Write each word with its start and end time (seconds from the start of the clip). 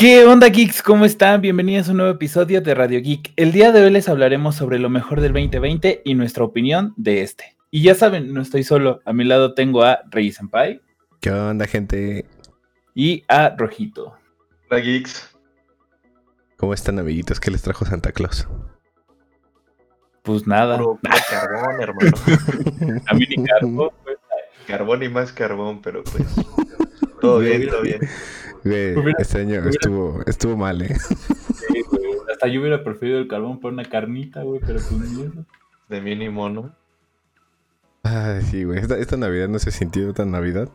¿Qué 0.00 0.24
onda, 0.24 0.48
geeks? 0.48 0.82
¿Cómo 0.82 1.04
están? 1.04 1.42
Bienvenidos 1.42 1.88
a 1.88 1.90
un 1.90 1.98
nuevo 1.98 2.12
episodio 2.14 2.62
de 2.62 2.74
Radio 2.74 3.02
Geek. 3.02 3.34
El 3.36 3.52
día 3.52 3.70
de 3.70 3.82
hoy 3.82 3.90
les 3.90 4.08
hablaremos 4.08 4.54
sobre 4.56 4.78
lo 4.78 4.88
mejor 4.88 5.20
del 5.20 5.34
2020 5.34 6.00
y 6.06 6.14
nuestra 6.14 6.42
opinión 6.42 6.94
de 6.96 7.20
este. 7.20 7.54
Y 7.70 7.82
ya 7.82 7.94
saben, 7.94 8.32
no 8.32 8.40
estoy 8.40 8.64
solo. 8.64 9.02
A 9.04 9.12
mi 9.12 9.24
lado 9.24 9.52
tengo 9.52 9.82
a 9.82 10.00
Rey 10.10 10.32
Senpai. 10.32 10.80
¿Qué 11.20 11.30
onda, 11.30 11.66
gente? 11.66 12.24
Y 12.94 13.24
a 13.28 13.54
Rojito. 13.54 14.14
Hola, 14.70 14.80
geeks. 14.80 15.36
¿Cómo 16.56 16.72
están, 16.72 16.98
amiguitos? 16.98 17.38
¿Qué 17.38 17.50
les 17.50 17.60
trajo 17.60 17.84
Santa 17.84 18.10
Claus? 18.10 18.48
Pues 20.22 20.46
nada. 20.46 20.78
Puro, 20.78 20.94
puro 21.02 21.14
carbón, 21.28 21.78
hermano. 21.78 22.12
A 23.06 23.12
mí 23.12 23.26
ni 23.28 23.44
carbón, 23.44 23.90
pues. 24.02 24.16
carbón 24.66 25.02
y 25.02 25.10
más 25.10 25.30
carbón, 25.30 25.82
pero 25.82 26.02
pues. 26.04 26.24
Todo 27.20 27.38
bien, 27.40 27.68
todo 27.68 27.82
bien. 27.82 28.00
Güey, 28.64 29.14
este 29.18 29.38
año 29.38 29.48
hubiera- 29.52 29.70
estuvo, 29.70 30.20
estuvo 30.26 30.56
mal, 30.56 30.82
¿eh? 30.82 30.94
Sí, 30.98 31.82
güey. 31.90 32.04
Hasta 32.32 32.46
yo 32.48 32.60
hubiera 32.60 32.82
preferido 32.84 33.18
el 33.18 33.28
carbón 33.28 33.60
por 33.60 33.72
una 33.72 33.84
carnita, 33.84 34.42
güey, 34.42 34.60
pero 34.60 34.74
pues 34.80 34.92
ni 34.92 35.22
eso. 35.22 35.44
De 35.88 36.00
mínimo, 36.00 36.48
¿no? 36.48 36.74
Ay, 38.02 38.42
sí, 38.42 38.64
güey. 38.64 38.78
Esta, 38.78 38.96
esta 38.98 39.16
Navidad 39.16 39.48
no 39.48 39.58
se 39.58 39.70
sintió 39.70 40.12
tan 40.14 40.30
Navidad. 40.30 40.68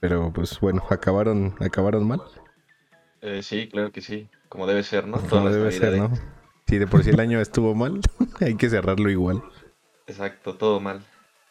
Pero 0.00 0.32
pues 0.32 0.60
bueno, 0.60 0.82
acabaron, 0.90 1.54
acabaron 1.60 2.06
mal. 2.06 2.20
Eh, 3.22 3.42
sí, 3.42 3.68
claro 3.68 3.92
que 3.92 4.00
sí. 4.02 4.28
Como 4.48 4.66
debe 4.66 4.82
ser, 4.82 5.06
¿no? 5.06 5.16
Como 5.16 5.28
Todas 5.28 5.54
debe 5.54 5.72
ser. 5.72 5.96
¿no? 5.96 6.12
Si 6.66 6.78
de 6.78 6.86
por 6.86 7.02
sí 7.02 7.10
el 7.10 7.20
año 7.20 7.40
estuvo 7.40 7.74
mal, 7.74 8.00
hay 8.40 8.56
que 8.56 8.68
cerrarlo 8.68 9.08
igual. 9.10 9.42
Exacto, 10.06 10.54
todo 10.54 10.80
mal. 10.80 11.02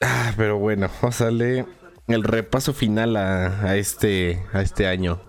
Ah, 0.02 0.34
pero 0.38 0.58
bueno, 0.60 0.90
darle 1.20 1.66
el 2.08 2.24
repaso 2.24 2.74
final 2.74 3.16
a, 3.18 3.62
a 3.64 3.76
este, 3.78 4.44
a 4.54 4.62
este 4.62 4.88
año. 4.88 5.20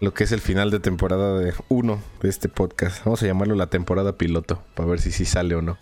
Lo 0.00 0.14
que 0.14 0.24
es 0.24 0.32
el 0.32 0.40
final 0.40 0.70
de 0.70 0.80
temporada 0.80 1.38
de 1.38 1.52
uno 1.68 2.02
de 2.22 2.28
este 2.30 2.48
podcast. 2.48 3.04
Vamos 3.04 3.22
a 3.22 3.26
llamarlo 3.26 3.54
la 3.54 3.66
temporada 3.66 4.16
piloto, 4.16 4.62
para 4.74 4.88
ver 4.88 5.00
si 5.00 5.10
sí 5.10 5.24
sale 5.26 5.54
o 5.54 5.62
no. 5.62 5.78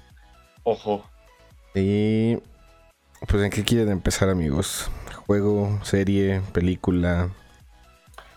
Ojo. 0.64 1.08
Y 1.74 2.36
pues 3.28 3.42
en 3.44 3.50
qué 3.50 3.62
quieren 3.62 3.90
empezar, 3.90 4.28
amigos? 4.28 4.90
Juego, 5.26 5.78
serie, 5.84 6.42
película. 6.52 7.28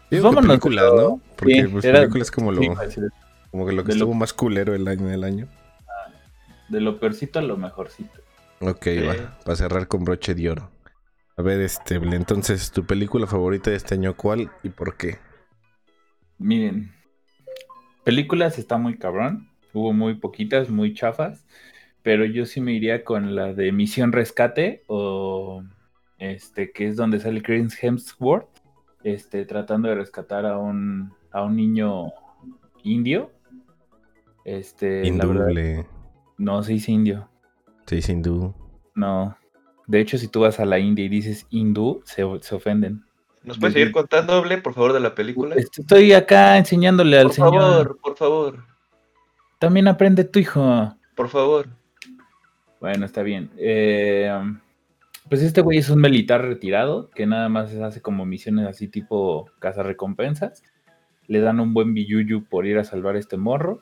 Pues 0.10 0.22
Digo 0.22 0.30
que 0.36 0.42
películas, 0.48 0.86
pero- 0.92 1.02
¿no? 1.10 1.22
Porque 1.36 1.54
Sí, 1.64 1.68
pues, 1.68 1.86
era- 1.86 2.00
película 2.02 2.22
es 2.24 2.32
como 2.32 2.52
lo, 2.52 2.62
Sí, 2.62 2.68
como 3.50 3.66
que 3.66 3.72
lo 3.74 3.84
que 3.84 3.94
de 3.94 3.96
lo- 3.96 4.04
estuvo 4.06 4.14
más 4.14 4.34
culero 4.34 4.76
el 4.76 4.88
año 4.88 5.08
del 5.08 5.24
año. 5.24 5.48
de 6.70 6.80
lo 6.80 7.00
peorcito 7.02 7.40
a 7.40 7.42
lo 7.42 7.58
mejorcito. 7.58 8.18
Ok, 8.62 8.88
va. 9.06 9.40
Para 9.44 9.56
cerrar 9.58 9.88
con 9.90 10.06
broche 10.06 10.36
de 10.36 10.50
oro. 10.50 10.72
A 11.36 11.42
ver, 11.42 11.60
este, 11.60 11.96
entonces, 11.96 12.72
¿tu 12.72 12.86
película 12.86 13.28
favorita 13.28 13.72
de 13.72 13.76
este 13.76 13.96
año 13.96 14.16
cuál 14.16 14.50
y 14.64 14.70
por 14.70 14.96
qué? 14.96 15.20
Miren, 16.42 16.92
películas 18.04 18.58
está 18.58 18.78
muy 18.78 18.98
cabrón. 18.98 19.50
Hubo 19.74 19.94
muy 19.94 20.16
poquitas, 20.16 20.70
muy 20.70 20.94
chafas. 20.94 21.46
Pero 22.04 22.26
yo 22.26 22.46
sí 22.46 22.62
me 22.62 22.74
iría 22.74 23.04
con 23.04 23.36
la 23.36 23.54
de 23.54 23.72
Misión 23.72 24.12
Rescate 24.12 24.84
o 24.88 25.64
este 26.18 26.72
que 26.72 26.88
es 26.88 26.96
donde 26.96 27.20
sale 27.20 27.42
Chris 27.44 27.78
Hemsworth, 27.82 28.50
este 29.04 29.46
tratando 29.46 29.88
de 29.90 29.96
rescatar 29.96 30.46
a 30.48 30.58
un 30.58 31.14
a 31.32 31.44
un 31.44 31.56
niño 31.56 32.08
indio. 32.84 33.32
Este, 34.46 35.04
la 35.12 35.26
verdad, 35.28 35.50
Induble. 35.50 35.86
no 36.40 36.64
se 36.64 36.74
dice 36.74 36.92
indio. 36.92 37.30
Sí, 37.86 38.02
sin 38.02 38.24
duda. 38.24 38.54
No. 38.96 39.38
De 39.86 40.00
hecho, 40.00 40.18
si 40.18 40.28
tú 40.28 40.40
vas 40.42 40.60
a 40.60 40.66
la 40.66 40.80
India 40.80 41.06
y 41.06 41.10
dices 41.10 41.46
hindú, 41.52 42.02
se, 42.06 42.24
se 42.42 42.56
ofenden. 42.56 43.04
¿Nos 43.44 43.58
puedes 43.58 43.74
seguir 43.74 43.92
contando, 43.92 44.36
Doble, 44.36 44.60
por 44.60 44.74
favor, 44.74 44.94
de 44.94 45.00
la 45.00 45.16
película? 45.16 45.56
Estoy 45.56 46.14
acá 46.14 46.58
enseñándole 46.58 47.18
al 47.18 47.28
Por 47.28 47.34
señor. 47.34 47.54
favor, 47.54 47.98
por 48.02 48.18
favor, 48.18 48.66
También 49.60 49.88
aprende 49.88 50.24
tu 50.24 50.40
hijo. 50.40 50.96
por 51.16 51.30
favor. 51.30 51.68
Bueno, 52.80 53.06
está 53.06 53.22
bien. 53.24 53.52
Eh, 53.58 54.32
pues 55.30 55.42
este 55.44 55.62
güey 55.62 55.78
es 55.78 55.90
un 55.90 56.02
militar 56.02 56.42
retirado 56.42 57.10
que 57.12 57.26
nada 57.26 57.48
más 57.48 57.74
hace 57.76 58.02
como 58.02 58.26
misiones 58.26 58.68
así 58.68 58.88
tipo 58.88 59.50
recompensas. 59.62 60.64
Le 61.28 61.40
dan 61.40 61.60
un 61.60 61.74
buen 61.74 61.94
billuyu 61.94 62.44
por 62.44 62.66
ir 62.66 62.78
a 62.78 62.84
salvar 62.84 63.16
a 63.16 63.20
este 63.20 63.38
morro. 63.38 63.82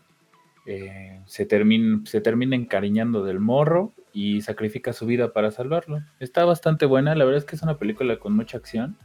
Eh, 0.65 1.21
se, 1.25 1.45
termina, 1.45 2.01
se 2.05 2.21
termina 2.21 2.55
encariñando 2.55 3.23
del 3.23 3.39
morro 3.39 3.93
y 4.13 4.41
sacrifica 4.41 4.93
su 4.93 5.05
vida 5.05 5.33
para 5.33 5.49
salvarlo. 5.49 5.99
Está 6.19 6.45
bastante 6.45 6.85
buena. 6.85 7.15
La 7.15 7.25
verdad 7.25 7.39
es 7.39 7.45
que 7.45 7.55
es 7.55 7.63
una 7.63 7.77
película 7.77 8.19
con 8.19 8.35
mucha 8.35 8.57
acción. 8.57 8.97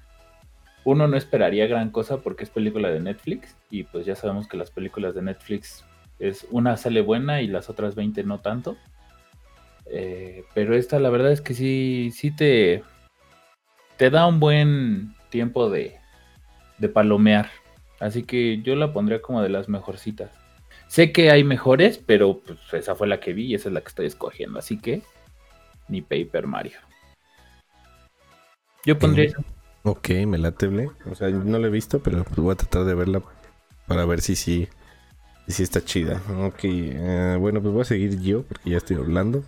Uno 0.84 1.08
no 1.08 1.16
esperaría 1.16 1.66
gran 1.66 1.90
cosa 1.90 2.18
porque 2.18 2.44
es 2.44 2.50
película 2.50 2.90
de 2.90 3.00
Netflix 3.00 3.56
y 3.70 3.84
pues 3.84 4.04
ya 4.04 4.14
sabemos 4.14 4.46
que 4.46 4.56
las 4.56 4.70
películas 4.70 5.14
de 5.14 5.22
Netflix 5.22 5.84
es 6.18 6.46
una 6.50 6.76
sale 6.76 7.00
buena 7.00 7.40
y 7.40 7.46
las 7.46 7.70
otras 7.70 7.94
20 7.94 8.22
no 8.24 8.40
tanto. 8.40 8.76
Eh, 9.86 10.44
pero 10.54 10.76
esta 10.76 10.98
la 10.98 11.10
verdad 11.10 11.32
es 11.32 11.40
que 11.40 11.54
sí, 11.54 12.10
sí 12.12 12.30
te, 12.30 12.82
te 13.96 14.10
da 14.10 14.26
un 14.26 14.40
buen 14.40 15.14
tiempo 15.30 15.70
de, 15.70 15.98
de 16.78 16.88
palomear. 16.88 17.50
Así 18.00 18.24
que 18.24 18.60
yo 18.62 18.76
la 18.76 18.92
pondría 18.92 19.22
como 19.22 19.42
de 19.42 19.48
las 19.48 19.68
mejorcitas. 19.68 20.30
Sé 20.88 21.12
que 21.12 21.30
hay 21.30 21.44
mejores, 21.44 21.98
pero 21.98 22.40
pues 22.40 22.58
esa 22.74 22.94
fue 22.94 23.06
la 23.06 23.20
que 23.20 23.32
vi 23.32 23.46
y 23.46 23.54
esa 23.54 23.68
es 23.68 23.72
la 23.72 23.80
que 23.80 23.88
estoy 23.88 24.06
escogiendo. 24.06 24.58
Así 24.58 24.78
que 24.78 25.02
ni 25.88 26.02
Paper 26.02 26.46
Mario. 26.46 26.78
Yo 28.84 28.98
pondría. 28.98 29.32
Ok, 29.86 30.08
me 30.26 30.38
late, 30.38 30.66
Ble. 30.68 30.90
O 31.10 31.14
sea, 31.14 31.28
no 31.28 31.58
la 31.58 31.66
he 31.66 31.70
visto, 31.70 32.02
pero 32.02 32.24
pues 32.24 32.38
voy 32.38 32.52
a 32.52 32.56
tratar 32.56 32.84
de 32.84 32.94
verla 32.94 33.22
para 33.86 34.06
ver 34.06 34.22
si 34.22 34.34
sí, 34.34 34.66
si 35.46 35.62
está 35.62 35.84
chida. 35.84 36.22
Ok, 36.40 36.60
eh, 36.62 37.36
bueno, 37.38 37.60
pues 37.60 37.74
voy 37.74 37.82
a 37.82 37.84
seguir 37.84 38.18
yo 38.20 38.44
porque 38.44 38.70
ya 38.70 38.78
estoy 38.78 38.96
hablando. 38.96 39.44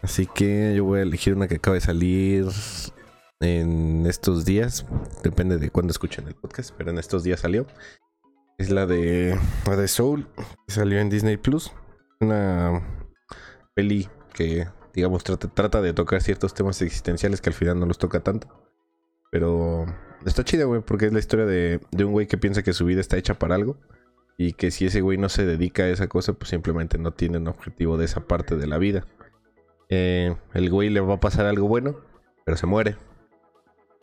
Así 0.00 0.26
que 0.26 0.74
yo 0.74 0.84
voy 0.84 1.00
a 1.00 1.02
elegir 1.02 1.34
una 1.34 1.46
que 1.46 1.56
acaba 1.56 1.74
de 1.74 1.82
salir 1.82 2.46
en 3.40 4.06
estos 4.06 4.46
días. 4.46 4.86
Depende 5.22 5.58
de 5.58 5.68
cuándo 5.68 5.90
escuchen 5.90 6.26
el 6.26 6.34
podcast, 6.34 6.72
pero 6.78 6.90
en 6.90 6.98
estos 6.98 7.22
días 7.22 7.40
salió. 7.40 7.66
Es 8.56 8.70
la 8.70 8.86
de, 8.86 9.38
la 9.66 9.76
de 9.76 9.88
Soul, 9.88 10.26
que 10.66 10.72
salió 10.72 11.00
en 11.00 11.10
Disney 11.10 11.36
Plus. 11.36 11.70
Una 12.20 12.82
peli 13.74 14.08
que, 14.32 14.68
digamos, 14.94 15.22
trata, 15.22 15.48
trata 15.48 15.82
de 15.82 15.92
tocar 15.92 16.22
ciertos 16.22 16.54
temas 16.54 16.80
existenciales 16.80 17.42
que 17.42 17.50
al 17.50 17.54
final 17.54 17.78
no 17.78 17.84
los 17.84 17.98
toca 17.98 18.20
tanto. 18.20 18.69
Pero 19.30 19.86
está 20.26 20.44
chida, 20.44 20.64
güey, 20.64 20.82
porque 20.82 21.06
es 21.06 21.12
la 21.12 21.18
historia 21.18 21.46
de, 21.46 21.80
de 21.90 22.04
un 22.04 22.12
güey 22.12 22.26
que 22.26 22.38
piensa 22.38 22.62
que 22.62 22.72
su 22.72 22.84
vida 22.84 23.00
está 23.00 23.16
hecha 23.16 23.34
para 23.34 23.54
algo. 23.54 23.76
Y 24.36 24.54
que 24.54 24.70
si 24.70 24.86
ese 24.86 25.02
güey 25.02 25.18
no 25.18 25.28
se 25.28 25.44
dedica 25.44 25.82
a 25.82 25.88
esa 25.88 26.08
cosa, 26.08 26.32
pues 26.32 26.48
simplemente 26.48 26.98
no 26.98 27.12
tiene 27.12 27.38
un 27.38 27.48
objetivo 27.48 27.98
de 27.98 28.06
esa 28.06 28.26
parte 28.26 28.56
de 28.56 28.66
la 28.66 28.78
vida. 28.78 29.04
Eh, 29.90 30.34
el 30.54 30.70
güey 30.70 30.88
le 30.88 31.00
va 31.00 31.14
a 31.14 31.20
pasar 31.20 31.46
algo 31.46 31.68
bueno, 31.68 31.96
pero 32.44 32.56
se 32.56 32.66
muere. 32.66 32.96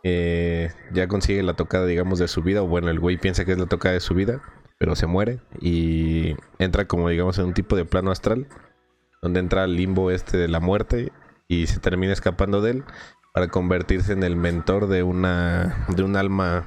Eh, 0.04 0.70
ya 0.94 1.08
consigue 1.08 1.42
la 1.42 1.56
tocada, 1.56 1.86
digamos, 1.86 2.20
de 2.20 2.28
su 2.28 2.44
vida. 2.44 2.62
O 2.62 2.68
bueno, 2.68 2.90
el 2.90 3.00
güey 3.00 3.18
piensa 3.18 3.46
que 3.46 3.54
es 3.54 3.58
la 3.58 3.66
tocada 3.66 3.94
de 3.94 4.00
su 4.00 4.14
vida, 4.14 4.42
pero 4.78 4.96
se 4.96 5.08
muere. 5.08 5.40
Y 5.60 6.36
entra 6.60 6.86
como, 6.88 7.10
digamos, 7.10 7.40
en 7.40 7.46
un 7.46 7.54
tipo 7.54 7.76
de 7.76 7.86
plano 7.86 8.12
astral. 8.12 8.48
Donde 9.24 9.40
entra 9.40 9.64
al 9.64 9.76
limbo 9.76 10.12
este 10.12 10.38
de 10.38 10.48
la 10.48 10.60
muerte. 10.60 11.12
Y 11.48 11.66
se 11.66 11.80
termina 11.80 12.14
escapando 12.14 12.62
de 12.62 12.72
él 12.72 12.84
para 13.38 13.50
convertirse 13.50 14.14
en 14.14 14.24
el 14.24 14.36
mentor 14.36 14.88
de 14.88 15.04
una 15.04 15.86
de 15.90 16.02
un 16.02 16.16
alma 16.16 16.66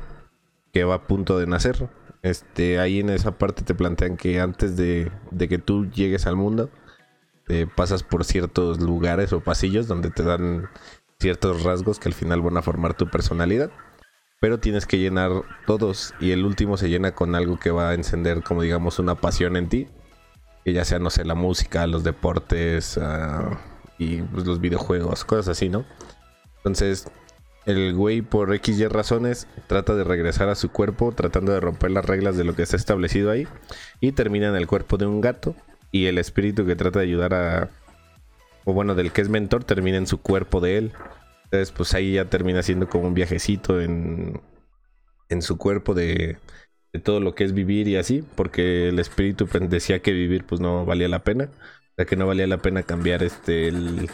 que 0.73 0.85
va 0.85 0.95
a 0.95 1.07
punto 1.09 1.37
de 1.37 1.49
nacer. 1.49 1.89
Este, 2.23 2.79
ahí 2.79 3.01
en 3.01 3.11
esa 3.11 3.33
parte 3.39 3.65
te 3.65 3.75
plantean 3.75 4.17
que 4.17 4.39
antes 4.39 4.77
de, 4.77 5.11
de 5.33 5.49
que 5.49 5.59
tú 5.59 5.91
llegues 5.91 6.29
al 6.29 6.37
mundo, 6.37 6.71
te 7.45 7.67
pasas 7.67 8.05
por 8.05 8.25
ciertos 8.25 8.81
lugares 8.81 9.33
o 9.33 9.41
pasillos 9.41 9.89
donde 9.89 10.11
te 10.11 10.23
dan 10.23 10.69
ciertos 11.19 11.65
rasgos 11.65 11.99
que 11.99 12.09
al 12.09 12.15
final 12.15 12.41
van 12.41 12.57
a 12.57 12.63
formar 12.63 12.95
tu 12.95 13.11
personalidad. 13.11 13.73
Pero 14.41 14.61
tienes 14.61 14.87
que 14.87 14.99
llenar 14.99 15.33
todos 15.67 16.15
y 16.21 16.31
el 16.31 16.45
último 16.45 16.77
se 16.77 16.89
llena 16.89 17.17
con 17.17 17.35
algo 17.35 17.59
que 17.59 17.73
va 17.73 17.89
a 17.89 17.95
encender 17.95 18.45
como 18.45 18.63
digamos 18.63 19.01
una 19.01 19.17
pasión 19.17 19.57
en 19.57 19.69
ti. 19.69 19.89
Que 20.65 20.73
ya 20.73 20.85
sea, 20.85 21.01
no 21.01 21.11
sé, 21.11 21.25
la 21.25 21.35
música, 21.35 21.89
los 21.89 22.05
deportes 22.05 22.97
ah, 22.97 23.59
y 23.99 24.23
pues, 24.23 24.47
los 24.47 24.61
videojuegos, 24.61 25.25
cosas 25.25 25.49
así, 25.49 25.69
¿no? 25.69 25.85
Entonces, 26.61 27.11
el 27.67 27.95
güey 27.95 28.23
por 28.23 28.55
X 28.55 28.79
y 28.79 28.87
razones 28.87 29.47
trata 29.67 29.95
de 29.95 30.05
regresar 30.05 30.49
a 30.49 30.55
su 30.55 30.71
cuerpo, 30.71 31.13
tratando 31.13 31.53
de 31.53 31.61
romper 31.61 31.91
las 31.91 32.05
reglas 32.05 32.37
de 32.37 32.45
lo 32.45 32.55
que 32.55 32.63
está 32.63 32.77
establecido 32.77 33.31
ahí. 33.31 33.47
Y 34.01 34.13
termina 34.13 34.49
en 34.49 34.57
el 34.57 34.67
cuerpo 34.67 34.97
de 34.97 35.07
un 35.07 35.21
gato. 35.21 35.55
Y 35.93 36.07
el 36.07 36.19
espíritu 36.19 36.67
que 36.67 36.77
trata 36.77 37.01
de 37.01 37.07
ayudar 37.07 37.35
a... 37.35 37.71
O 38.65 38.73
bueno, 38.73 38.95
del 38.95 39.13
que 39.13 39.23
es 39.23 39.29
mentor, 39.29 39.65
termina 39.65 39.97
en 39.97 40.07
su 40.07 40.21
cuerpo 40.21 40.61
de 40.61 40.79
él. 40.79 40.93
Entonces, 41.45 41.73
pues 41.73 41.95
ahí 41.95 42.13
ya 42.13 42.27
termina 42.27 42.63
siendo 42.63 42.89
como 42.89 43.09
un 43.09 43.15
viajecito 43.15 43.81
en, 43.81 44.41
en 45.29 45.43
su 45.43 45.57
cuerpo 45.59 45.95
de, 45.95 46.39
de 46.93 47.01
todo 47.01 47.21
lo 47.21 47.35
que 47.35 47.45
es 47.45 47.53
vivir 47.55 47.89
y 47.89 47.97
así. 47.97 48.23
Porque 48.37 48.89
el 48.89 48.99
espíritu 48.99 49.47
pues, 49.47 49.69
decía 49.69 50.01
que 50.01 50.13
vivir 50.13 50.45
pues 50.45 50.61
no 50.61 50.85
valía 50.85 51.09
la 51.09 51.25
pena. 51.25 51.45
O 51.45 51.95
sea 51.97 52.05
que 52.05 52.17
no 52.17 52.27
valía 52.27 52.47
la 52.47 52.59
pena 52.59 52.83
cambiar 52.83 53.23
este 53.23 53.69
el, 53.69 54.11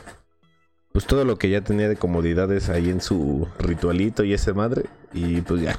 pues 0.96 1.04
todo 1.04 1.26
lo 1.26 1.36
que 1.36 1.50
ya 1.50 1.60
tenía 1.60 1.90
de 1.90 1.96
comodidades 1.96 2.70
ahí 2.70 2.88
en 2.88 3.02
su 3.02 3.46
ritualito 3.58 4.24
y 4.24 4.32
ese 4.32 4.54
madre. 4.54 4.86
Y 5.12 5.42
pues 5.42 5.60
ya. 5.60 5.78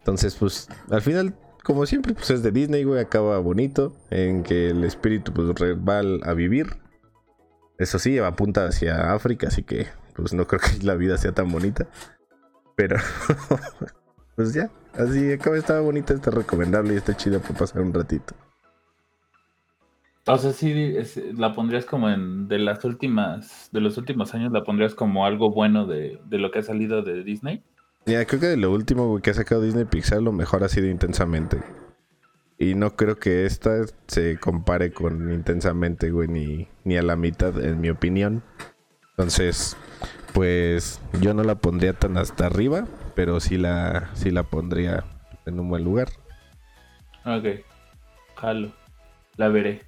Entonces, 0.00 0.34
pues, 0.34 0.68
al 0.90 1.00
final, 1.00 1.36
como 1.62 1.86
siempre, 1.86 2.12
pues 2.12 2.28
es 2.30 2.42
de 2.42 2.50
Disney, 2.50 2.82
güey, 2.82 3.00
acaba 3.00 3.38
bonito, 3.38 3.94
en 4.10 4.42
que 4.42 4.70
el 4.70 4.82
espíritu 4.82 5.32
pues 5.32 5.46
va 5.46 6.00
a 6.28 6.34
vivir. 6.34 6.76
Eso 7.78 8.00
sí, 8.00 8.18
apunta 8.18 8.66
hacia 8.66 9.14
África, 9.14 9.46
así 9.46 9.62
que 9.62 9.86
pues 10.16 10.32
no 10.32 10.48
creo 10.48 10.60
que 10.60 10.84
la 10.84 10.96
vida 10.96 11.16
sea 11.16 11.30
tan 11.30 11.52
bonita. 11.52 11.86
Pero, 12.74 12.96
pues 14.34 14.54
ya, 14.54 14.72
así 14.94 15.34
acaba, 15.34 15.56
está 15.56 15.78
bonita, 15.78 16.14
está 16.14 16.32
recomendable 16.32 16.94
y 16.94 16.96
está 16.96 17.16
chida 17.16 17.38
para 17.38 17.54
pasar 17.54 17.82
un 17.82 17.94
ratito. 17.94 18.34
O 20.26 20.38
sea, 20.38 20.52
sí, 20.52 20.72
es- 20.96 21.16
la 21.34 21.52
pondrías 21.52 21.84
como 21.84 22.08
en 22.08 22.46
de 22.48 22.58
las 22.58 22.84
últimas, 22.84 23.68
de 23.72 23.80
los 23.80 23.98
últimos 23.98 24.34
años, 24.34 24.52
la 24.52 24.62
pondrías 24.64 24.94
como 24.94 25.26
algo 25.26 25.50
bueno 25.50 25.86
de, 25.86 26.20
de 26.26 26.38
lo 26.38 26.50
que 26.50 26.60
ha 26.60 26.62
salido 26.62 27.02
de 27.02 27.24
Disney. 27.24 27.62
Ya, 28.06 28.24
creo 28.24 28.40
que 28.40 28.46
de 28.46 28.56
lo 28.56 28.70
último, 28.72 29.08
güey, 29.08 29.22
que 29.22 29.30
ha 29.30 29.34
sacado 29.34 29.62
Disney 29.62 29.84
Pixar, 29.84 30.22
lo 30.22 30.32
mejor 30.32 30.64
ha 30.64 30.68
sido 30.68 30.88
intensamente. 30.88 31.62
Y 32.58 32.74
no 32.76 32.94
creo 32.94 33.16
que 33.18 33.44
esta 33.46 33.84
se 34.06 34.38
compare 34.38 34.92
con 34.92 35.32
intensamente, 35.32 36.10
güey, 36.10 36.28
ni, 36.28 36.68
ni 36.84 36.96
a 36.96 37.02
la 37.02 37.16
mitad, 37.16 37.60
en 37.64 37.80
mi 37.80 37.90
opinión. 37.90 38.42
Entonces, 39.10 39.76
pues 40.32 41.00
yo 41.20 41.34
no 41.34 41.42
la 41.42 41.56
pondría 41.56 41.92
tan 41.94 42.16
hasta 42.16 42.46
arriba, 42.46 42.86
pero 43.16 43.40
sí 43.40 43.58
la, 43.58 44.10
sí 44.14 44.30
la 44.30 44.44
pondría 44.44 45.04
en 45.46 45.58
un 45.58 45.68
buen 45.68 45.82
lugar. 45.82 46.08
Ok, 47.24 47.64
jalo, 48.36 48.72
la 49.36 49.48
veré, 49.48 49.80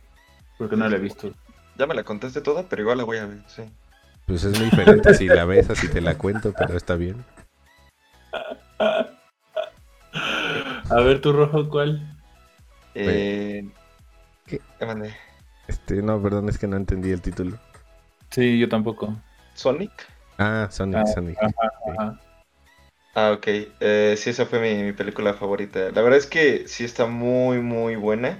porque 0.58 0.76
no 0.76 0.88
la 0.88 0.96
he 0.96 1.00
visto. 1.00 1.32
Ya 1.76 1.86
me 1.86 1.94
la 1.94 2.04
contaste 2.04 2.40
toda, 2.40 2.68
pero 2.68 2.82
igual 2.82 2.98
la 2.98 3.04
voy 3.04 3.18
a 3.18 3.26
ver, 3.26 3.42
sí. 3.48 3.62
Pues 4.26 4.44
es 4.44 4.54
muy 4.54 4.66
diferente 4.66 5.14
si 5.14 5.28
la 5.28 5.44
ves, 5.44 5.70
así 5.70 5.88
te 5.88 6.00
la 6.00 6.16
cuento, 6.16 6.52
pero 6.56 6.76
está 6.76 6.96
bien. 6.96 7.24
A 10.90 11.00
ver, 11.00 11.20
tu 11.20 11.32
rojo, 11.32 11.68
¿cuál? 11.68 12.00
Eh, 12.94 13.64
¿Qué? 14.46 14.60
¿Qué 14.78 14.86
mandé? 14.86 15.14
Este, 15.68 16.02
no, 16.02 16.22
perdón, 16.22 16.48
es 16.48 16.58
que 16.58 16.66
no 16.66 16.76
entendí 16.76 17.10
el 17.10 17.20
título. 17.22 17.58
Sí, 18.30 18.58
yo 18.58 18.68
tampoco. 18.68 19.14
¿Sonic? 19.54 19.90
Ah, 20.38 20.68
Sonic, 20.70 20.98
Ah, 20.98 21.06
Sonic. 21.06 21.38
Ajá. 21.42 22.20
Ah, 23.14 23.32
ok. 23.32 23.46
Eh, 23.80 24.14
sí, 24.18 24.30
esa 24.30 24.46
fue 24.46 24.60
mi, 24.60 24.82
mi 24.82 24.92
película 24.92 25.34
favorita. 25.34 25.90
La 25.92 26.02
verdad 26.02 26.18
es 26.18 26.26
que 26.26 26.66
sí 26.68 26.84
está 26.84 27.06
muy, 27.06 27.60
muy 27.60 27.96
buena. 27.96 28.38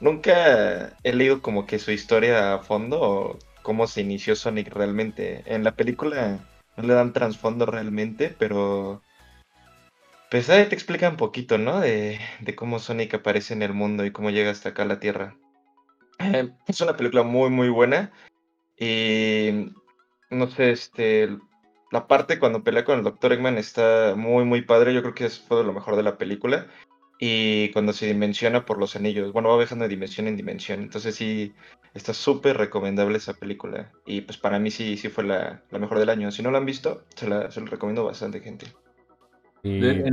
Nunca 0.00 0.96
he 1.02 1.12
leído 1.12 1.42
como 1.42 1.66
que 1.66 1.78
su 1.78 1.92
historia 1.92 2.54
a 2.54 2.58
fondo 2.60 3.00
o 3.00 3.38
cómo 3.62 3.86
se 3.86 4.00
inició 4.00 4.34
Sonic 4.34 4.68
realmente. 4.72 5.42
En 5.46 5.62
la 5.62 5.72
película 5.72 6.38
no 6.76 6.82
le 6.84 6.94
dan 6.94 7.12
trasfondo 7.12 7.66
realmente, 7.66 8.34
pero 8.38 9.02
pues 10.30 10.48
ahí 10.48 10.66
te 10.66 10.74
explica 10.74 11.08
un 11.08 11.16
poquito, 11.16 11.58
¿no? 11.58 11.80
De, 11.80 12.18
de 12.40 12.54
cómo 12.54 12.78
Sonic 12.78 13.14
aparece 13.14 13.52
en 13.52 13.62
el 13.62 13.74
mundo 13.74 14.04
y 14.04 14.12
cómo 14.12 14.30
llega 14.30 14.50
hasta 14.50 14.70
acá 14.70 14.84
a 14.84 14.86
la 14.86 15.00
Tierra. 15.00 15.36
Eh, 16.18 16.50
es 16.66 16.80
una 16.80 16.96
película 16.96 17.22
muy, 17.22 17.50
muy 17.50 17.68
buena. 17.68 18.12
Y 18.78 19.72
no 20.30 20.48
sé, 20.48 20.70
este, 20.70 21.36
la 21.90 22.06
parte 22.06 22.38
cuando 22.38 22.62
pelea 22.62 22.84
con 22.84 22.98
el 22.98 23.04
Dr. 23.04 23.32
Eggman 23.32 23.58
está 23.58 24.14
muy, 24.16 24.44
muy 24.44 24.62
padre. 24.62 24.94
Yo 24.94 25.02
creo 25.02 25.14
que 25.14 25.26
es 25.26 25.40
fue 25.40 25.64
lo 25.64 25.72
mejor 25.72 25.96
de 25.96 26.02
la 26.02 26.16
película. 26.16 26.66
Y 27.20 27.70
cuando 27.72 27.92
se 27.92 28.06
dimensiona 28.06 28.64
por 28.64 28.78
los 28.78 28.96
anillos, 28.96 29.32
bueno, 29.32 29.50
va 29.50 29.58
viajando 29.58 29.84
de 29.84 29.90
dimensión 29.90 30.26
en 30.26 30.36
dimensión. 30.36 30.80
Entonces 30.80 31.14
sí, 31.14 31.52
está 31.92 32.14
súper 32.14 32.56
recomendable 32.56 33.18
esa 33.18 33.34
película. 33.34 33.92
Y 34.06 34.22
pues 34.22 34.38
para 34.38 34.58
mí 34.58 34.70
sí, 34.70 34.96
sí 34.96 35.10
fue 35.10 35.24
la, 35.24 35.62
la 35.70 35.78
mejor 35.78 35.98
del 35.98 36.08
año. 36.08 36.30
Si 36.30 36.42
no 36.42 36.50
la 36.50 36.58
han 36.58 36.64
visto, 36.66 37.04
se 37.14 37.28
la, 37.28 37.50
se 37.50 37.60
la 37.60 37.66
recomiendo 37.66 38.04
bastante, 38.04 38.40
gente. 38.40 38.66
Y- 39.62 39.84
el- 39.86 40.04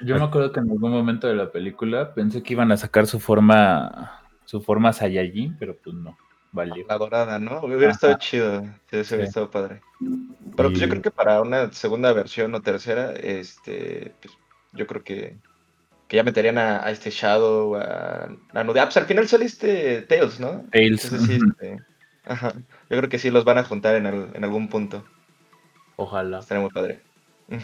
yo 0.00 0.14
me 0.16 0.24
acuerdo 0.24 0.52
que 0.52 0.60
en 0.60 0.70
algún 0.70 0.92
momento 0.92 1.26
de 1.26 1.34
la 1.34 1.50
película 1.50 2.14
pensé 2.14 2.42
que 2.42 2.52
iban 2.54 2.70
a 2.72 2.76
sacar 2.76 3.06
su 3.06 3.20
forma, 3.20 4.22
su 4.44 4.60
forma 4.60 4.92
Saiyajin, 4.92 5.56
pero 5.58 5.76
pues 5.82 5.94
no, 5.96 6.16
valió. 6.52 6.86
La 6.88 6.98
dorada, 6.98 7.38
¿no? 7.38 7.60
Hubiera 7.60 7.86
Ajá. 7.86 7.90
estado 7.92 8.18
chido. 8.18 8.62
Sí, 8.90 8.96
hubiera 8.96 9.04
Sí. 9.04 9.22
estado 9.22 9.50
padre. 9.50 9.80
Pero 10.56 10.68
pues 10.70 10.80
yo 10.80 10.88
creo 10.88 11.02
que 11.02 11.10
para 11.10 11.40
una 11.42 11.70
segunda 11.72 12.12
versión 12.12 12.54
o 12.54 12.62
tercera, 12.62 13.12
este, 13.12 14.12
pues 14.20 14.36
yo 14.72 14.86
creo 14.86 15.02
que, 15.02 15.36
que 16.08 16.16
ya 16.16 16.22
meterían 16.22 16.58
a, 16.58 16.84
a 16.84 16.90
este 16.90 17.10
Shadow, 17.10 17.76
a, 17.76 18.28
a 18.52 18.64
Nude. 18.64 18.80
Ah, 18.80 18.84
pues 18.84 18.96
al 18.96 19.06
final 19.06 19.28
sale 19.28 19.44
este 19.44 20.02
Tails, 20.02 20.40
¿no? 20.40 20.64
Tails, 20.70 21.04
Entonces 21.04 21.28
sí, 21.28 21.36
ujú. 21.36 21.50
este, 21.50 21.82
ajá. 22.24 22.52
Yo 22.90 22.96
creo 22.98 23.08
que 23.08 23.18
sí 23.18 23.30
los 23.30 23.44
van 23.44 23.58
a 23.58 23.64
juntar 23.64 23.96
en, 23.96 24.06
en 24.06 24.44
algún 24.44 24.68
punto. 24.68 25.04
Ojalá. 25.96 26.40
Estaría 26.40 26.62
muy 26.62 26.70
padre. 26.70 27.00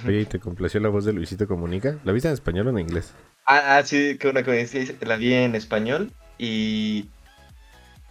Oye, 0.07 0.21
¿y 0.21 0.25
¿te 0.25 0.39
complació 0.39 0.81
la 0.81 0.89
voz 0.89 1.05
de 1.05 1.13
Luisito 1.13 1.47
Comunica? 1.49 1.99
¿La 2.05 2.13
viste 2.13 2.29
en 2.29 2.35
español 2.35 2.69
o 2.69 2.71
en 2.71 2.79
inglés? 2.79 3.15
Ah, 3.47 3.77
ah, 3.77 3.83
sí, 3.83 4.17
que 4.19 4.29
una 4.29 4.45
coincidencia. 4.45 4.95
La 5.01 5.17
vi 5.17 5.35
en 5.35 5.55
español 5.55 6.13
y. 6.39 7.09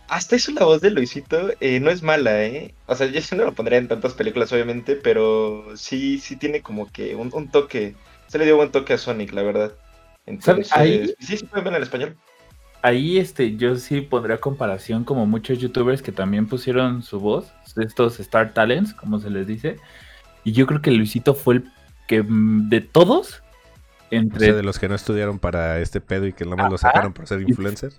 Hasta 0.10 0.36
eso 0.36 0.52
la 0.52 0.66
voz 0.66 0.82
de 0.82 0.92
Luisito 0.92 1.52
eh, 1.62 1.80
no 1.80 1.90
es 1.90 2.04
mala, 2.04 2.44
¿eh? 2.44 2.74
O 2.86 2.96
sea, 2.96 3.08
yo 3.08 3.22
sí 3.22 3.34
no 3.36 3.46
lo 3.46 3.54
pondría 3.54 3.78
en 3.78 3.88
tantas 3.88 4.14
películas, 4.14 4.52
obviamente, 4.52 4.98
pero 4.98 5.78
sí, 5.78 6.20
sí 6.20 6.36
tiene 6.36 6.62
como 6.62 6.92
que 6.92 7.16
un, 7.16 7.30
un 7.34 7.50
toque. 7.50 7.96
Se 8.28 8.38
le 8.38 8.44
dio 8.44 8.58
buen 8.58 8.72
toque 8.72 8.94
a 8.94 8.98
Sonic, 8.98 9.32
la 9.32 9.44
verdad. 9.44 9.72
Entonces, 10.26 10.72
Ahí- 10.74 11.14
sí, 11.20 11.38
sí 11.38 11.46
pueden 11.46 11.66
ver 11.66 11.76
en 11.76 11.84
español. 11.84 12.18
Ahí 12.84 13.20
este, 13.20 13.56
yo 13.58 13.76
sí 13.76 14.02
pondría 14.02 14.40
comparación 14.40 15.04
como 15.04 15.26
muchos 15.28 15.60
youtubers 15.60 16.02
que 16.02 16.12
también 16.12 16.48
pusieron 16.48 17.04
su 17.04 17.20
voz, 17.20 17.54
estos 17.78 18.20
Star 18.20 18.54
Talents, 18.54 18.94
como 18.94 19.20
se 19.20 19.30
les 19.30 19.46
dice. 19.46 19.78
Y 20.44 20.54
yo 20.54 20.66
creo 20.66 20.82
que 20.82 20.90
Luisito 20.92 21.36
fue 21.36 21.56
el 21.56 21.72
que 22.08 22.24
mm, 22.24 22.70
de 22.70 22.82
todos, 22.82 23.44
O 24.02 24.06
entre 24.10 24.48
sea, 24.48 24.54
de 24.56 24.64
los 24.64 24.80
que 24.80 24.90
no 24.90 24.96
estudiaron 24.96 25.38
para 25.38 25.80
este 25.80 26.02
pedo 26.02 26.26
y 26.26 26.34
que 26.34 26.44
nada 26.44 26.58
más 26.58 26.72
lo 26.72 26.78
sacaron 26.80 27.14
por 27.14 27.28
ser 27.28 27.42
influencer. 27.42 27.94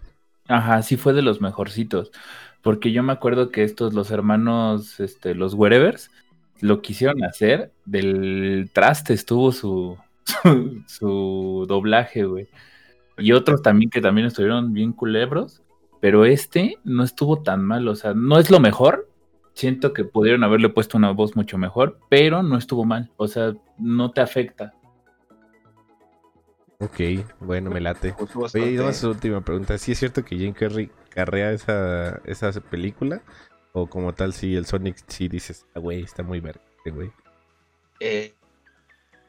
Ajá, 0.48 0.82
sí 0.82 0.96
fue 0.96 1.12
de 1.12 1.22
los 1.22 1.40
mejorcitos. 1.40 2.10
Porque 2.60 2.92
yo 2.92 3.02
me 3.02 3.12
acuerdo 3.12 3.50
que 3.50 3.62
estos, 3.64 3.94
los 3.94 4.10
hermanos, 4.10 4.98
este, 5.00 5.34
los 5.34 5.54
Wherevers, 5.54 6.10
lo 6.60 6.82
quisieron 6.82 7.22
hacer. 7.24 7.70
Del 7.84 8.69
traste 8.72 9.14
estuvo 9.14 9.52
su, 9.52 9.96
su, 10.44 10.82
su 10.86 11.64
doblaje, 11.69 12.24
güey. 12.24 12.48
Y 13.19 13.32
otros 13.32 13.62
también 13.62 13.90
que 13.90 14.00
también 14.00 14.26
estuvieron 14.26 14.72
bien 14.72 14.92
culebros. 14.92 15.62
Pero 16.00 16.24
este 16.24 16.78
no 16.82 17.04
estuvo 17.04 17.42
tan 17.42 17.64
mal. 17.64 17.86
O 17.86 17.94
sea, 17.94 18.12
no 18.14 18.38
es 18.38 18.50
lo 18.50 18.58
mejor. 18.58 19.08
Siento 19.54 19.92
que 19.92 20.04
pudieron 20.04 20.42
haberle 20.42 20.69
puesto 20.69 20.96
una 20.96 21.12
voz 21.12 21.36
mucho 21.36 21.58
mejor, 21.58 21.98
pero 22.08 22.42
no 22.42 22.56
estuvo 22.56 22.84
mal. 22.84 23.10
O 23.16 23.28
sea, 23.28 23.54
no 23.78 24.10
te 24.10 24.20
afecta. 24.20 24.74
Ok, 26.81 27.00
bueno, 27.38 27.70
me 27.70 27.81
late. 27.81 28.14
Oye, 28.34 28.72
y 28.72 28.93
su 28.94 29.10
última 29.10 29.41
pregunta. 29.43 29.79
¿Sí 29.79 29.93
es 29.93 29.98
cierto 30.00 30.24
que 30.24 30.36
Jim 30.36 30.52
Carrey 30.52 30.91
carrea 31.10 31.52
esa, 31.52 32.20
esa 32.24 32.50
película? 32.60 33.22
¿O 33.72 33.86
como 33.86 34.12
tal, 34.14 34.32
si 34.32 34.56
el 34.56 34.67
Sonic 34.67 34.96
sí 35.06 35.29
dices, 35.29 35.67
ah, 35.74 35.79
güey, 35.79 36.02
está 36.02 36.24
muy 36.24 36.41
verde, 36.41 36.60
güey? 36.86 37.12
Eh, 38.00 38.34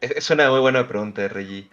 es 0.03 0.29
una 0.29 0.49
muy 0.49 0.59
buena 0.59 0.87
pregunta, 0.87 1.27
Reggie. 1.27 1.69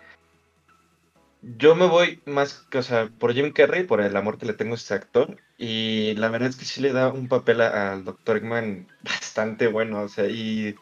Yo 1.43 1.75
me 1.75 1.87
voy 1.87 2.21
más, 2.27 2.67
que, 2.71 2.79
o 2.79 2.83
sea, 2.83 3.09
por 3.19 3.33
Jim 3.33 3.53
Carrey, 3.53 3.85
por 3.85 4.01
el 4.01 4.15
amor 4.17 4.39
que 4.39 4.47
le 4.47 4.53
tengo 4.53 4.73
a 4.73 4.77
este 4.77 4.95
actor. 4.95 5.37
Y 5.57 6.15
la 6.15 6.29
verdad 6.29 6.51
es 6.51 6.57
que 6.57 6.65
sí 6.65 6.81
le 6.81 6.93
da 6.93 7.09
un 7.09 7.29
papel 7.29 7.61
al 7.63 8.05
Dr. 8.05 8.39
Eggman 8.39 8.87
bastante 9.03 9.67
bueno, 9.69 10.03
o 10.03 10.09
sea, 10.09 10.27
y, 10.27 10.77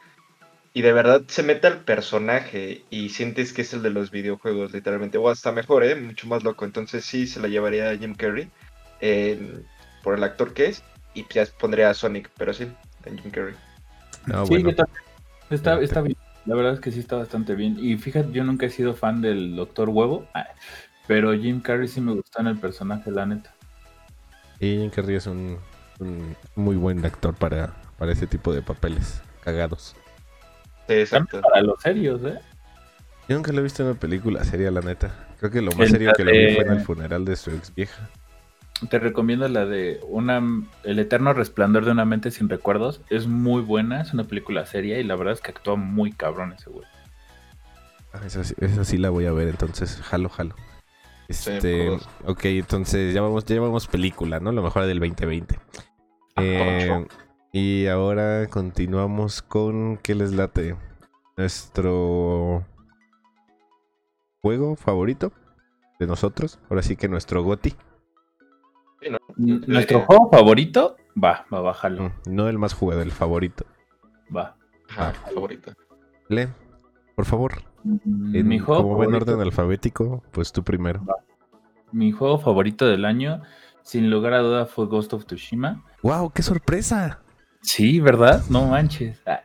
y 0.74 0.82
de 0.82 0.92
verdad 0.92 1.22
se 1.28 1.42
mete 1.42 1.68
al 1.68 1.84
personaje 1.84 2.84
y 2.90 3.10
sientes 3.10 3.52
que 3.52 3.62
es 3.62 3.72
el 3.72 3.82
de 3.82 3.90
los 3.90 4.10
videojuegos, 4.10 4.72
literalmente. 4.72 5.18
O 5.18 5.28
hasta 5.28 5.52
mejor, 5.52 5.84
¿eh? 5.84 5.94
Mucho 5.94 6.26
más 6.26 6.42
loco. 6.42 6.64
Entonces 6.64 7.04
sí 7.04 7.26
se 7.26 7.40
la 7.40 7.48
llevaría 7.48 7.90
a 7.90 7.96
Jim 7.96 8.14
Carrey 8.14 8.50
eh, 9.00 9.62
por 10.02 10.16
el 10.16 10.24
actor 10.24 10.52
que 10.54 10.66
es. 10.66 10.82
Y 11.14 11.24
ya 11.30 11.46
pondría 11.58 11.90
a 11.90 11.94
Sonic, 11.94 12.30
pero 12.36 12.52
sí, 12.52 12.64
a 12.64 13.10
Jim 13.10 13.30
Carrey. 13.30 13.54
No, 14.26 14.44
sí, 14.44 14.50
bueno. 14.50 14.70
yo 14.70 14.76
también. 14.76 15.02
Está, 15.50 15.70
Fíjate. 15.70 15.84
está 15.84 16.00
bien. 16.02 16.27
La 16.48 16.54
verdad 16.54 16.72
es 16.72 16.80
que 16.80 16.90
sí 16.90 17.00
está 17.00 17.16
bastante 17.16 17.54
bien. 17.54 17.76
Y 17.78 17.98
fíjate, 17.98 18.32
yo 18.32 18.42
nunca 18.42 18.64
he 18.64 18.70
sido 18.70 18.94
fan 18.94 19.20
del 19.20 19.54
Doctor 19.54 19.90
Huevo, 19.90 20.26
ah, 20.32 20.46
pero 21.06 21.34
Jim 21.34 21.60
Carrey 21.60 21.88
sí 21.88 22.00
me 22.00 22.14
gustó 22.14 22.40
en 22.40 22.46
el 22.46 22.58
personaje, 22.58 23.10
la 23.10 23.26
neta. 23.26 23.54
Y 24.58 24.78
Jim 24.78 24.88
Carrey 24.88 25.16
es 25.16 25.26
un, 25.26 25.58
un 25.98 26.34
muy 26.56 26.76
buen 26.76 27.04
actor 27.04 27.34
para, 27.34 27.74
para 27.98 28.12
ese 28.12 28.26
tipo 28.26 28.54
de 28.54 28.62
papeles 28.62 29.20
cagados. 29.44 29.94
Sí, 30.86 30.94
exacto. 30.94 31.32
También 31.32 31.52
para 31.52 31.62
los 31.64 31.82
serios, 31.82 32.22
¿eh? 32.24 32.38
Yo 33.28 33.36
nunca 33.36 33.52
lo 33.52 33.60
he 33.60 33.62
visto 33.64 33.82
en 33.82 33.90
una 33.90 34.00
película 34.00 34.42
seria, 34.42 34.70
la 34.70 34.80
neta. 34.80 35.28
Creo 35.38 35.50
que 35.50 35.60
lo 35.60 35.70
más 35.72 35.90
serio 35.90 36.14
que 36.16 36.24
lo 36.24 36.30
vi 36.30 36.54
fue 36.54 36.64
en 36.64 36.72
el 36.72 36.80
funeral 36.80 37.26
de 37.26 37.36
su 37.36 37.50
ex 37.50 37.74
vieja. 37.74 38.08
Te 38.90 38.98
recomiendo 39.00 39.48
la 39.48 39.66
de 39.66 40.00
una 40.08 40.40
El 40.84 40.98
eterno 41.00 41.32
resplandor 41.32 41.84
de 41.84 41.90
una 41.92 42.04
mente 42.04 42.30
sin 42.30 42.48
recuerdos. 42.48 43.00
Es 43.10 43.26
muy 43.26 43.60
buena, 43.62 44.00
es 44.02 44.12
una 44.14 44.24
película 44.24 44.66
seria 44.66 44.98
y 45.00 45.04
la 45.04 45.16
verdad 45.16 45.34
es 45.34 45.40
que 45.40 45.50
actúa 45.50 45.74
muy 45.76 46.12
cabrón 46.12 46.52
ese 46.52 46.70
güey. 46.70 46.86
Ah, 48.12 48.20
esa, 48.24 48.44
sí- 48.44 48.54
esa 48.60 48.84
sí 48.84 48.96
la 48.96 49.10
voy 49.10 49.26
a 49.26 49.32
ver, 49.32 49.48
entonces, 49.48 50.00
jalo, 50.02 50.28
jalo. 50.28 50.54
Sí, 51.28 51.50
Este, 51.50 51.86
dos. 51.86 52.08
ok, 52.24 52.44
entonces 52.46 53.12
ya 53.12 53.20
vamos, 53.20 53.44
ya 53.44 53.60
vamos 53.60 53.86
película, 53.86 54.40
¿no? 54.40 54.50
Lo 54.52 54.62
mejor 54.62 54.86
del 54.86 54.98
2020. 55.00 55.58
Eh, 56.36 57.06
y 57.52 57.86
ahora 57.86 58.46
continuamos 58.48 59.42
con 59.42 59.98
¿qué 59.98 60.14
les 60.14 60.32
late? 60.32 60.76
Nuestro 61.36 62.64
juego 64.40 64.76
favorito 64.76 65.32
de 65.98 66.06
nosotros. 66.06 66.58
Ahora 66.70 66.82
sí 66.82 66.96
que 66.96 67.08
nuestro 67.08 67.42
Goti. 67.42 67.74
Sí, 69.00 69.10
¿no? 69.10 69.18
N- 69.38 69.60
Nuestro 69.66 70.00
juego 70.00 70.30
favorito, 70.30 70.96
va, 71.22 71.46
va, 71.52 71.60
bájalo. 71.60 72.04
Mm, 72.04 72.12
No 72.34 72.48
el 72.48 72.58
más 72.58 72.74
jugado, 72.74 73.02
el 73.02 73.12
favorito. 73.12 73.64
Va. 74.34 74.56
Ajá, 74.90 75.12
favorito. 75.32 75.72
Le, 76.28 76.48
por 77.14 77.24
favor. 77.24 77.62
Mm, 77.84 78.34
En, 78.36 78.48
mi, 78.48 78.58
juego 78.58 78.82
como 78.82 78.98
va 78.98 79.04
en 79.04 79.10
favorito, 79.10 79.32
orden 79.32 79.46
alfabético, 79.46 80.22
pues 80.32 80.52
tú 80.52 80.62
primero. 80.64 81.04
mi 81.92 82.12
juego 82.12 82.38
favorito 82.38 82.86
del 82.86 83.04
año, 83.04 83.42
sin 83.82 84.10
lugar 84.10 84.32
a 84.34 84.38
duda, 84.40 84.66
fue 84.66 84.86
Ghost 84.86 85.12
of 85.14 85.24
Tsushima. 85.26 85.84
¡Wow! 86.02 86.30
¡Qué 86.34 86.42
sorpresa! 86.42 87.20
Sí, 87.62 88.00
¿verdad? 88.00 88.42
No 88.50 88.66
manches. 88.66 89.20
Ah, 89.26 89.40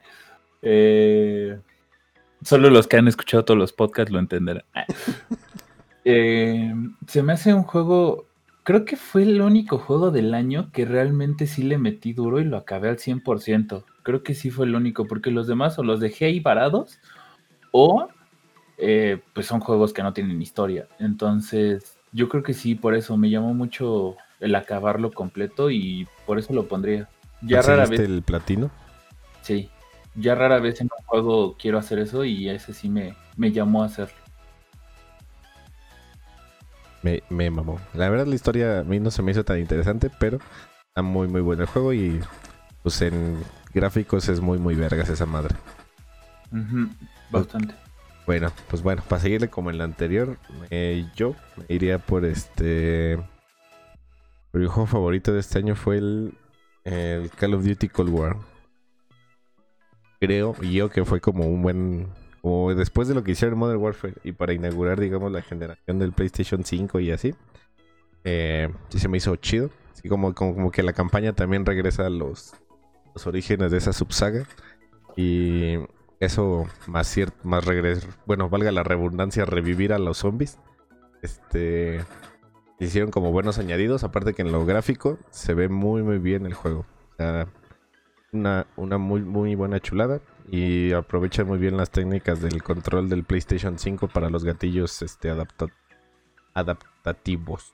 eh, 0.62 1.60
solo 2.44 2.70
los 2.70 2.88
que 2.88 2.98
han 2.98 3.08
escuchado 3.08 3.44
todos 3.46 3.58
los 3.58 3.74
podcasts 3.74 4.12
lo 4.12 4.20
entenderán. 4.20 4.64
Ah. 4.74 4.86
Eh, 6.06 6.74
se 7.08 7.24
me 7.24 7.32
hace 7.32 7.54
un 7.54 7.64
juego, 7.64 8.26
creo 8.64 8.86
que 8.86 8.96
fue 8.96 9.24
el 9.24 9.42
único 9.42 9.78
juego 9.78 10.12
del 10.12 10.34
año 10.34 10.72
que 10.72 10.86
realmente 10.86 11.48
sí 11.48 11.64
le 11.64 11.78
metí 11.78 12.14
duro 12.14 12.40
y 12.40 12.46
lo 12.46 12.58
acabé 12.58 12.90
al 12.90 12.98
100%. 12.98 13.86
Creo 14.04 14.24
que 14.24 14.34
sí 14.34 14.50
fue 14.50 14.66
el 14.66 14.76
único, 14.76 15.06
porque 15.06 15.32
los 15.32 15.48
demás 15.48 15.78
o 15.80 15.84
los 15.84 16.00
dejé 16.00 16.26
ahí 16.26 16.40
parados 16.40 17.00
o 17.72 18.08
eh, 18.78 19.22
pues 19.34 19.46
son 19.46 19.60
juegos 19.60 19.94
que 19.94 20.04
no 20.04 20.14
tienen 20.14 20.42
historia. 20.42 20.88
Entonces, 21.00 21.98
yo 22.12 22.30
creo 22.30 22.44
que 22.44 22.54
sí, 22.54 22.76
por 22.76 22.96
eso 22.96 23.18
me 23.18 23.30
llamó 23.30 23.54
mucho 23.54 24.16
el 24.40 24.56
acabarlo 24.56 25.12
completo 25.12 25.70
y 25.70 26.08
por 26.26 26.40
eso 26.40 26.54
lo 26.54 26.68
pondría. 26.68 27.10
Ya 27.42 27.62
rara 27.62 27.84
¿Conseguiste 27.84 28.04
vez. 28.04 28.18
el 28.18 28.24
platino? 28.24 28.72
Sí, 29.42 29.70
ya 30.16 30.36
rara 30.36 30.60
vez 30.60 30.80
en 30.80 30.90
un 30.98 31.06
juego 31.06 31.56
quiero 31.58 31.78
hacer 31.78 32.00
eso 32.00 32.24
y 32.24 32.50
ese 32.50 32.74
sí 32.74 32.90
me, 32.90 33.16
me 33.36 33.52
llamó 33.52 33.84
a 33.84 33.88
hacerlo. 33.88 34.23
Me, 37.04 37.22
me 37.30 37.52
mamó. 37.52 37.80
La 37.94 38.10
verdad 38.10 38.26
la 38.26 38.36
historia 38.36 38.80
a 38.80 38.84
mí 38.84 39.00
no 39.00 39.12
se 39.12 39.22
me 39.22 39.32
hizo 39.32 39.44
tan 39.44 39.60
interesante, 39.60 40.10
pero 40.20 40.40
está 40.88 41.02
muy 41.02 41.28
muy 41.28 41.42
bueno 41.42 41.64
el 41.64 41.68
juego 41.68 41.94
y 41.94 42.20
pues 42.82 43.02
en 43.02 43.44
gráficos 43.74 44.30
es 44.30 44.40
muy 44.40 44.58
muy 44.58 44.74
vergas 44.76 45.10
esa 45.10 45.26
madre. 45.26 45.56
Ujú, 46.52 46.88
bastante. 47.30 47.76
Bueno, 48.26 48.54
pues 48.70 48.82
bueno, 48.82 49.04
para 49.10 49.22
seguirle 49.22 49.50
como 49.50 49.70
en 49.70 49.78
la 49.78 49.84
anterior, 49.84 50.38
eh, 50.70 51.06
yo 51.14 51.36
me 51.58 51.66
iría 51.68 52.00
por 52.00 52.24
este... 52.24 53.20
Mi 54.54 54.66
juego 54.66 54.86
favorito 54.86 55.34
de 55.34 55.42
este 55.42 55.60
año 55.60 55.76
fue 55.76 55.98
el, 55.98 56.34
el 56.86 57.30
Call 57.32 57.56
of 57.56 57.66
Duty 57.66 57.90
Cold 57.90 58.10
War. 58.10 58.38
Creo 60.22 60.56
yo 60.62 60.90
que 60.90 61.04
fue 61.04 61.20
como 61.20 61.46
un 61.48 61.62
buen... 61.64 62.08
Como 62.44 62.76
después 62.76 63.08
de 63.10 63.16
lo 63.16 63.24
que 63.26 63.32
hicieron 63.34 63.60
Modern 63.60 63.82
Warfare 63.82 64.16
y 64.26 64.34
para 64.34 64.54
inaugurar, 64.54 65.00
digamos, 65.02 65.32
la 65.32 65.42
generación 65.44 66.00
del 66.00 66.14
PlayStation 66.14 66.66
5 66.66 67.02
y 67.02 67.12
así. 67.12 67.36
eh, 68.26 68.70
sí 68.90 69.00
se 69.00 69.10
me 69.10 69.18
hizo 69.18 69.36
chido. 69.38 69.72
Así 69.94 70.10
como, 70.10 70.36
como, 70.36 70.56
como 70.56 70.72
que 70.72 70.84
la 70.84 70.94
campaña 70.94 71.34
también 71.34 71.66
regresa 71.66 72.08
a 72.08 72.12
los, 72.12 72.56
los 73.16 73.28
orígenes 73.28 73.72
de 73.72 73.80
esa 73.80 73.94
subsaga. 73.94 74.48
Y 75.16 75.76
eso 76.20 76.68
más 76.88 77.08
cierto, 77.08 77.38
más 77.44 77.66
regreso, 77.66 78.08
bueno, 78.26 78.50
valga 78.50 78.72
la 78.72 78.84
redundancia, 78.84 79.46
revivir 79.46 79.94
a 79.94 80.00
los 80.00 80.20
zombies. 80.20 80.60
Este 81.22 82.06
hicieron 82.80 83.12
como 83.12 83.32
buenos 83.32 83.60
añadidos, 83.60 84.04
aparte 84.04 84.34
que 84.34 84.42
en 84.44 84.52
lo 84.52 84.66
gráfico 84.66 85.20
se 85.32 85.54
ve 85.54 85.70
muy 85.70 86.04
muy 86.04 86.20
bien 86.20 86.46
el 86.46 86.54
juego. 86.54 86.82
O 87.14 87.16
sea, 87.18 87.48
una, 88.34 88.66
una 88.76 88.98
muy 88.98 89.22
muy 89.22 89.56
buena 89.56 89.80
chulada 89.80 90.20
y 90.52 90.92
aprovechan 90.92 91.48
muy 91.48 91.58
bien 91.58 91.78
las 91.78 91.92
técnicas 91.92 92.42
del 92.42 92.62
control 92.64 93.10
del 93.10 93.24
PlayStation 93.24 93.78
5 93.80 94.08
para 94.08 94.30
los 94.30 94.44
gatillos 94.44 95.02
este 95.02 95.30
adapta- 95.30 95.72
adaptativos. 96.54 97.74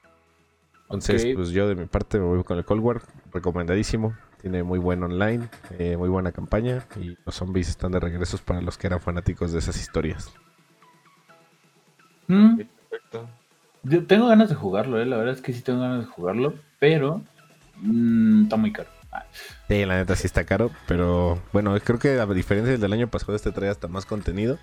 Entonces, 0.83 1.35
pues 1.35 1.49
yo 1.49 1.67
de 1.67 1.75
mi 1.75 1.85
parte 1.85 2.17
me 2.19 2.25
voy 2.25 2.43
con 2.43 2.57
el 2.57 2.65
Cold 2.65 2.81
War, 2.81 3.01
recomendadísimo. 3.31 4.15
Tiene 4.41 4.63
muy 4.63 4.79
buen 4.79 5.03
online, 5.03 5.49
eh, 5.77 5.97
muy 5.97 6.09
buena 6.09 6.31
campaña 6.31 6.85
y 6.95 7.17
los 7.25 7.35
zombies 7.35 7.69
están 7.69 7.91
de 7.91 7.99
regresos 7.99 8.41
para 8.41 8.61
los 8.61 8.77
que 8.77 8.87
eran 8.87 8.99
fanáticos 9.01 9.51
de 9.51 9.59
esas 9.59 9.79
historias. 9.79 10.33
Mm, 12.27 12.57
Perfecto. 12.57 13.27
yo 13.83 14.05
tengo 14.07 14.27
ganas 14.27 14.49
de 14.49 14.55
jugarlo, 14.55 14.99
eh, 14.99 15.05
la 15.05 15.17
verdad 15.17 15.33
es 15.35 15.41
que 15.41 15.51
sí 15.53 15.61
tengo 15.61 15.81
ganas 15.81 15.99
de 15.99 16.05
jugarlo, 16.05 16.53
pero 16.79 17.21
mm, 17.81 18.43
está 18.43 18.55
muy 18.55 18.71
caro. 18.71 18.89
Ah, 19.11 19.25
Sí, 19.69 19.85
la 19.85 19.97
neta 19.97 20.15
sí 20.15 20.25
está 20.25 20.45
caro, 20.45 20.71
pero 20.87 21.39
bueno, 21.53 21.77
creo 21.81 21.99
que 21.99 22.19
a 22.19 22.25
diferencia 22.25 22.75
del 22.75 22.91
año 22.91 23.07
pasado, 23.07 23.35
este 23.35 23.51
trae 23.51 23.69
hasta 23.69 23.87
más 23.87 24.07
contenido 24.07 24.57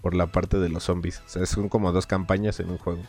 por 0.00 0.14
la 0.14 0.28
parte 0.28 0.58
de 0.58 0.70
los 0.70 0.84
zombies. 0.84 1.22
O 1.26 1.28
sea, 1.28 1.44
son 1.44 1.68
como 1.68 1.92
dos 1.92 2.06
campañas 2.06 2.58
en 2.58 2.70
un 2.70 2.78
juego. 2.78 3.02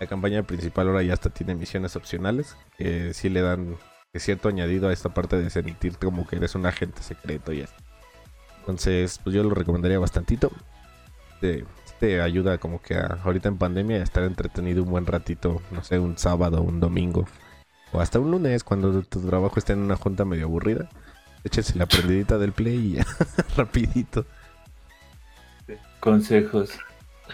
La 0.00 0.06
campaña 0.06 0.42
principal 0.42 0.88
ahora 0.88 1.02
ya 1.02 1.12
hasta 1.12 1.28
tiene 1.28 1.54
misiones 1.54 1.96
opcionales 1.96 2.56
que 2.78 3.12
sí 3.12 3.28
le 3.28 3.42
dan 3.42 3.76
cierto 4.14 4.48
añadido 4.48 4.88
a 4.88 4.92
esta 4.94 5.12
parte 5.12 5.36
de 5.36 5.50
sentir 5.50 5.98
como 5.98 6.26
que 6.26 6.36
eres 6.36 6.54
un 6.54 6.64
agente 6.64 7.02
secreto 7.02 7.52
y 7.52 7.60
así. 7.60 7.74
Entonces, 8.60 9.20
pues 9.22 9.36
yo 9.36 9.42
lo 9.42 9.50
recomendaría 9.50 9.98
bastantito. 9.98 10.50
Te, 11.42 11.66
te 12.00 12.22
ayuda 12.22 12.56
como 12.56 12.80
que 12.80 12.94
a, 12.94 13.18
ahorita 13.22 13.50
en 13.50 13.58
pandemia 13.58 13.98
a 13.98 14.02
estar 14.02 14.22
entretenido 14.22 14.82
un 14.82 14.90
buen 14.90 15.04
ratito, 15.04 15.60
no 15.70 15.84
sé, 15.84 15.98
un 15.98 16.16
sábado, 16.16 16.62
un 16.62 16.80
domingo. 16.80 17.26
O 17.94 18.00
hasta 18.00 18.18
un 18.18 18.32
lunes 18.32 18.64
cuando 18.64 19.02
tu 19.02 19.24
trabajo 19.24 19.56
esté 19.56 19.72
en 19.72 19.78
una 19.78 19.94
junta 19.94 20.24
medio 20.24 20.46
aburrida. 20.46 20.88
Échense 21.44 21.78
la 21.78 21.86
prendidita 21.86 22.38
del 22.38 22.50
play 22.50 22.74
y 22.74 22.92
ya, 22.94 23.06
rapidito. 23.56 24.26
consejos 26.00 26.76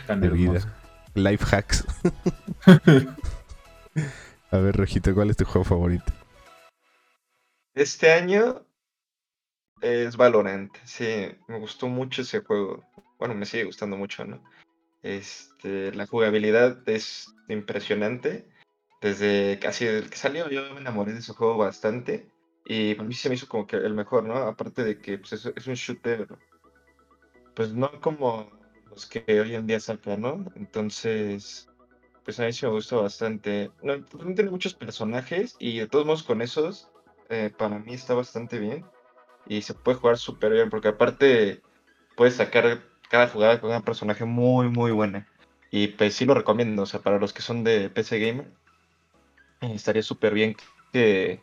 tan 0.06 0.20
De 0.20 0.28
vida. 0.28 0.60
Life 1.14 1.44
hacks. 1.50 1.86
a 4.50 4.58
ver, 4.58 4.76
Rojito, 4.76 5.14
¿cuál 5.14 5.30
es 5.30 5.38
tu 5.38 5.46
juego 5.46 5.64
favorito? 5.64 6.12
Este 7.74 8.12
año 8.12 8.66
es 9.80 10.18
Valorant. 10.18 10.76
Sí, 10.84 11.26
me 11.48 11.58
gustó 11.58 11.88
mucho 11.88 12.20
ese 12.20 12.40
juego. 12.40 12.84
Bueno, 13.18 13.34
me 13.34 13.46
sigue 13.46 13.64
gustando 13.64 13.96
mucho, 13.96 14.26
¿no? 14.26 14.44
Este, 15.02 15.94
la 15.94 16.06
jugabilidad 16.06 16.86
es 16.86 17.34
impresionante. 17.48 18.46
Desde 19.00 19.58
casi 19.58 19.86
el 19.86 20.10
que 20.10 20.16
salió, 20.16 20.48
yo 20.50 20.74
me 20.74 20.80
enamoré 20.80 21.12
de 21.12 21.20
ese 21.20 21.32
juego 21.32 21.56
bastante. 21.56 22.30
Y 22.64 22.94
para 22.94 23.08
mí 23.08 23.14
se 23.14 23.28
me 23.28 23.34
hizo 23.34 23.48
como 23.48 23.66
que 23.66 23.76
el 23.76 23.94
mejor, 23.94 24.24
¿no? 24.24 24.36
Aparte 24.36 24.84
de 24.84 24.98
que 24.98 25.18
pues, 25.18 25.32
es, 25.32 25.46
es 25.46 25.66
un 25.66 25.74
shooter, 25.74 26.28
pues 27.54 27.72
no 27.72 28.00
como 28.00 28.50
los 28.90 29.06
que 29.06 29.24
hoy 29.40 29.54
en 29.54 29.66
día 29.66 29.80
sacan, 29.80 30.20
¿no? 30.20 30.44
Entonces, 30.54 31.68
pues 32.24 32.38
a 32.38 32.44
mí 32.44 32.52
sí 32.52 32.66
me 32.66 32.72
gustó 32.72 33.02
bastante. 33.02 33.70
No, 33.82 34.04
tiene 34.04 34.50
muchos 34.50 34.74
personajes 34.74 35.56
y 35.58 35.78
de 35.78 35.86
todos 35.86 36.06
modos 36.06 36.22
con 36.22 36.42
esos, 36.42 36.90
eh, 37.28 37.50
para 37.56 37.78
mí 37.78 37.94
está 37.94 38.14
bastante 38.14 38.58
bien. 38.58 38.84
Y 39.46 39.62
se 39.62 39.74
puede 39.74 39.98
jugar 39.98 40.18
súper 40.18 40.52
bien, 40.52 40.70
porque 40.70 40.88
aparte 40.88 41.62
puedes 42.16 42.36
sacar 42.36 42.82
cada 43.08 43.28
jugada 43.28 43.60
con 43.60 43.72
un 43.72 43.82
personaje 43.82 44.24
muy, 44.24 44.68
muy 44.68 44.92
buena. 44.92 45.26
Y 45.70 45.88
pues 45.88 46.14
sí 46.14 46.24
lo 46.24 46.34
recomiendo, 46.34 46.82
o 46.82 46.86
sea, 46.86 47.00
para 47.00 47.18
los 47.18 47.32
que 47.32 47.42
son 47.42 47.64
de 47.64 47.90
PC 47.90 48.18
Gamer, 48.20 48.50
estaría 49.60 50.02
súper 50.02 50.34
bien 50.34 50.56
que, 50.92 51.40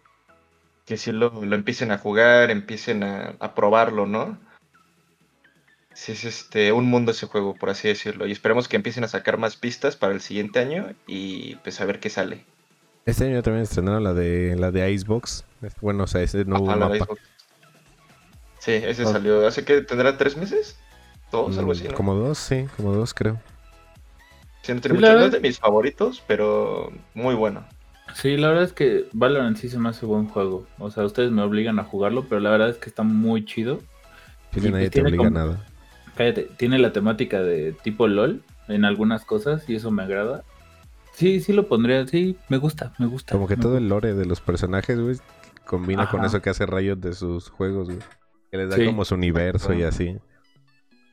que 0.86 0.98
sí 0.98 1.12
lo, 1.12 1.30
lo 1.44 1.56
empiecen 1.56 1.92
a 1.92 1.98
jugar, 1.98 2.50
empiecen 2.52 3.04
a, 3.04 3.36
a 3.40 3.54
probarlo, 3.56 4.06
¿no? 4.06 4.38
Sí, 5.94 6.12
es 6.12 6.26
este, 6.26 6.72
un 6.72 6.86
mundo 6.86 7.12
ese 7.12 7.26
juego, 7.26 7.56
por 7.56 7.70
así 7.72 7.88
decirlo. 7.88 8.28
Y 8.28 8.32
esperemos 8.32 8.68
que 8.68 8.76
empiecen 8.76 9.04
a 9.04 9.08
sacar 9.08 9.38
más 9.38 9.56
pistas 9.56 9.96
para 9.96 10.14
el 10.14 10.22
siguiente 10.22 10.60
año 10.60 10.94
y 11.08 11.56
pues 11.58 11.82
a 11.82 11.86
ver 11.86 12.00
qué 12.00 12.10
sale. 12.10 12.46
Este 13.06 13.26
año 13.26 13.42
también 13.42 13.64
estrenaron 13.64 14.04
la 14.04 14.14
de 14.14 14.56
la 14.58 14.70
de 14.72 14.92
Icebox. 14.92 15.46
Bueno, 15.82 16.04
o 16.04 16.08
sea, 16.08 16.22
ese 16.22 16.46
nuevo 16.46 16.68
Ajá, 16.70 16.78
la 16.78 16.90
de 16.90 17.00
mapa. 17.00 17.14
Sí, 18.60 18.74
ese 18.74 19.04
Ah. 19.04 19.06
salió. 19.08 19.48
¿Hace 19.48 19.64
que 19.66 19.82
tendrá 19.82 20.18
tres 20.18 20.36
meses? 20.38 20.78
Dos, 21.32 21.58
algo 21.58 21.72
así, 21.72 21.86
Mm, 21.86 21.88
¿no? 21.92 21.94
Como 21.96 22.14
dos, 22.16 22.38
sí, 22.38 22.68
como 22.76 22.94
dos 22.94 23.14
creo. 23.14 23.40
Sí, 24.62 24.74
no 24.74 24.82
tiene 24.82 24.98
Sí, 25.00 25.02
mucho- 25.02 25.18
no 25.18 25.26
es 25.26 25.32
de 25.32 25.40
mis 25.40 25.58
favoritos, 25.60 26.22
pero 26.28 26.92
muy 27.14 27.34
bueno. 27.36 27.66
Sí, 28.14 28.36
la 28.38 28.48
verdad 28.50 28.64
es 28.64 28.74
que 28.74 29.06
Valorant 29.14 29.58
sí 29.58 29.70
se 29.70 29.78
me 29.80 29.90
hace 29.90 30.06
buen 30.06 30.28
juego. 30.28 30.66
O 30.80 30.90
sea, 30.90 31.04
ustedes 31.06 31.32
me 31.32 31.42
obligan 31.44 31.78
a 31.80 31.84
jugarlo, 31.84 32.26
pero 32.28 32.42
la 32.42 32.50
verdad 32.50 32.70
es 32.70 32.78
que 32.78 32.90
está 32.90 33.04
muy 33.04 33.46
chido. 33.46 33.80
Sí, 34.54 34.66
Y 34.68 34.72
nadie 34.72 34.90
te 34.90 35.02
obliga 35.02 35.16
a 35.24 35.28
como- 35.30 35.40
nada. 35.40 35.66
Cállate, 36.16 36.50
tiene 36.58 36.80
la 36.80 36.94
temática 36.94 37.42
de 37.44 37.74
tipo 37.74 38.08
LOL 38.08 38.42
en 38.70 38.86
algunas 38.86 39.24
cosas 39.24 39.70
y 39.70 39.76
eso 39.76 39.92
me 39.92 40.02
agrada. 40.04 40.44
Sí, 41.14 41.40
sí 41.42 41.54
lo 41.54 41.68
pondría, 41.68 42.08
sí, 42.08 42.38
me 42.50 42.58
gusta, 42.58 42.94
me 42.98 43.06
gusta. 43.06 43.34
Como 43.34 43.48
que 43.48 43.56
me 43.56 43.62
todo 43.62 43.78
el 43.78 43.88
lore 43.90 44.14
de 44.16 44.26
los 44.26 44.42
personajes, 44.42 45.00
güey, 45.00 45.18
combina 45.66 46.10
con 46.10 46.26
eso 46.26 46.42
que 46.42 46.50
hace 46.50 46.66
Riot 46.66 46.96
de 46.98 47.14
sus 47.14 47.50
juegos, 47.50 47.88
güey. 47.88 48.00
Que 48.50 48.58
les 48.58 48.70
da 48.70 48.78
Sí. 48.78 48.86
como 48.86 49.06
su 49.06 49.14
universo 49.16 49.74
y 49.74 49.84
así. 49.84 50.18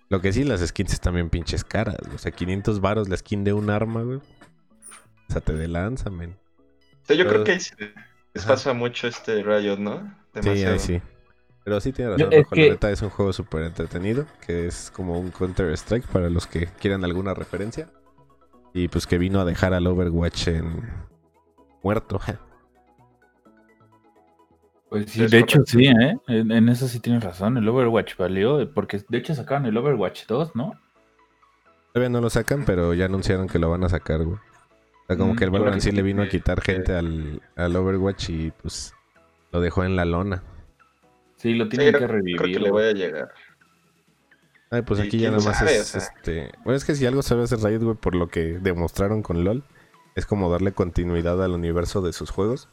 Lo 0.09 0.21
que 0.21 0.33
sí, 0.33 0.45
las 0.45 0.61
skins 0.67 0.93
están 0.93 1.15
bien 1.15 1.29
pinches 1.29 1.65
caras. 1.65 1.97
güey. 2.03 2.15
O 2.15 2.19
sea, 2.19 2.33
500 2.33 2.81
varos 2.81 3.09
la 3.09 3.17
skin 3.17 3.45
de 3.45 3.53
un 3.53 3.69
arma, 3.71 4.03
güey. 4.03 4.19
O 4.19 5.33
sea, 5.33 5.41
te 5.41 5.53
de 5.55 5.69
lanza, 5.69 6.09
men. 6.11 6.37
O 7.05 7.07
sea, 7.07 7.17
yo 7.17 7.25
Pero- 7.25 7.31
creo 7.31 7.45
que 7.45 7.53
ahí 7.53 7.61
se 7.61 7.77
les 8.35 8.45
pasa 8.45 8.73
mucho 8.73 9.07
este 9.07 9.43
Riot, 9.43 9.77
¿no? 9.79 10.13
Sí, 10.43 10.49
ahí 10.65 10.79
sí. 10.79 11.01
Pero 11.65 11.81
sí 11.81 11.93
tiene 11.93 12.11
Yo- 12.13 12.17
razón, 12.27 12.33
es 12.33 12.43
Rojo, 12.45 12.55
que- 12.57 12.67
La 12.67 12.73
neta 12.73 12.91
es 12.91 13.03
un 13.03 13.11
juego 13.11 13.33
súper 13.33 13.63
entretenido. 13.63 14.27
Que 14.47 14.67
es 14.67 14.91
como 14.91 15.19
un 15.19 15.31
Counter-Strike 15.31 16.07
para 16.09 16.29
los 16.29 16.47
que 16.47 16.67
quieran 16.81 17.05
alguna 17.05 17.33
referencia. 17.35 17.89
Y 18.73 18.89
pues 18.89 19.07
que 19.07 19.19
vino 19.19 19.41
a 19.41 19.45
dejar 19.45 19.73
al 19.73 19.87
Overwatch 19.87 20.49
en 20.49 20.83
muerto. 21.83 22.19
Pues 24.91 25.11
sí, 25.11 25.21
Sí, 25.21 25.27
de 25.27 25.39
hecho 25.41 25.63
sí, 25.67 25.87
¿eh? 25.87 26.17
En, 26.29 26.53
en 26.53 26.69
eso 26.69 26.87
sí 26.87 27.01
tienes 27.01 27.25
razón. 27.25 27.57
El 27.57 27.69
Overwatch 27.69 28.17
valió, 28.17 28.73
porque 28.73 29.03
de 29.09 29.19
hecho 29.19 29.35
sacaron 29.35 29.67
el 29.67 29.77
Overwatch 29.77 30.27
2, 30.27 30.55
¿no? 30.55 30.73
Todavía 31.93 32.11
no 32.11 32.21
lo 32.21 32.31
sacan, 32.31 32.65
pero 32.65 32.95
ya 32.95 33.07
anunciaron 33.07 33.49
que 33.49 33.59
lo 33.59 33.71
van 33.71 33.83
a 33.85 33.89
sacar, 33.89 34.23
güey. 34.25 34.39
O 35.05 35.07
sea, 35.07 35.17
como 35.17 35.35
Mm, 35.35 35.37
que 35.37 35.45
el 35.45 35.51
Valorant 35.51 35.81
sí 35.81 35.91
le 35.91 35.97
que- 35.97 36.03
vino 36.03 36.23
a 36.23 36.29
quitar 36.29 36.61
que- 36.63 36.73
gente 36.73 36.95
al, 36.95 37.43
al 37.57 37.77
Overwatch 37.77 38.31
y 38.31 38.51
pues 38.63 38.95
lo 39.53 39.61
dejó 39.61 39.85
en 39.85 39.97
la 39.97 40.05
lona. 40.05 40.43
Sí, 41.37 41.55
lo 41.55 41.65
Sí, 41.65 41.71
tienen 41.71 41.89
creo, 41.91 42.01
que 42.01 42.07
creo 42.07 42.17
revivir. 42.19 42.41
que 42.55 42.61
le 42.61 42.71
voy 42.71 42.85
a 42.85 42.93
llegar. 42.93 43.29
Ay, 44.71 44.83
pues 44.83 44.99
aquí 44.99 45.19
ya 45.19 45.31
nada 45.31 45.45
más 45.45 45.59
sabe, 45.59 45.77
es 45.77 45.95
o 45.95 46.01
sea. 46.01 46.09
este. 46.17 46.51
Bueno, 46.65 46.77
es 46.77 46.85
que 46.85 46.95
si 46.95 47.07
algo 47.07 47.23
sabe 47.23 47.45
hacer 47.45 47.61
Riot, 47.61 47.81
güey, 47.83 47.97
por 47.97 48.15
lo 48.15 48.29
que 48.29 48.59
demostraron 48.59 49.23
con 49.23 49.45
LOL, 49.45 49.63
es 50.17 50.27
como 50.27 50.51
darle 50.51 50.73
continuidad 50.73 51.43
al 51.45 51.53
universo 51.53 52.01
de 52.01 52.13
sus 52.13 52.31
juegos. 52.31 52.69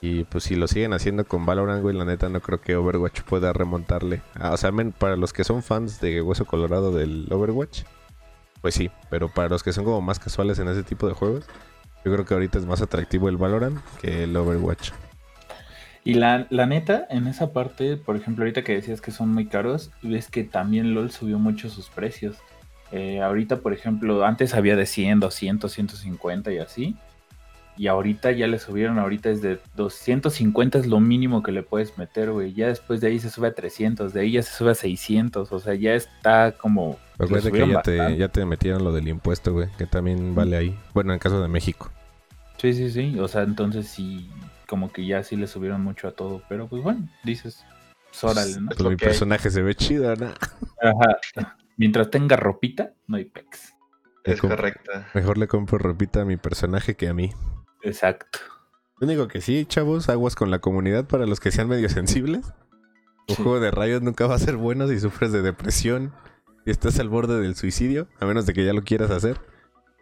Y 0.00 0.24
pues 0.24 0.44
si 0.44 0.54
lo 0.56 0.68
siguen 0.68 0.92
haciendo 0.92 1.24
con 1.24 1.46
Valorant, 1.46 1.80
güey, 1.82 1.96
la 1.96 2.04
neta 2.04 2.28
no 2.28 2.40
creo 2.40 2.60
que 2.60 2.76
Overwatch 2.76 3.22
pueda 3.22 3.52
remontarle. 3.54 4.20
Ah, 4.34 4.52
o 4.52 4.56
sea, 4.58 4.70
men, 4.70 4.92
para 4.92 5.16
los 5.16 5.32
que 5.32 5.42
son 5.44 5.62
fans 5.62 6.00
de 6.00 6.20
Hueso 6.20 6.44
Colorado 6.44 6.92
del 6.92 7.26
Overwatch, 7.30 7.84
pues 8.64 8.76
sí, 8.76 8.90
pero 9.10 9.28
para 9.28 9.50
los 9.50 9.62
que 9.62 9.74
son 9.74 9.84
como 9.84 10.00
más 10.00 10.18
casuales 10.18 10.58
en 10.58 10.68
ese 10.68 10.82
tipo 10.82 11.06
de 11.06 11.12
juegos, 11.12 11.44
yo 12.02 12.10
creo 12.10 12.24
que 12.24 12.32
ahorita 12.32 12.56
es 12.56 12.64
más 12.64 12.80
atractivo 12.80 13.28
el 13.28 13.36
Valorant 13.36 13.78
que 14.00 14.24
el 14.24 14.34
Overwatch. 14.34 14.92
Y 16.02 16.14
la, 16.14 16.46
la 16.48 16.64
neta, 16.64 17.06
en 17.10 17.26
esa 17.26 17.52
parte, 17.52 17.98
por 17.98 18.16
ejemplo, 18.16 18.42
ahorita 18.42 18.64
que 18.64 18.72
decías 18.72 19.02
que 19.02 19.10
son 19.10 19.34
muy 19.34 19.48
caros, 19.48 19.90
ves 20.00 20.30
que 20.30 20.44
también 20.44 20.94
LOL 20.94 21.10
subió 21.10 21.38
mucho 21.38 21.68
sus 21.68 21.90
precios. 21.90 22.38
Eh, 22.90 23.20
ahorita, 23.20 23.58
por 23.58 23.74
ejemplo, 23.74 24.24
antes 24.24 24.54
había 24.54 24.76
de 24.76 24.86
100, 24.86 25.20
200, 25.20 25.70
150 25.70 26.50
y 26.50 26.56
así. 26.56 26.96
Y 27.76 27.88
ahorita 27.88 28.30
ya 28.32 28.46
le 28.46 28.58
subieron, 28.58 28.98
ahorita 28.98 29.30
es 29.30 29.42
de 29.42 29.58
250 29.76 30.78
es 30.78 30.86
lo 30.86 31.00
mínimo 31.00 31.42
que 31.42 31.50
le 31.50 31.62
puedes 31.62 31.98
meter, 31.98 32.30
güey. 32.30 32.52
Ya 32.54 32.68
después 32.68 33.00
de 33.00 33.08
ahí 33.08 33.18
se 33.18 33.30
sube 33.30 33.48
a 33.48 33.54
300, 33.54 34.12
de 34.12 34.20
ahí 34.20 34.32
ya 34.32 34.42
se 34.42 34.52
sube 34.52 34.70
a 34.70 34.74
600, 34.74 35.50
o 35.50 35.58
sea, 35.58 35.74
ya 35.74 35.94
está 35.94 36.52
como... 36.52 36.98
le 37.18 37.24
Acuérdate 37.24 37.52
que 37.52 37.68
ya 37.68 37.82
te, 37.82 38.16
ya 38.16 38.28
te 38.28 38.44
metieron 38.44 38.84
lo 38.84 38.92
del 38.92 39.08
impuesto, 39.08 39.52
güey, 39.52 39.68
que 39.76 39.86
también 39.86 40.34
vale 40.34 40.56
ahí. 40.56 40.78
Bueno, 40.94 41.10
en 41.10 41.14
el 41.14 41.20
caso 41.20 41.42
de 41.42 41.48
México. 41.48 41.90
Sí, 42.58 42.72
sí, 42.72 42.90
sí, 42.90 43.18
o 43.18 43.26
sea, 43.26 43.42
entonces 43.42 43.88
sí, 43.88 44.30
como 44.68 44.92
que 44.92 45.04
ya 45.04 45.22
sí 45.22 45.36
le 45.36 45.46
subieron 45.46 45.82
mucho 45.82 46.06
a 46.08 46.12
todo, 46.12 46.42
pero 46.48 46.68
pues 46.68 46.82
bueno, 46.82 47.08
dices, 47.24 47.64
pues, 48.08 48.24
órale, 48.24 48.60
¿no? 48.60 48.68
Pues 48.68 48.88
mi 48.88 48.96
personaje 48.96 49.50
se 49.50 49.62
ve 49.62 49.74
chido, 49.74 50.14
¿no? 50.14 50.26
Ajá. 50.80 51.56
Mientras 51.76 52.10
tenga 52.10 52.36
ropita, 52.36 52.92
no 53.08 53.16
hay 53.16 53.24
pex. 53.24 53.74
Es 54.22 54.40
correcta. 54.40 55.08
Mejor 55.12 55.36
le 55.36 55.48
compro 55.48 55.78
ropita 55.78 56.22
a 56.22 56.24
mi 56.24 56.36
personaje 56.36 56.94
que 56.94 57.08
a 57.08 57.14
mí. 57.14 57.32
Exacto. 57.84 58.38
Lo 58.98 59.06
único 59.06 59.28
que 59.28 59.40
sí, 59.40 59.66
chavos, 59.66 60.08
aguas 60.08 60.34
con 60.34 60.50
la 60.50 60.58
comunidad 60.60 61.06
para 61.06 61.26
los 61.26 61.38
que 61.40 61.50
sean 61.50 61.68
medio 61.68 61.88
sensibles. 61.88 62.46
Un 63.28 63.36
Sí. 63.36 63.42
juego 63.42 63.60
de 63.60 63.70
rayos 63.70 64.02
nunca 64.02 64.26
va 64.26 64.34
a 64.34 64.38
ser 64.38 64.56
bueno 64.56 64.86
si 64.88 64.98
sufres 65.00 65.32
de 65.32 65.42
depresión 65.42 66.12
y 66.66 66.70
estás 66.70 66.98
al 66.98 67.08
borde 67.08 67.40
del 67.40 67.56
suicidio, 67.56 68.08
a 68.20 68.26
menos 68.26 68.46
de 68.46 68.52
que 68.52 68.64
ya 68.64 68.72
lo 68.72 68.82
quieras 68.82 69.10
hacer. 69.10 69.40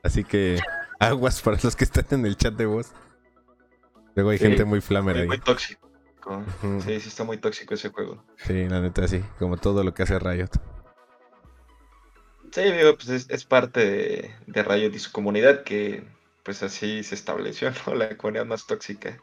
Así 0.02 0.24
que 0.24 0.58
aguas 0.98 1.40
para 1.42 1.58
los 1.62 1.76
que 1.76 1.84
están 1.84 2.06
en 2.10 2.26
el 2.26 2.36
chat 2.36 2.54
de 2.54 2.66
voz. 2.66 2.92
Luego 4.14 4.30
hay 4.30 4.38
Sí. 4.38 4.46
gente 4.46 4.64
muy 4.64 4.80
flamer 4.80 5.16
ahí. 5.18 5.26
muy 5.26 5.38
tóxico. 5.38 5.80
Sí, 6.84 7.00
sí 7.00 7.08
está 7.08 7.24
muy 7.24 7.36
tóxico 7.38 7.74
ese 7.74 7.88
juego. 7.88 8.24
Sí, 8.36 8.68
la 8.68 8.80
neta 8.80 9.08
sí, 9.08 9.24
como 9.38 9.56
todo 9.56 9.82
lo 9.82 9.92
que 9.94 10.02
hace 10.04 10.18
Riot. 10.18 10.50
Sí, 12.52 12.60
digo, 12.62 12.94
pues 12.96 13.08
es, 13.08 13.30
es 13.30 13.44
parte 13.44 13.80
de, 13.80 14.34
de 14.46 14.62
Riot 14.62 14.90
y 14.94 14.98
su 14.98 15.10
comunidad 15.10 15.62
que 15.64 16.04
pues 16.43 16.63
así 16.63 17.02
se 17.02 17.15
estableció, 17.15 17.71
¿no? 17.87 17.95
La 17.95 18.17
comunidad 18.17 18.47
más 18.47 18.67
tóxica. 18.67 19.19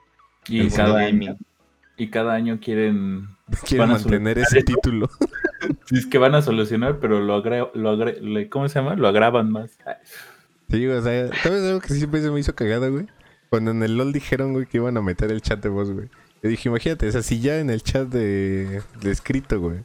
Y 0.48 0.70
cada, 0.70 1.00
año, 1.00 1.38
y 1.98 2.10
cada 2.10 2.34
año 2.34 2.60
quieren. 2.62 3.28
A 3.80 3.86
mantener 3.86 4.40
ese 4.40 4.60
eso. 4.60 4.66
título. 4.66 5.10
Sí, 5.86 5.98
es 5.98 6.06
que 6.06 6.18
van 6.18 6.36
a 6.36 6.42
solucionar, 6.42 7.00
pero 7.00 7.20
lo 7.20 7.34
agre, 7.36 7.68
lo 7.74 7.90
agre, 7.90 8.22
le- 8.22 8.48
¿cómo 8.48 8.70
se 8.70 8.80
llama? 8.80 8.96
Lo 8.96 9.10
agravan 9.10 9.52
más. 9.52 9.78
Sí, 10.70 10.88
o 10.88 11.02
sea, 11.02 11.28
¿sabes 11.44 11.64
algo 11.64 11.82
que 11.82 11.94
siempre 11.94 12.22
se 12.22 12.32
me 12.32 12.40
hizo 12.40 12.56
cagada, 12.56 12.88
güey? 12.88 13.08
Cuando 13.50 13.72
en 13.72 13.84
el 13.84 13.98
LOL 13.98 14.14
dijeron, 14.14 14.54
güey, 14.54 14.68
que 14.68 14.78
iban 14.78 14.96
a 14.96 15.02
meter 15.02 15.32
el 15.32 15.42
chat 15.42 15.62
de 15.62 15.68
voz, 15.68 15.92
güey. 15.92 16.08
Yo 16.42 16.50
dije, 16.50 16.70
imagínate, 16.70 17.10
o 17.10 17.12
sea, 17.12 17.22
si 17.24 17.42
ya 17.42 17.60
en 17.60 17.70
el 17.70 17.84
chat 17.84 18.08
de, 18.08 18.82
de 19.02 19.12
escrito, 19.12 19.60
güey, 19.60 19.80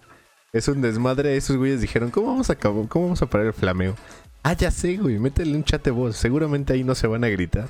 es 0.53 0.69
un 0.69 0.81
desmadre, 0.81 1.37
esos 1.37 1.57
güeyes 1.57 1.81
dijeron, 1.81 2.11
¿cómo 2.11 2.29
vamos 2.29 2.49
a 2.51 2.55
cómo 2.57 2.87
vamos 2.95 3.21
a 3.23 3.27
parar 3.27 3.49
el 3.49 3.53
flameo? 3.53 3.97
Ah, 4.45 4.53
ya 4.55 4.71
sé, 4.71 4.97
güey, 4.99 5.19
métele 5.19 5.57
un 5.57 5.65
chat 5.65 5.83
de 5.85 5.91
voz, 5.91 6.17
seguramente 6.17 6.75
ahí 6.75 6.85
no 6.85 6.95
se 6.95 7.07
van 7.07 7.25
a 7.25 7.29
gritar. 7.29 7.69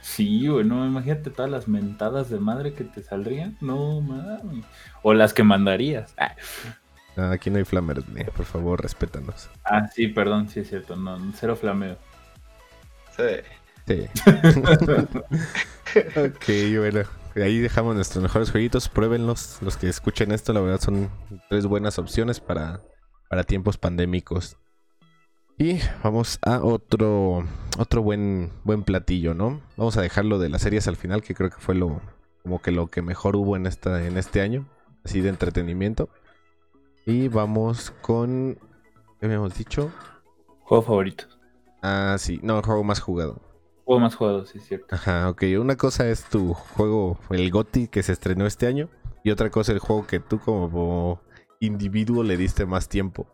Sí, 0.00 0.48
güey, 0.48 0.64
no, 0.64 0.86
imagínate 0.86 1.30
todas 1.30 1.50
las 1.50 1.68
mentadas 1.68 2.30
de 2.30 2.38
madre 2.40 2.72
que 2.74 2.84
te 2.84 3.02
saldrían. 3.02 3.56
No, 3.60 4.00
mames. 4.00 4.64
O 5.02 5.12
las 5.14 5.34
que 5.34 5.44
mandarías. 5.44 6.14
Ah, 6.18 6.34
No, 7.16 7.30
aquí 7.30 7.50
no 7.50 7.58
hay 7.58 7.64
flamers, 7.64 8.04
güey, 8.10 8.24
por 8.26 8.46
favor, 8.46 8.80
respétanos. 8.82 9.50
ah, 9.64 9.88
sí, 9.94 10.08
perdón, 10.08 10.48
sí 10.48 10.60
es 10.60 10.68
cierto. 10.70 10.96
No, 10.96 11.18
cero 11.34 11.56
flameo. 11.56 11.98
Sí. 13.16 13.24
Sí. 13.86 14.08
ok, 16.16 16.78
bueno. 16.78 17.02
Ahí 17.36 17.58
dejamos 17.60 17.94
nuestros 17.94 18.22
mejores 18.22 18.50
jueguitos. 18.50 18.88
Pruébenlos. 18.88 19.58
Los 19.62 19.76
que 19.76 19.88
escuchen 19.88 20.32
esto, 20.32 20.52
la 20.52 20.60
verdad, 20.60 20.80
son 20.80 21.10
tres 21.48 21.66
buenas 21.66 21.98
opciones 21.98 22.40
para, 22.40 22.80
para 23.28 23.44
tiempos 23.44 23.78
pandémicos. 23.78 24.56
Y 25.58 25.80
vamos 26.04 26.38
a 26.42 26.60
otro 26.62 27.44
otro 27.78 28.02
buen 28.02 28.52
buen 28.62 28.84
platillo, 28.84 29.34
¿no? 29.34 29.60
Vamos 29.76 29.96
a 29.96 30.02
dejarlo 30.02 30.38
de 30.38 30.48
las 30.48 30.62
series 30.62 30.86
al 30.86 30.94
final, 30.94 31.20
que 31.22 31.34
creo 31.34 31.50
que 31.50 31.58
fue 31.58 31.74
lo 31.74 32.00
como 32.44 32.62
que 32.62 32.70
lo 32.70 32.86
que 32.86 33.02
mejor 33.02 33.34
hubo 33.34 33.56
en 33.56 33.66
esta 33.66 34.06
en 34.06 34.16
este 34.16 34.40
año, 34.40 34.68
así 35.04 35.20
de 35.20 35.30
entretenimiento. 35.30 36.08
Y 37.06 37.26
vamos 37.26 37.92
con 38.02 38.56
¿qué 39.18 39.26
habíamos 39.26 39.58
dicho? 39.58 39.90
Juego 40.60 40.82
favorito. 40.82 41.24
Ah, 41.82 42.16
sí, 42.18 42.38
no, 42.42 42.62
juego 42.62 42.84
más 42.84 43.00
jugado. 43.00 43.40
Juego 43.84 44.00
más 44.00 44.14
jugado, 44.14 44.46
sí 44.46 44.58
es 44.58 44.66
cierto. 44.66 44.94
Ajá, 44.94 45.28
ok. 45.28 45.42
Una 45.60 45.76
cosa 45.76 46.08
es 46.08 46.24
tu 46.24 46.54
juego, 46.54 47.18
el 47.30 47.50
GOTI 47.50 47.88
que 47.88 48.02
se 48.02 48.12
estrenó 48.12 48.46
este 48.46 48.66
año. 48.66 48.88
Y 49.24 49.30
otra 49.30 49.50
cosa 49.50 49.72
el 49.72 49.78
juego 49.78 50.06
que 50.06 50.20
tú 50.20 50.38
como 50.38 51.20
individuo 51.58 52.22
le 52.22 52.36
diste 52.36 52.66
más 52.66 52.88
tiempo. 52.88 53.26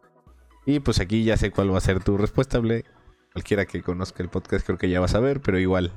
Y 0.66 0.80
pues 0.80 1.00
aquí 1.00 1.24
ya 1.24 1.36
sé 1.36 1.50
cuál 1.50 1.72
va 1.72 1.78
a 1.78 1.82
ser 1.82 2.02
tu 2.02 2.16
respuesta, 2.16 2.58
Ble. 2.58 2.84
Cualquiera 3.32 3.66
que 3.66 3.82
conozca 3.82 4.22
el 4.22 4.28
podcast 4.28 4.64
creo 4.64 4.78
que 4.78 4.88
ya 4.88 5.00
va 5.00 5.06
a 5.06 5.08
saber, 5.08 5.40
pero 5.40 5.58
igual. 5.58 5.92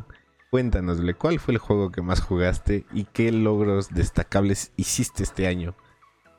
Cuéntanos, 0.50 1.00
Ble, 1.00 1.14
¿cuál 1.14 1.40
fue 1.40 1.54
el 1.54 1.58
juego 1.58 1.92
que 1.92 2.02
más 2.02 2.22
jugaste 2.22 2.86
y 2.94 3.06
qué 3.06 3.32
logros 3.32 3.90
destacables 3.90 4.72
hiciste 4.76 5.24
este 5.24 5.48
año 5.48 5.76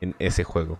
en 0.01 0.15
ese 0.19 0.43
juego? 0.43 0.79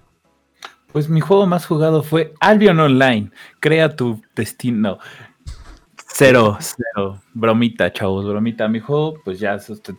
Pues 0.92 1.08
mi 1.08 1.22
juego 1.22 1.46
más 1.46 1.66
jugado 1.66 2.02
fue 2.02 2.34
Albion 2.40 2.80
Online. 2.80 3.32
Crea 3.60 3.96
tu 3.96 4.22
destino. 4.36 4.98
Cero, 6.08 6.58
cero. 6.60 7.22
Bromita, 7.34 7.94
chavos, 7.94 8.26
bromita. 8.26 8.68
Mi 8.68 8.80
juego, 8.80 9.22
pues 9.24 9.40
ya, 9.40 9.58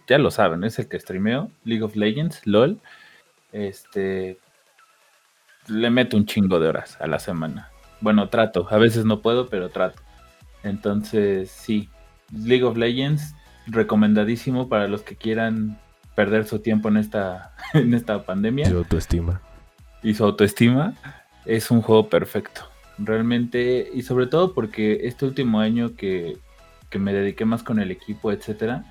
ya 0.09 0.19
lo 0.19 0.31
saben, 0.31 0.65
es 0.65 0.79
el 0.79 0.89
que 0.89 0.99
streameo. 0.99 1.51
League 1.65 1.85
of 1.85 1.95
Legends, 1.95 2.45
LOL. 2.45 2.81
Este. 3.53 4.39
Le 5.69 5.91
meto 5.91 6.17
un 6.17 6.27
chingo 6.27 6.59
de 6.59 6.69
horas 6.69 6.97
a 7.01 7.07
la 7.07 7.19
semana. 7.19 7.71
Bueno, 8.01 8.29
trato. 8.29 8.67
A 8.71 8.79
veces 8.79 9.05
no 9.05 9.21
puedo, 9.21 9.49
pero 9.49 9.69
trato. 9.69 10.03
Entonces, 10.63 11.51
sí. 11.51 11.89
League 12.33 12.65
of 12.65 12.77
Legends, 12.77 13.35
recomendadísimo 13.67 14.69
para 14.69 14.87
los 14.89 15.03
que 15.03 15.17
quieran 15.17 15.79
perder 16.15 16.47
su 16.47 16.61
tiempo 16.61 16.89
en 16.89 16.97
esta, 16.97 17.55
en 17.75 17.95
esta 17.95 18.23
pandemia 18.25 18.69
Tu 18.71 18.77
autoestima. 18.79 19.41
y 20.03 20.15
su 20.15 20.25
autoestima, 20.25 20.95
es 21.45 21.71
un 21.71 21.83
juego 21.83 22.09
perfecto. 22.09 22.63
Realmente, 22.99 23.89
y 23.95 24.03
sobre 24.03 24.27
todo 24.27 24.55
porque 24.55 25.01
este 25.05 25.25
último 25.25 25.61
año 25.61 25.95
que, 25.97 26.37
que 26.91 26.99
me 26.99 27.13
dediqué 27.13 27.45
más 27.45 27.63
con 27.63 27.81
el 27.81 27.91
equipo, 27.91 28.31
etcétera, 28.31 28.85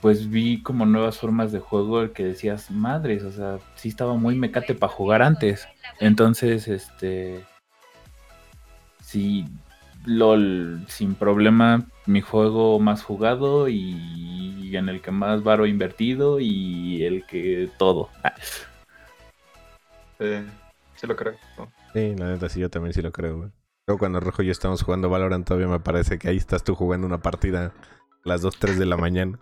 pues 0.00 0.28
vi 0.30 0.62
como 0.62 0.86
nuevas 0.86 1.18
formas 1.18 1.52
de 1.52 1.60
juego 1.60 2.12
que 2.12 2.24
decías, 2.24 2.70
madres, 2.70 3.24
o 3.24 3.32
sea, 3.32 3.58
sí 3.74 3.88
estaba 3.88 4.14
muy 4.14 4.34
mecate 4.34 4.74
para 4.74 4.92
jugar 4.92 5.22
antes. 5.22 5.66
Entonces, 6.00 6.68
este. 6.68 7.44
Sí, 9.02 9.46
LOL, 10.04 10.84
sin 10.88 11.14
problema, 11.14 11.86
mi 12.06 12.20
juego 12.20 12.78
más 12.80 13.02
jugado 13.02 13.68
y 13.68 14.76
en 14.76 14.88
el 14.88 15.00
que 15.00 15.10
más 15.10 15.42
varo 15.42 15.66
invertido 15.66 16.40
y 16.40 17.04
el 17.04 17.26
que 17.26 17.70
todo. 17.78 18.10
Ah, 18.22 18.34
Sí, 20.18 20.24
sí 20.94 21.06
lo 21.06 21.14
creo. 21.14 21.34
¿no? 21.58 21.70
Sí, 21.92 22.14
la 22.16 22.30
neta 22.30 22.48
sí, 22.48 22.60
yo 22.60 22.70
también 22.70 22.94
sí 22.94 23.02
lo 23.02 23.12
creo, 23.12 23.36
güey. 23.36 23.50
Luego 23.86 23.98
cuando 23.98 24.18
Rojo 24.18 24.42
y 24.42 24.46
yo 24.46 24.52
estamos 24.52 24.82
jugando 24.82 25.10
Valorant 25.10 25.46
todavía 25.46 25.68
me 25.68 25.78
parece 25.78 26.18
que 26.18 26.28
ahí 26.28 26.38
estás 26.38 26.64
tú 26.64 26.74
jugando 26.74 27.06
una 27.06 27.18
partida 27.18 27.66
a 27.66 27.72
las 28.24 28.40
2, 28.40 28.56
3 28.58 28.78
de 28.78 28.86
la 28.86 28.96
mañana. 28.96 29.38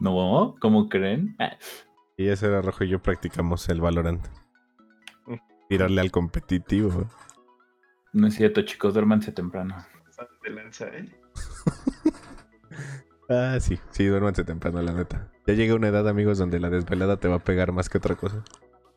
No, 0.00 0.56
¿cómo 0.60 0.88
creen? 0.88 1.36
Ah, 1.38 1.56
Y 2.16 2.28
ese 2.28 2.46
era 2.46 2.62
Rojo 2.62 2.84
y 2.84 2.88
yo 2.88 3.00
practicamos 3.00 3.68
el 3.68 3.80
Valorant. 3.80 4.26
Mm. 5.26 5.34
Tirarle 5.68 6.00
al 6.00 6.10
competitivo. 6.10 7.08
No 8.12 8.28
es 8.28 8.34
cierto, 8.34 8.62
chicos, 8.62 8.94
duérmanse 8.94 9.32
temprano. 9.32 9.76
De 10.42 10.50
lanza, 10.50 10.86
¿eh? 10.88 11.08
Ah, 13.28 13.56
sí, 13.58 13.78
sí, 13.90 14.04
duérmanse 14.04 14.44
temprano, 14.44 14.82
la 14.82 14.92
neta. 14.92 15.30
Ya 15.46 15.54
llega 15.54 15.74
una 15.74 15.88
edad, 15.88 16.06
amigos, 16.08 16.36
donde 16.36 16.60
la 16.60 16.68
desvelada 16.68 17.16
te 17.16 17.26
va 17.26 17.36
a 17.36 17.44
pegar 17.44 17.72
más 17.72 17.88
que 17.88 17.96
otra 17.96 18.16
cosa. 18.16 18.44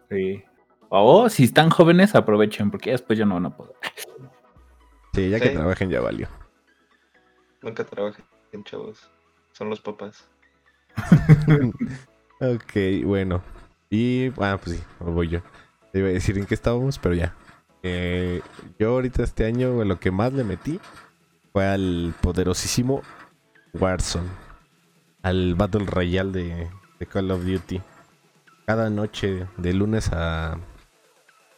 Sí. 0.10 0.44
O 0.90 1.30
si 1.30 1.46
están 1.46 1.70
jóvenes, 1.70 2.14
aprovechen, 2.14 2.70
porque 2.70 2.88
ya 2.88 2.94
después 2.94 3.18
ya 3.18 3.26
no 3.26 3.36
van 3.36 3.46
a 3.46 3.56
poder. 3.56 3.76
Sí, 5.14 5.30
ya 5.30 5.40
que 5.40 5.50
trabajen 5.52 5.90
ya 5.90 6.02
valió. 6.02 6.28
Nunca 7.62 7.86
trabajen, 7.86 8.26
chavos. 8.66 9.10
Son 9.54 9.70
los 9.70 9.80
papás. 9.82 10.30
Ok, 12.40 13.04
bueno. 13.04 13.42
Y, 13.90 14.28
ah, 14.40 14.60
pues 14.64 14.78
sí, 14.78 14.84
voy 15.00 15.30
yo. 15.30 15.42
Te 15.92 16.00
iba 16.00 16.10
a 16.10 16.12
decir 16.12 16.38
en 16.38 16.46
qué 16.46 16.54
estábamos, 16.54 17.00
pero 17.00 17.16
ya. 17.16 17.34
Eh, 17.82 18.42
yo 18.78 18.92
ahorita 18.92 19.24
este 19.24 19.46
año 19.46 19.84
lo 19.84 20.00
que 20.00 20.12
más 20.12 20.34
le 20.34 20.44
metí 20.44 20.80
fue 21.52 21.66
al 21.66 22.14
poderosísimo 22.22 23.02
Warzone. 23.74 24.28
Al 25.24 25.56
Battle 25.56 25.86
Royale 25.86 26.32
de, 26.32 27.08
Call 27.08 27.32
of 27.32 27.44
Duty. 27.44 27.82
Cada 28.68 28.90
noche, 28.90 29.48
de 29.58 29.74
lunes 29.74 30.12
a, 30.12 30.60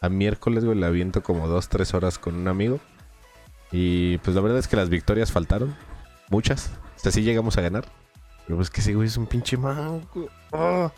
a 0.00 0.08
miércoles, 0.08 0.64
güey, 0.64 0.78
le 0.78 0.86
aviento 0.86 1.22
como 1.22 1.46
dos, 1.46 1.68
tres 1.68 1.92
horas 1.92 2.18
con 2.18 2.36
un 2.36 2.48
amigo. 2.48 2.80
Y 3.70 4.18
pues 4.18 4.34
la 4.34 4.40
verdad 4.40 4.58
es 4.58 4.68
que 4.68 4.76
las 4.76 4.88
victorias 4.88 5.30
faltaron. 5.30 5.74
Muchas. 6.30 6.70
Hasta 6.96 7.10
sí 7.10 7.22
llegamos 7.22 7.58
a 7.58 7.62
ganar. 7.62 7.84
Pero 8.50 8.56
pues 8.56 8.68
que 8.68 8.80
ese 8.80 8.94
güey 8.94 9.06
es 9.06 9.16
un 9.16 9.28
pinche 9.28 9.56
manco. 9.56 10.28
¡Ah! 10.50 10.90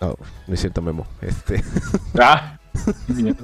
No, 0.00 0.16
no 0.48 0.54
es 0.54 0.58
cierto, 0.58 0.82
Memo. 0.82 1.06
Este. 1.20 1.62
¡Ah! 2.20 2.58
No, 3.24 3.36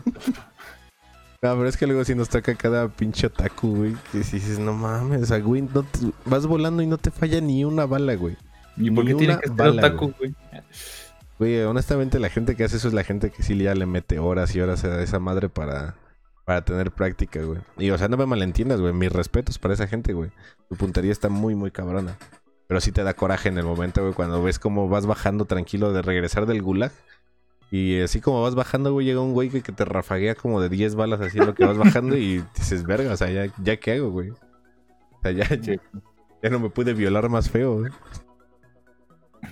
pero 1.41 1.69
es 1.69 1.77
que 1.77 1.87
luego 1.87 2.05
si 2.05 2.17
nos 2.17 2.29
toca 2.29 2.57
cada 2.57 2.89
pinche 2.89 3.29
otaku, 3.29 3.77
güey. 3.77 3.97
Que 4.11 4.25
si 4.25 4.41
dices, 4.41 4.59
no 4.59 4.73
mames, 4.73 5.23
o 5.23 5.27
sea, 5.27 5.39
güey, 5.39 5.63
no 5.63 5.85
te- 5.85 6.11
vas 6.25 6.45
volando 6.45 6.83
y 6.83 6.89
no 6.89 6.99
te 6.99 7.13
falla 7.13 7.41
ni 7.41 7.65
una 7.65 7.87
bala, 7.87 8.17
güey. 8.17 8.37
¿Y 8.77 8.91
por 8.91 9.05
Ni 9.05 9.13
qué 9.13 9.17
tiene 9.17 9.39
que 9.39 9.51
estar 9.51 9.69
bala, 9.69 9.87
otaku, 9.87 10.13
güey? 10.19 10.35
Güey, 11.39 11.63
honestamente, 11.63 12.19
la 12.19 12.31
gente 12.31 12.57
que 12.57 12.65
hace 12.65 12.79
eso 12.79 12.89
es 12.89 12.95
la 12.95 13.05
gente 13.05 13.31
que 13.31 13.45
sí 13.45 13.57
ya 13.57 13.77
le 13.77 13.87
mete 13.87 14.19
horas 14.19 14.57
y 14.57 14.61
horas 14.61 14.83
a 14.83 15.01
esa 15.05 15.21
madre 15.21 15.49
para, 15.49 15.95
para 16.45 16.65
tener 16.65 16.91
práctica, 16.93 17.43
güey. 17.43 17.61
Y, 17.79 17.91
o 17.91 17.99
sea, 17.99 18.09
no 18.09 18.17
me 18.17 18.27
malentiendas, 18.27 18.81
güey. 18.81 18.93
Mis 18.93 19.11
respetos 19.11 19.59
para 19.59 19.75
esa 19.75 19.87
gente, 19.87 20.13
güey. 20.13 20.31
Tu 20.69 20.77
puntería 20.77 21.13
está 21.13 21.29
muy, 21.29 21.55
muy 21.55 21.71
cabrona. 21.71 22.17
Pero 22.67 22.81
sí 22.81 22.93
te 22.93 23.03
da 23.03 23.15
coraje 23.15 23.49
en 23.49 23.59
el 23.59 23.65
momento, 23.65 24.03
güey, 24.03 24.15
cuando 24.15 24.43
ves 24.43 24.59
cómo 24.59 24.89
vas 24.89 25.07
bajando 25.07 25.45
tranquilo 25.47 25.93
de 25.93 26.03
regresar 26.03 26.47
del 26.47 26.63
gulag. 26.63 26.93
Y 27.71 28.01
así 28.01 28.21
como 28.21 28.43
vas 28.43 28.55
bajando, 28.55 28.93
güey, 28.93 29.07
llega 29.07 29.21
un 29.21 29.33
güey 29.33 29.49
que, 29.49 29.61
te 29.61 29.85
rafaguea 29.85 30.35
como 30.35 30.61
de 30.61 30.69
10 30.69 30.95
balas 30.95 31.21
así 31.21 31.39
lo 31.39 31.55
que 31.55 31.65
vas 31.65 31.77
bajando 31.77 32.17
y 32.17 32.45
dices, 32.57 32.85
verga, 32.85 33.13
o 33.13 33.17
sea, 33.17 33.31
ya, 33.31 33.53
ya 33.63 33.77
qué 33.79 33.93
hago, 33.93 34.11
güey. 34.11 34.31
O 34.31 34.37
sea, 35.23 35.33
ya, 35.33 35.49
ya, 35.57 35.77
ya 36.43 36.51
no 36.51 36.61
me 36.61 36.71
pude 36.71 36.95
violar 36.95 37.29
más 37.29 37.51
feo, 37.51 37.79
güey. 37.79 37.93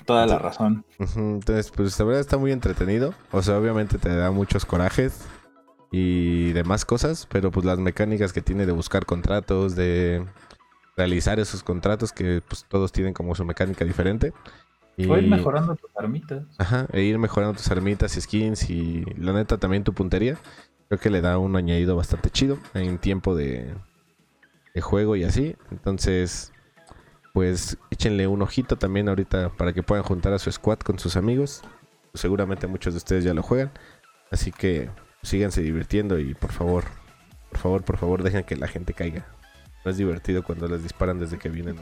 Toda 0.07 0.27
la 0.27 0.39
razón. 0.39 0.85
Entonces, 0.99 1.71
pues 1.71 1.99
la 1.99 2.05
verdad 2.05 2.21
está 2.21 2.37
muy 2.37 2.53
entretenido. 2.53 3.15
O 3.31 3.43
sea, 3.43 3.59
obviamente 3.59 3.99
te 3.99 4.15
da 4.15 4.31
muchos 4.31 4.65
corajes 4.65 5.23
y 5.93 6.53
demás 6.55 6.87
cosas, 6.87 7.29
pero 7.31 7.51
pues 7.51 7.67
las 7.67 7.79
mecánicas 7.79 8.33
que 8.33 8.41
tiene 8.41 8.65
de 8.65 8.73
buscar 8.73 9.05
contratos, 9.05 9.77
de 9.77 10.25
realizar 10.97 11.39
esos 11.39 11.63
contratos, 11.63 12.13
que 12.13 12.43
pues 12.49 12.65
todos 12.67 12.93
tienen 12.93 13.13
como 13.13 13.35
su 13.35 13.45
mecánica 13.45 13.85
diferente. 13.85 14.33
Y, 14.97 15.05
Fue 15.05 15.21
ir 15.21 15.29
mejorando 15.29 15.77
tus 15.77 15.91
armitas. 15.97 16.45
Ajá, 16.59 16.87
e 16.93 17.03
ir 17.03 17.19
mejorando 17.19 17.59
tus 17.59 17.71
armitas 17.71 18.17
y 18.17 18.23
skins 18.23 18.71
y 18.71 19.05
la 19.19 19.35
neta 19.35 19.59
también 19.59 19.85
tu 19.85 19.93
puntería. 19.93 20.39
Creo 20.89 20.99
que 20.99 21.11
le 21.11 21.21
da 21.21 21.39
un 21.39 21.57
añadido 21.57 21.95
bastante 21.95 22.31
chido 22.31 22.59
en 22.73 22.99
tiempo 22.99 23.35
de, 23.35 23.75
de 24.75 24.81
juego 24.81 25.15
y 25.17 25.25
así. 25.25 25.57
Entonces, 25.71 26.53
pues 27.35 27.77
échenle 27.91 28.27
un 28.27 28.41
ojito 28.41 28.77
también 28.77 29.11
ahorita 29.11 29.51
para 29.51 29.75
que 29.75 29.83
puedan 29.83 30.05
juntar 30.05 30.33
a 30.33 30.39
su 30.39 30.51
squad 30.51 30.79
con 30.79 30.99
sus 30.99 31.17
amigos. 31.17 31.63
Seguramente 32.15 32.67
muchos 32.67 32.95
de 32.95 32.99
ustedes 32.99 33.25
ya 33.25 33.35
lo 33.35 33.43
juegan. 33.43 33.71
Así 34.31 34.53
que 34.53 34.91
síganse 35.23 35.61
divirtiendo 35.63 36.19
y 36.19 36.35
por 36.35 36.53
favor, 36.53 36.85
por 37.51 37.59
favor, 37.59 37.85
por 37.85 37.97
favor, 37.99 38.23
dejen 38.23 38.45
que 38.45 38.57
la 38.57 38.69
gente 38.69 38.95
caiga. 38.95 39.27
No 39.85 39.91
es 39.91 39.97
divertido 39.97 40.43
cuando 40.43 40.69
les 40.69 40.83
disparan 40.83 41.19
desde 41.19 41.39
que 41.39 41.49
vienen. 41.49 41.81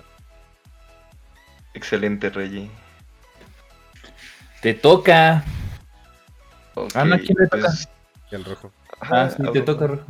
Excelente, 1.74 2.30
Reggie. 2.30 2.70
Te 4.62 4.74
toca. 4.74 5.44
Ok, 6.74 6.90
Ah, 6.94 7.04
no, 7.04 7.14
¿a 7.14 7.18
quién 7.18 7.36
le 7.38 7.46
toca? 7.46 7.62
pues, 7.68 7.88
El 8.30 8.44
rojo. 8.44 8.72
ajá, 9.00 9.22
Ah, 9.24 9.30
sí, 9.30 9.42
te 9.52 9.60
toca, 9.62 9.86
Rojo. 9.86 10.04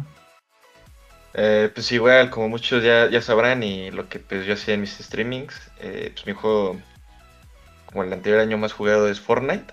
Eh, 1.34 1.70
pues 1.72 1.90
igual, 1.92 2.28
como 2.30 2.48
muchos 2.48 2.82
ya, 2.82 3.08
ya 3.08 3.22
sabrán 3.22 3.62
y 3.62 3.90
lo 3.92 4.08
que 4.08 4.18
pues 4.18 4.44
yo 4.46 4.54
hacía 4.54 4.74
en 4.74 4.80
mis 4.80 4.98
streamings, 4.98 5.70
eh, 5.78 6.10
pues 6.12 6.26
mi 6.26 6.32
juego, 6.32 6.80
como 7.86 8.02
el 8.02 8.12
anterior 8.12 8.40
año 8.40 8.58
más 8.58 8.72
jugado 8.72 9.08
es 9.08 9.20
Fortnite. 9.20 9.72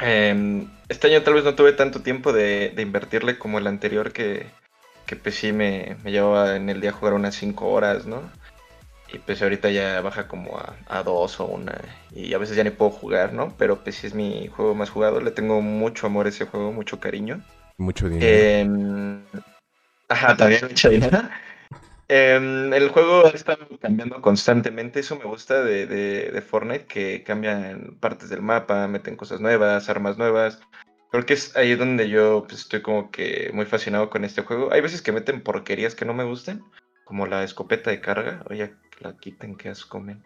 Em, 0.00 0.66
este 0.88 1.08
año 1.08 1.22
tal 1.22 1.34
vez 1.34 1.44
no 1.44 1.54
tuve 1.54 1.72
tanto 1.72 2.00
tiempo 2.02 2.32
de, 2.32 2.70
de 2.70 2.82
invertirle 2.82 3.38
como 3.38 3.58
el 3.58 3.66
anterior 3.66 4.12
que, 4.12 4.46
que 5.06 5.16
pues 5.16 5.34
sí 5.34 5.52
me, 5.52 5.96
me 6.02 6.12
llevaba 6.12 6.56
en 6.56 6.68
el 6.68 6.80
día 6.80 6.90
a 6.90 6.94
jugar 6.94 7.14
unas 7.14 7.34
5 7.34 7.68
horas, 7.68 8.06
¿no? 8.06 8.22
Y 9.12 9.18
pues 9.18 9.42
ahorita 9.42 9.70
ya 9.70 10.00
baja 10.00 10.28
como 10.28 10.56
a, 10.58 10.76
a 10.88 11.02
dos 11.02 11.40
o 11.40 11.46
una 11.46 11.76
y 12.12 12.32
a 12.32 12.38
veces 12.38 12.56
ya 12.56 12.62
ni 12.64 12.70
puedo 12.70 12.92
jugar, 12.92 13.32
¿no? 13.32 13.54
Pero 13.58 13.82
pues 13.82 13.96
sí 13.96 14.06
es 14.06 14.14
mi 14.14 14.48
juego 14.48 14.74
más 14.74 14.90
jugado, 14.90 15.20
le 15.20 15.32
tengo 15.32 15.60
mucho 15.60 16.06
amor 16.06 16.26
a 16.26 16.28
ese 16.28 16.46
juego, 16.46 16.72
mucho 16.72 17.00
cariño. 17.00 17.42
Mucho 17.76 18.08
dinero. 18.08 18.26
Em, 18.26 19.22
ajá, 20.08 20.36
también 20.36 20.60
mucha 20.62 20.88
dinero. 20.88 21.18
Em, 22.12 22.72
el 22.72 22.88
juego 22.88 23.28
está 23.28 23.56
cambiando 23.78 24.20
constantemente, 24.20 24.98
eso 24.98 25.14
me 25.14 25.26
gusta 25.26 25.62
de, 25.62 25.86
de, 25.86 26.32
de 26.32 26.42
Fortnite, 26.42 26.86
que 26.86 27.22
cambian 27.22 27.98
partes 28.00 28.28
del 28.30 28.42
mapa, 28.42 28.88
meten 28.88 29.14
cosas 29.14 29.40
nuevas, 29.40 29.88
armas 29.88 30.18
nuevas. 30.18 30.60
Creo 31.12 31.24
que 31.24 31.34
es 31.34 31.56
ahí 31.56 31.76
donde 31.76 32.08
yo 32.08 32.46
pues, 32.48 32.62
estoy 32.62 32.82
como 32.82 33.12
que 33.12 33.52
muy 33.54 33.64
fascinado 33.64 34.10
con 34.10 34.24
este 34.24 34.42
juego. 34.42 34.72
Hay 34.72 34.80
veces 34.80 35.02
que 35.02 35.12
meten 35.12 35.40
porquerías 35.40 35.94
que 35.94 36.04
no 36.04 36.12
me 36.12 36.24
gustan, 36.24 36.64
como 37.04 37.28
la 37.28 37.44
escopeta 37.44 37.90
de 37.90 38.00
carga, 38.00 38.44
oye, 38.50 38.74
que 38.90 39.04
la 39.04 39.16
quiten, 39.16 39.54
que 39.54 39.68
asco, 39.68 40.00
men. 40.00 40.20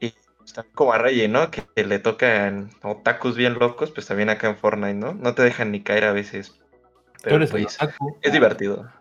Y 0.00 0.12
está 0.44 0.66
como 0.74 0.92
a 0.92 0.98
Rey, 0.98 1.26
¿no? 1.26 1.50
Que, 1.50 1.62
que 1.74 1.84
le 1.84 2.00
tocan 2.00 2.68
otakus 2.82 3.34
bien 3.34 3.54
locos, 3.54 3.92
pues 3.92 4.06
también 4.06 4.28
acá 4.28 4.50
en 4.50 4.58
Fortnite, 4.58 4.92
¿no? 4.92 5.14
No 5.14 5.34
te 5.34 5.40
dejan 5.40 5.72
ni 5.72 5.82
caer 5.82 6.04
a 6.04 6.12
veces. 6.12 6.50
Tú 6.50 7.20
Pero 7.22 7.36
eres 7.36 7.54
el 7.54 7.62
pues, 7.62 7.78
es 8.20 8.30
divertido. 8.34 8.92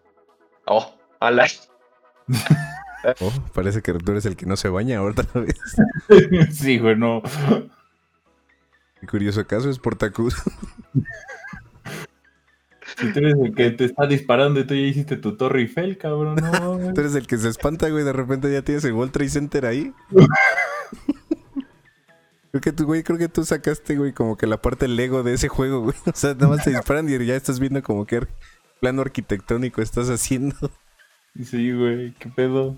Oh, 0.68 0.98
ala. 1.20 1.48
Oh, 3.22 3.32
parece 3.54 3.82
que 3.82 3.94
tú 3.94 4.12
eres 4.12 4.26
el 4.26 4.36
que 4.36 4.46
no 4.46 4.58
se 4.58 4.70
baña 4.70 5.02
otra 5.02 5.28
vez. 5.40 5.56
sí, 6.52 6.78
güey, 6.78 6.96
no. 6.96 7.22
Qué 9.00 9.08
curioso 9.08 9.46
caso 9.46 9.70
es 9.70 9.80
Portacus. 9.80 10.36
Si 12.98 13.14
tú 13.14 13.20
eres 13.20 13.36
el 13.40 13.54
que 13.54 13.72
te 13.72 13.86
está 13.86 14.08
disparando 14.08 14.60
y 14.60 14.66
tú 14.66 14.74
ya 14.74 14.82
hiciste 14.82 15.18
tu 15.18 15.38
Torre 15.38 15.62
Eiffel, 15.62 15.98
cabrón, 15.98 16.36
no. 16.36 16.94
Tú 16.94 17.02
eres 17.02 17.16
el 17.16 17.28
que 17.28 17.38
se 17.38 17.50
espanta, 17.50 17.90
güey. 17.90 18.04
De 18.04 18.14
repente 18.14 18.52
ya 18.52 18.64
tienes 18.64 18.84
el 18.86 18.94
World 18.94 19.12
Trade 19.12 19.30
Center 19.30 19.66
ahí. 19.66 19.94
creo 22.52 22.62
que 22.62 22.72
tú, 22.72 22.86
güey, 22.86 23.04
creo 23.04 23.20
que 23.20 23.30
tú 23.30 23.46
sacaste, 23.46 23.98
güey, 23.98 24.14
como 24.14 24.36
que 24.36 24.48
la 24.48 24.62
parte 24.62 24.88
Lego 24.88 25.22
de 25.22 25.34
ese 25.34 25.48
juego, 25.48 25.82
güey. 25.82 25.96
O 26.06 26.16
sea, 26.16 26.34
nada 26.34 26.48
más 26.48 26.64
te 26.64 26.72
disparan 26.72 27.08
y 27.08 27.26
ya 27.26 27.36
estás 27.36 27.60
viendo 27.60 27.84
como 27.84 28.06
que 28.06 28.26
plano 28.80 29.02
arquitectónico 29.02 29.82
estás 29.82 30.10
haciendo. 30.10 30.56
Sí, 31.44 31.72
güey, 31.72 32.14
qué 32.14 32.30
pedo. 32.30 32.76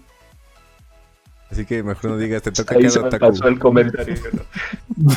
Así 1.51 1.65
que 1.65 1.81
mejor 1.81 2.11
no 2.11 2.17
digas, 2.17 2.43
te 2.43 2.51
toca 2.51 2.75
Ahí 2.75 2.89
se 2.89 2.99
me 3.01 3.09
pasó 3.17 3.47
el 3.47 3.57
comentario. 3.57 4.15
¿no? 4.33 5.11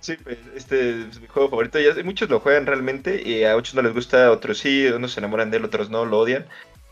Sí, 0.00 0.14
pues, 0.22 0.36
este 0.56 1.02
es 1.08 1.20
mi 1.20 1.28
juego 1.28 1.48
favorito. 1.48 1.78
Ya, 1.78 1.94
muchos 2.04 2.28
lo 2.28 2.40
juegan 2.40 2.66
realmente 2.66 3.22
y 3.26 3.44
a 3.44 3.54
muchos 3.54 3.74
no 3.74 3.82
les 3.82 3.94
gusta, 3.94 4.26
a 4.26 4.30
otros 4.32 4.58
sí, 4.58 4.86
unos 4.86 5.12
se 5.12 5.20
enamoran 5.20 5.50
de 5.50 5.58
él, 5.58 5.64
otros 5.64 5.90
no, 5.90 6.04
lo 6.04 6.18
odian. 6.18 6.44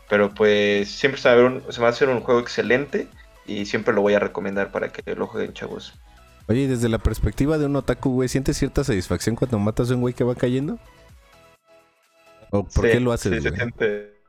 Pero 0.09 0.33
pues 0.33 0.89
siempre 0.89 1.21
se 1.21 1.27
va 1.29 1.33
a, 1.33 1.37
ver 1.37 1.45
un- 1.45 1.63
se 1.71 1.81
va 1.81 1.87
a 1.87 1.91
hacer 1.91 2.09
un 2.09 2.21
juego 2.21 2.39
excelente 2.39 3.07
y 3.45 3.65
siempre 3.65 3.93
lo 3.93 4.01
voy 4.01 4.13
a 4.13 4.19
recomendar 4.19 4.71
para 4.71 4.91
que 4.91 5.15
lo 5.15 5.27
jueguen, 5.27 5.53
chavos. 5.53 5.93
Oye, 6.47 6.61
y 6.61 6.67
desde 6.67 6.89
la 6.89 6.97
perspectiva 6.99 7.57
de 7.57 7.65
un 7.65 7.75
otaku, 7.75 8.11
güey, 8.11 8.29
¿sientes 8.29 8.57
cierta 8.57 8.83
satisfacción 8.83 9.35
cuando 9.35 9.59
matas 9.59 9.91
a 9.91 9.95
un 9.95 10.01
güey 10.01 10.13
que 10.13 10.23
va 10.23 10.35
cayendo? 10.35 10.79
¿O 12.51 12.63
por 12.63 12.83
Sí, 12.83 12.91
qué 12.91 12.99
lo 12.99 13.11
haces, 13.11 13.43
sí, 13.43 13.49
se 13.49 13.55
siente- 13.55 14.21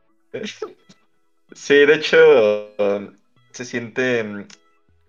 Sí, 1.55 1.75
de 1.75 1.95
hecho, 1.95 2.17
um, 2.79 3.17
se 3.53 3.65
siente. 3.65 4.25
mm, 4.25 4.47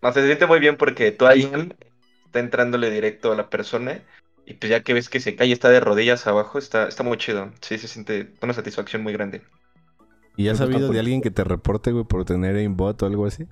No, 0.02 0.12
se 0.14 0.26
siente 0.26 0.46
muy 0.46 0.60
bien 0.60 0.78
porque 0.78 1.12
tú 1.12 1.26
ahí 1.26 1.50
está 2.26 2.40
entrándole 2.40 2.92
directo 2.92 3.32
a 3.32 3.36
la 3.36 3.50
persona. 3.50 4.02
Y 4.46 4.56
pues 4.56 4.70
ya 4.70 4.84
que 4.84 4.94
ves 4.94 5.08
que 5.10 5.22
se 5.22 5.36
cae 5.38 5.48
y 5.48 5.54
está 5.54 5.70
de 5.70 5.80
rodillas 5.80 6.28
abajo, 6.28 6.60
está, 6.60 6.90
está 6.90 7.04
muy 7.04 7.18
chido. 7.18 7.52
Sí, 7.62 7.78
se 7.78 7.88
siente 7.88 8.34
una 8.42 8.54
satisfacción 8.54 9.02
muy 9.02 9.14
grande. 9.14 9.44
¿Y 10.36 10.50
has 10.50 10.58
sabido 10.58 10.92
de 10.92 11.00
alguien 11.00 11.22
que 11.22 11.32
te 11.32 11.44
reporte, 11.44 11.92
güey, 11.92 12.04
por 12.04 12.26
tener 12.26 12.56
aimbot 12.58 13.02
o 13.02 13.06
algo 13.06 13.26
así? 13.26 13.48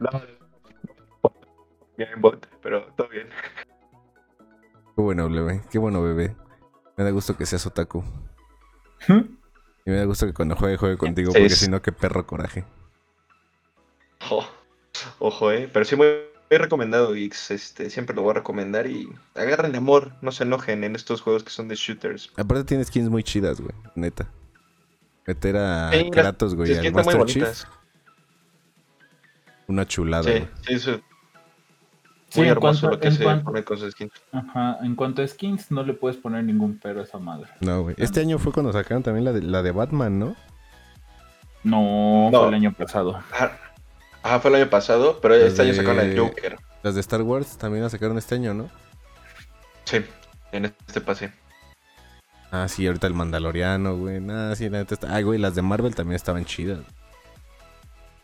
No, 0.00 0.10
bien 1.96 2.20
bot, 2.20 2.46
pero 2.62 2.86
todo 2.96 3.08
bien. 3.08 3.28
Qué 4.98 5.02
bueno, 5.02 5.30
bebé. 5.30 5.60
Qué 5.70 5.78
bueno, 5.78 6.02
bebé. 6.02 6.34
Me 6.96 7.04
da 7.04 7.10
gusto 7.12 7.36
que 7.36 7.46
seas 7.46 7.64
otaku. 7.66 8.02
Y 9.08 9.90
me 9.90 9.94
da 9.94 10.04
gusto 10.06 10.26
que 10.26 10.34
cuando 10.34 10.56
juegue, 10.56 10.76
juegue 10.76 10.96
contigo, 10.98 11.30
porque 11.32 11.50
si 11.50 11.70
no, 11.70 11.80
qué 11.80 11.92
perro 11.92 12.26
coraje. 12.26 12.64
Oh, 14.28 14.44
ojo, 15.20 15.52
eh. 15.52 15.70
Pero 15.72 15.84
sí, 15.84 15.94
muy, 15.94 16.08
muy 16.50 16.58
recomendado, 16.58 17.14
X. 17.14 17.52
Este, 17.52 17.90
siempre 17.90 18.16
lo 18.16 18.22
voy 18.22 18.32
a 18.32 18.34
recomendar 18.34 18.88
y 18.88 19.08
agarren 19.36 19.76
amor, 19.76 20.14
no 20.20 20.32
se 20.32 20.42
enojen 20.42 20.82
en 20.82 20.96
estos 20.96 21.20
juegos 21.20 21.44
que 21.44 21.50
son 21.50 21.68
de 21.68 21.76
shooters. 21.76 22.32
Aparte 22.36 22.64
tiene 22.64 22.84
skins 22.84 23.08
muy 23.08 23.22
chidas, 23.22 23.60
güey. 23.60 23.74
Neta. 23.94 24.28
Meter 25.28 25.56
a 25.58 25.90
Sí, 25.92 26.10
Kratos, 26.10 26.56
güey, 26.56 26.76
al 26.76 26.92
Master 26.92 27.24
Chief. 27.26 27.44
bonitas. 27.44 27.68
Una 29.68 29.86
chulada, 29.86 30.24
Sí, 30.24 30.30
güey. 30.30 30.48
sí, 30.66 30.74
eso- 30.74 30.96
Sí, 30.96 31.02
muy 32.36 32.46
en 32.46 32.52
hermoso 32.52 32.80
cuanto- 32.80 32.96
lo 32.96 33.00
que 33.00 33.08
en 33.08 33.14
se 33.14 33.22
cuanto- 33.24 33.44
pone 33.44 33.64
con 33.64 33.78
sus 33.78 33.92
skins. 33.92 34.12
Ajá, 34.32 34.78
en 34.82 34.94
cuanto 34.94 35.22
a 35.22 35.26
skins, 35.28 35.70
no 35.70 35.82
le 35.82 35.94
puedes 35.94 36.16
poner 36.18 36.44
ningún 36.44 36.78
pero 36.82 37.00
a 37.00 37.04
esa 37.04 37.18
madre. 37.18 37.48
No, 37.60 37.82
güey. 37.82 37.94
Este 37.98 38.20
año 38.20 38.38
fue 38.38 38.52
cuando 38.52 38.72
sacaron 38.72 39.02
también 39.02 39.24
la 39.24 39.32
de, 39.32 39.42
la 39.42 39.62
de 39.62 39.70
Batman, 39.72 40.18
¿no? 40.18 40.36
No, 41.64 42.30
No. 42.30 42.38
fue 42.40 42.48
el 42.48 42.54
año 42.54 42.72
pasado. 42.72 43.20
Ah, 43.32 43.52
ah, 44.22 44.38
fue 44.40 44.50
el 44.50 44.56
año 44.62 44.70
pasado, 44.70 45.18
pero 45.20 45.34
Las 45.36 45.44
este 45.48 45.62
año 45.62 45.74
sacaron 45.74 45.96
de- 45.98 46.12
el 46.12 46.18
Joker. 46.18 46.56
Las 46.82 46.94
de 46.94 47.00
Star 47.00 47.22
Wars 47.22 47.56
también 47.58 47.82
la 47.82 47.90
sacaron 47.90 48.16
este 48.18 48.36
año, 48.36 48.54
¿no? 48.54 48.70
Sí, 49.84 50.04
en 50.52 50.66
este 50.66 51.00
pase. 51.00 51.32
Ah, 52.50 52.66
sí, 52.68 52.86
ahorita 52.86 53.06
el 53.06 53.14
Mandaloriano, 53.14 53.96
güey. 53.96 54.20
Nah, 54.20 54.54
sí, 54.54 54.68
la 54.70 54.78
neta 54.78 54.94
está... 54.94 55.14
Ah, 55.14 55.20
güey, 55.20 55.38
las 55.38 55.54
de 55.54 55.62
Marvel 55.62 55.94
también 55.94 56.16
estaban 56.16 56.44
chidas. 56.44 56.78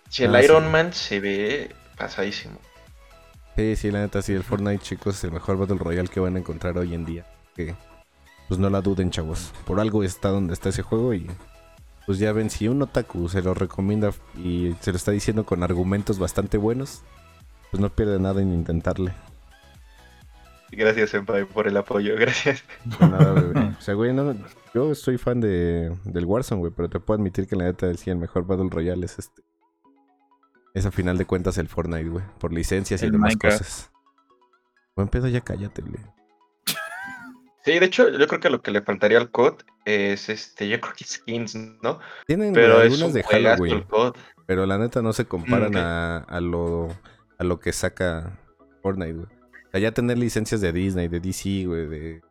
Si 0.08 0.24
el 0.24 0.34
Ah, 0.34 0.42
Iron 0.42 0.64
sí. 0.64 0.70
Man 0.70 0.92
se 0.94 1.20
ve 1.20 1.74
pasadísimo. 1.98 2.58
Sí, 3.56 3.76
sí, 3.76 3.90
la 3.90 4.00
neta, 4.00 4.20
sí, 4.20 4.32
el 4.32 4.42
Fortnite, 4.42 4.82
chicos, 4.82 5.16
es 5.16 5.24
el 5.24 5.32
mejor 5.32 5.56
Battle 5.56 5.78
Royale 5.78 6.08
que 6.08 6.20
van 6.20 6.36
a 6.36 6.40
encontrar 6.40 6.76
hoy 6.76 6.92
en 6.94 7.04
día. 7.04 7.26
Que, 7.54 7.74
pues 8.48 8.58
no 8.58 8.68
la 8.68 8.80
duden, 8.80 9.10
chavos. 9.10 9.52
Por 9.64 9.80
algo 9.80 10.02
está 10.02 10.30
donde 10.30 10.54
está 10.54 10.70
ese 10.70 10.82
juego 10.82 11.14
y 11.14 11.30
pues 12.06 12.18
ya 12.18 12.32
ven, 12.32 12.50
si 12.50 12.68
un 12.68 12.82
otaku 12.82 13.28
se 13.28 13.42
lo 13.42 13.54
recomienda 13.54 14.10
y 14.36 14.74
se 14.80 14.90
lo 14.90 14.96
está 14.96 15.12
diciendo 15.12 15.44
con 15.44 15.62
argumentos 15.62 16.18
bastante 16.18 16.58
buenos, 16.58 17.02
pues 17.70 17.80
no 17.80 17.90
pierde 17.90 18.18
nada 18.18 18.42
en 18.42 18.52
intentarle. 18.52 19.12
Gracias, 20.70 21.10
Senpai, 21.10 21.44
por 21.44 21.68
el 21.68 21.76
apoyo. 21.76 22.14
Gracias. 22.18 22.64
De 22.84 23.06
nada, 23.06 23.32
bebé. 23.32 23.74
O 23.78 23.80
sea, 23.80 23.94
güey, 23.94 24.12
no, 24.12 24.34
yo 24.74 24.94
soy 24.94 25.18
fan 25.18 25.40
de, 25.40 25.96
del 26.04 26.24
Warzone, 26.24 26.58
güey, 26.58 26.72
pero 26.74 26.88
te 26.88 27.00
puedo 27.00 27.18
admitir 27.18 27.46
que 27.46 27.56
la 27.56 27.64
neta, 27.64 27.92
sí, 27.94 28.10
el 28.10 28.16
mejor 28.16 28.46
Battle 28.46 28.68
Royale 28.70 29.06
es 29.06 29.18
este. 29.18 29.42
Es 30.74 30.86
a 30.86 30.90
final 30.90 31.16
de 31.18 31.24
cuentas 31.24 31.56
el 31.58 31.68
Fortnite, 31.68 32.08
güey, 32.08 32.24
por 32.38 32.52
licencias 32.52 33.02
y 33.02 33.06
El 33.06 33.12
demás 33.12 33.28
Minecraft. 33.30 33.58
cosas. 33.58 33.90
Buen 34.96 35.08
pedo, 35.08 35.28
ya 35.28 35.40
cállate, 35.40 35.82
güey. 35.82 36.00
Sí, 37.64 37.78
de 37.78 37.86
hecho, 37.86 38.10
yo 38.10 38.26
creo 38.26 38.40
que 38.40 38.50
lo 38.50 38.60
que 38.60 38.70
le 38.70 38.82
faltaría 38.82 39.16
al 39.18 39.30
COD 39.30 39.62
es 39.86 40.28
este, 40.28 40.68
yo 40.68 40.78
creo 40.80 40.92
que 40.94 41.04
skins, 41.04 41.54
¿no? 41.82 41.98
Tienen 42.26 42.52
Pero 42.52 42.78
algunas 42.78 43.02
un 43.08 43.12
de 43.14 43.22
Halloween, 43.22 43.76
el 43.76 43.86
COD. 43.86 44.14
pero 44.46 44.66
la 44.66 44.76
neta 44.76 45.00
no 45.00 45.12
se 45.14 45.24
comparan 45.24 45.74
a, 45.76 46.18
a 46.18 46.40
lo, 46.40 46.88
a 47.38 47.44
lo 47.44 47.60
que 47.60 47.72
saca 47.72 48.38
Fortnite, 48.82 49.14
güey. 49.14 49.26
O 49.26 49.70
sea, 49.70 49.80
ya 49.80 49.92
tener 49.92 50.18
licencias 50.18 50.60
de 50.60 50.72
Disney, 50.72 51.08
de 51.08 51.20
DC, 51.20 51.64
güey, 51.66 51.86
de, 51.86 51.98
de 51.98 52.22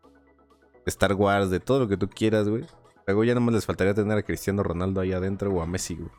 Star 0.85 1.13
Wars, 1.13 1.49
de 1.49 1.59
todo 1.59 1.79
lo 1.79 1.87
que 1.87 1.97
tú 1.97 2.07
quieras, 2.09 2.47
güey. 2.47 2.65
Luego 3.07 3.23
ya 3.23 3.33
nomás 3.33 3.55
les 3.55 3.65
faltaría 3.65 3.93
tener 3.95 4.17
a 4.17 4.23
Cristiano 4.23 4.61
Ronaldo 4.63 5.01
ahí 5.01 5.13
adentro 5.13 5.49
o 5.51 5.61
a 5.61 5.65
Messi, 5.65 5.95
güey. 5.95 6.11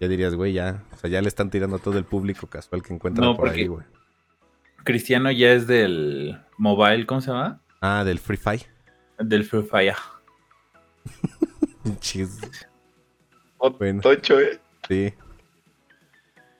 Ya 0.00 0.08
dirías, 0.08 0.34
güey, 0.34 0.52
ya. 0.52 0.82
O 0.92 0.96
sea, 0.96 1.08
ya 1.10 1.22
le 1.22 1.28
están 1.28 1.50
tirando 1.50 1.76
a 1.76 1.78
todo 1.78 1.96
el 1.98 2.04
público 2.04 2.46
casual 2.48 2.82
que 2.82 2.92
encuentran 2.92 3.26
No, 3.26 3.36
por 3.36 3.48
ahí, 3.48 3.66
güey. 3.66 3.84
Cristiano 4.84 5.30
ya 5.30 5.52
es 5.52 5.66
del 5.66 6.38
mobile, 6.58 7.06
¿cómo 7.06 7.20
se 7.20 7.30
llama? 7.30 7.60
Ah, 7.80 8.04
del 8.04 8.18
Free 8.18 8.36
Fire. 8.36 8.66
Del 9.18 9.44
Free 9.44 9.62
Fire. 9.62 9.96
Chis, 12.00 12.38
Oh, 13.58 13.70
Bueno. 13.70 14.02
Tocho, 14.02 14.38
eh. 14.40 14.60
sí. 14.88 15.14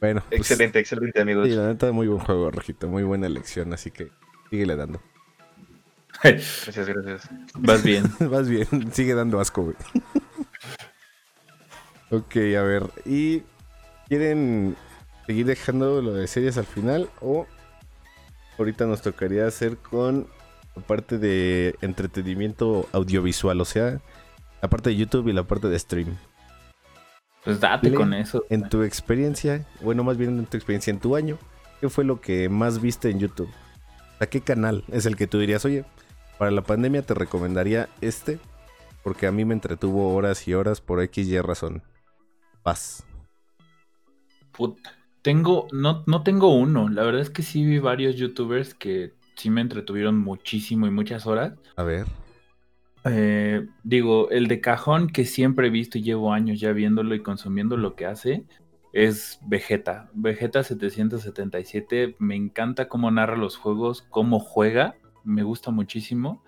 Bueno, 0.01 0.23
pues, 0.29 0.41
Excelente, 0.41 0.79
excelente, 0.79 1.21
amigos. 1.21 1.49
Sí, 1.49 1.55
la 1.55 1.69
neta, 1.69 1.91
muy 1.93 2.07
buen 2.07 2.21
juego, 2.21 2.51
Rojito. 2.51 2.89
Muy 2.89 3.03
buena 3.03 3.27
elección, 3.27 3.73
así 3.73 3.91
que 3.91 4.11
síguele 4.51 4.77
dando. 4.77 5.01
Gracias, 6.23 6.89
gracias. 6.89 7.29
Vas 7.55 7.83
bien. 7.83 8.05
Vas 8.31 8.49
bien, 8.49 8.67
sigue 8.93 9.15
dando 9.15 9.39
asco, 9.39 9.63
güey. 9.65 9.77
Ok, 12.11 12.37
a 12.59 12.63
ver. 12.63 12.85
¿Y 13.05 13.43
quieren 14.09 14.77
seguir 15.27 15.47
dejando 15.47 16.01
lo 16.03 16.15
de 16.15 16.27
series 16.27 16.59
al 16.59 16.67
final? 16.67 17.09
O 17.21 17.47
ahorita 18.59 18.87
nos 18.87 19.03
tocaría 19.03 19.47
hacer 19.47 19.77
con 19.77 20.27
la 20.75 20.83
parte 20.83 21.19
de 21.19 21.75
entretenimiento 21.81 22.89
audiovisual, 22.93 23.61
o 23.61 23.65
sea, 23.65 24.01
la 24.63 24.69
parte 24.69 24.91
de 24.91 24.97
YouTube 24.97 25.29
y 25.29 25.33
la 25.33 25.45
parte 25.45 25.69
de 25.69 25.79
stream. 25.79 26.17
Pues 27.45 27.61
date 27.61 27.87
Dile. 27.87 27.97
con 27.97 28.13
eso. 28.13 28.45
En 28.51 28.69
tu 28.69 28.83
experiencia, 28.83 29.65
bueno, 29.81 30.03
más 30.05 30.17
bien 30.17 30.39
en 30.39 30.47
tu 30.47 30.57
experiencia, 30.57 30.91
en 30.91 30.99
tu 30.99 31.17
año, 31.17 31.39
¿qué 31.81 31.89
fue 31.89 32.05
lo 32.05 32.21
que 32.21 32.49
más 32.49 32.81
viste 32.81 33.09
en 33.09 33.21
YouTube? 33.21 33.51
¿A 34.19 34.27
qué 34.27 34.41
canal 34.41 34.85
es 34.91 35.07
el 35.07 35.17
que 35.17 35.27
tú 35.27 35.39
dirías, 35.39 35.65
oye, 35.65 35.85
para 36.39 36.51
la 36.51 36.63
pandemia 36.63 37.03
te 37.03 37.15
recomendaría 37.15 37.89
este? 38.01 38.39
Porque 39.03 39.27
a 39.27 39.33
mí 39.33 39.45
me 39.45 39.55
entretuvo 39.55 40.13
horas 40.15 40.49
y 40.49 40.55
horas 40.55 40.81
por 40.81 41.01
X 41.01 41.29
y 41.29 41.41
razón. 41.41 41.83
Paz. 42.67 43.07
Puta. 44.51 44.91
Tengo, 45.23 45.69
no, 45.71 46.03
no 46.09 46.25
tengo 46.25 46.53
uno. 46.53 46.89
La 46.89 47.05
verdad 47.05 47.21
es 47.21 47.31
que 47.31 47.43
sí 47.43 47.65
vi 47.65 47.79
varios 47.79 48.17
youtubers 48.17 48.75
que 48.75 49.13
sí 49.37 49.51
me 49.51 49.61
entretuvieron 49.61 50.19
muchísimo 50.19 50.89
y 50.89 50.91
muchas 50.91 51.29
horas. 51.29 51.53
A 51.77 51.85
ver. 51.85 52.07
Eh, 53.05 53.69
digo, 53.85 54.31
el 54.31 54.49
de 54.49 54.61
cajón 54.61 55.07
que 55.07 55.27
siempre 55.27 55.69
he 55.69 55.71
visto 55.71 55.99
y 55.99 56.03
llevo 56.03 56.33
años 56.33 56.59
ya 56.59 56.73
viéndolo 56.73 57.15
y 57.15 57.23
consumiendo 57.23 57.77
lo 57.77 57.95
que 57.95 58.07
hace 58.07 58.45
es 58.93 59.39
Vegeta. 59.47 60.11
Vegeta 60.13 60.65
777, 60.65 62.17
me 62.19 62.35
encanta 62.35 62.89
cómo 62.89 63.13
narra 63.13 63.37
los 63.37 63.57
juegos, 63.57 64.03
cómo 64.11 64.41
juega, 64.41 64.97
me 65.23 65.45
gusta 65.45 65.71
muchísimo. 65.71 66.43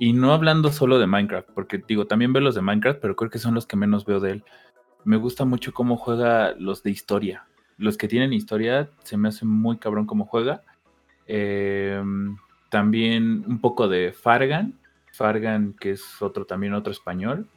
Y 0.00 0.14
no 0.14 0.32
hablando 0.32 0.72
solo 0.72 0.98
de 0.98 1.06
Minecraft, 1.06 1.50
porque 1.54 1.80
digo, 1.86 2.06
también 2.08 2.32
veo 2.32 2.42
los 2.42 2.56
de 2.56 2.62
Minecraft, 2.62 3.00
pero 3.00 3.14
creo 3.14 3.30
que 3.30 3.38
son 3.38 3.54
los 3.54 3.66
que 3.66 3.76
menos 3.76 4.04
veo 4.04 4.18
de 4.18 4.32
él. 4.32 4.44
Me 5.04 5.16
gusta 5.16 5.44
mucho 5.44 5.72
cómo 5.72 5.96
juega 5.96 6.54
los 6.58 6.82
de 6.82 6.90
historia. 6.90 7.46
Los 7.78 7.96
que 7.96 8.08
tienen 8.08 8.32
historia, 8.32 8.90
se 9.04 9.16
me 9.16 9.28
hace 9.28 9.46
muy 9.46 9.78
cabrón 9.78 10.06
cómo 10.06 10.26
juega. 10.26 10.62
Eh, 11.26 12.02
también 12.70 13.44
un 13.46 13.60
poco 13.60 13.88
de 13.88 14.12
Fargan, 14.12 14.78
Fargan, 15.12 15.74
que 15.74 15.92
es 15.92 16.22
otro 16.22 16.44
también 16.44 16.74
otro 16.74 16.92
español. 16.92 17.48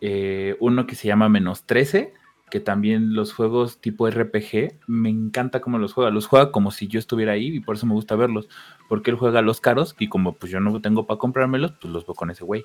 Eh, 0.00 0.56
uno 0.60 0.86
que 0.86 0.94
se 0.94 1.08
llama 1.08 1.28
Menos 1.28 1.64
13, 1.64 2.14
que 2.50 2.60
también 2.60 3.14
los 3.14 3.32
juegos 3.32 3.80
tipo 3.80 4.08
RPG, 4.08 4.80
me 4.86 5.08
encanta 5.08 5.60
cómo 5.60 5.78
los 5.78 5.92
juega. 5.92 6.10
Los 6.10 6.26
juega 6.26 6.52
como 6.52 6.70
si 6.70 6.88
yo 6.88 6.98
estuviera 6.98 7.32
ahí 7.32 7.56
y 7.56 7.60
por 7.60 7.76
eso 7.76 7.86
me 7.86 7.94
gusta 7.94 8.16
verlos. 8.16 8.48
Porque 8.88 9.10
él 9.10 9.16
juega 9.16 9.42
los 9.42 9.60
caros 9.60 9.94
y 9.98 10.08
como 10.08 10.34
pues 10.34 10.52
yo 10.52 10.60
no 10.60 10.80
tengo 10.80 11.06
para 11.06 11.18
comprármelos, 11.18 11.72
pues 11.80 11.92
los 11.92 12.06
veo 12.06 12.14
con 12.14 12.30
ese 12.30 12.44
güey. 12.44 12.64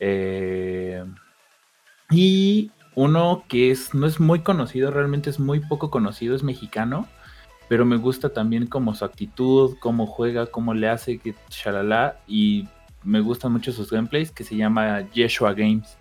Eh, 0.00 1.04
y 2.10 2.70
uno 2.94 3.44
que 3.48 3.70
es, 3.70 3.94
no 3.94 4.06
es 4.06 4.20
muy 4.20 4.40
conocido, 4.40 4.90
realmente 4.90 5.30
es 5.30 5.38
muy 5.38 5.60
poco 5.60 5.90
conocido, 5.90 6.34
es 6.34 6.42
mexicano 6.42 7.08
pero 7.68 7.84
me 7.84 7.96
gusta 7.96 8.30
también 8.30 8.66
como 8.66 8.94
su 8.94 9.04
actitud, 9.04 9.76
cómo 9.78 10.06
juega, 10.06 10.46
cómo 10.46 10.74
le 10.74 10.88
hace, 10.88 11.18
que 11.18 11.34
shalala, 11.50 12.18
y 12.26 12.66
me 13.04 13.20
gustan 13.20 13.52
mucho 13.52 13.72
sus 13.72 13.90
gameplays, 13.90 14.32
que 14.32 14.42
se 14.42 14.56
llama 14.56 15.02
Yeshua 15.12 15.52
Games. 15.52 15.98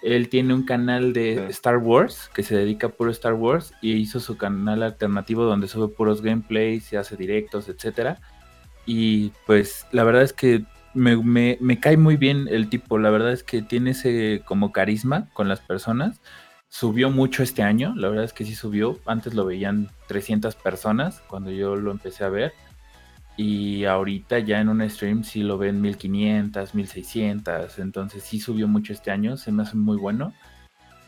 Él 0.00 0.28
tiene 0.28 0.54
un 0.54 0.64
canal 0.64 1.12
de 1.12 1.34
Sí. 1.34 1.50
Star 1.50 1.78
Wars, 1.78 2.30
que 2.32 2.44
se 2.44 2.56
dedica 2.56 2.86
a 2.86 2.90
puro 2.90 3.10
Star 3.10 3.34
Wars, 3.34 3.72
y 3.82 3.94
hizo 3.94 4.20
su 4.20 4.36
canal 4.36 4.84
alternativo 4.84 5.42
donde 5.44 5.66
sube 5.66 5.88
puros 5.88 6.22
gameplays, 6.22 6.92
y 6.92 6.96
hace 6.96 7.16
directos, 7.16 7.68
etcétera. 7.68 8.20
Y 8.86 9.32
pues 9.46 9.84
la 9.90 10.04
verdad 10.04 10.22
es 10.22 10.32
que 10.32 10.64
me, 10.94 11.16
me- 11.16 11.58
me 11.60 11.80
cae 11.80 11.96
muy 11.96 12.16
bien 12.16 12.46
el 12.50 12.68
tipo, 12.68 12.98
la 12.98 13.10
verdad 13.10 13.32
es 13.32 13.42
que 13.42 13.62
tiene 13.62 13.90
ese 13.90 14.42
como 14.44 14.72
carisma 14.72 15.28
con 15.34 15.48
las 15.48 15.60
personas 15.60 16.20
subió 16.70 17.10
mucho 17.10 17.42
este 17.42 17.62
año, 17.62 17.94
la 17.96 18.08
verdad 18.10 18.24
es 18.26 18.34
que 18.34 18.44
sí 18.44 18.54
subió. 18.54 18.98
Antes 19.06 19.32
lo 19.32 19.46
veían 19.46 19.88
300 20.06 20.54
personas 20.54 21.22
cuando 21.26 21.50
yo 21.50 21.76
lo 21.76 21.90
empecé 21.90 22.24
a 22.24 22.28
ver. 22.28 22.52
Y 23.38 23.84
ahorita 23.86 24.40
ya 24.40 24.60
en 24.60 24.68
un 24.68 24.86
stream 24.90 25.24
sí 25.24 25.42
lo 25.42 25.56
ven 25.56 25.80
1500, 25.80 26.74
1600. 26.74 27.78
Entonces 27.78 28.22
sí 28.22 28.38
subió 28.38 28.68
mucho 28.68 28.92
este 28.92 29.10
año, 29.10 29.38
se 29.38 29.50
me 29.50 29.62
hace 29.62 29.76
muy 29.76 29.96
bueno. 29.96 30.34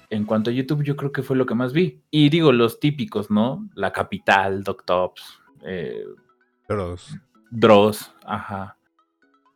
En 0.08 0.24
cuanto 0.24 0.48
a 0.48 0.52
YouTube, 0.54 0.82
yo 0.82 0.96
creo 0.96 1.12
que 1.12 1.22
fue 1.22 1.36
lo 1.36 1.44
que 1.44 1.54
más 1.54 1.72
vi. 1.74 2.00
Y 2.10 2.30
digo, 2.30 2.52
los 2.52 2.80
típicos, 2.80 3.30
¿no? 3.30 3.68
La 3.74 3.92
Capital, 3.92 4.62
Doctops, 4.64 5.22
eh, 5.62 6.04
Dross. 6.68 7.18
Dross, 7.50 8.12
ajá. 8.24 8.78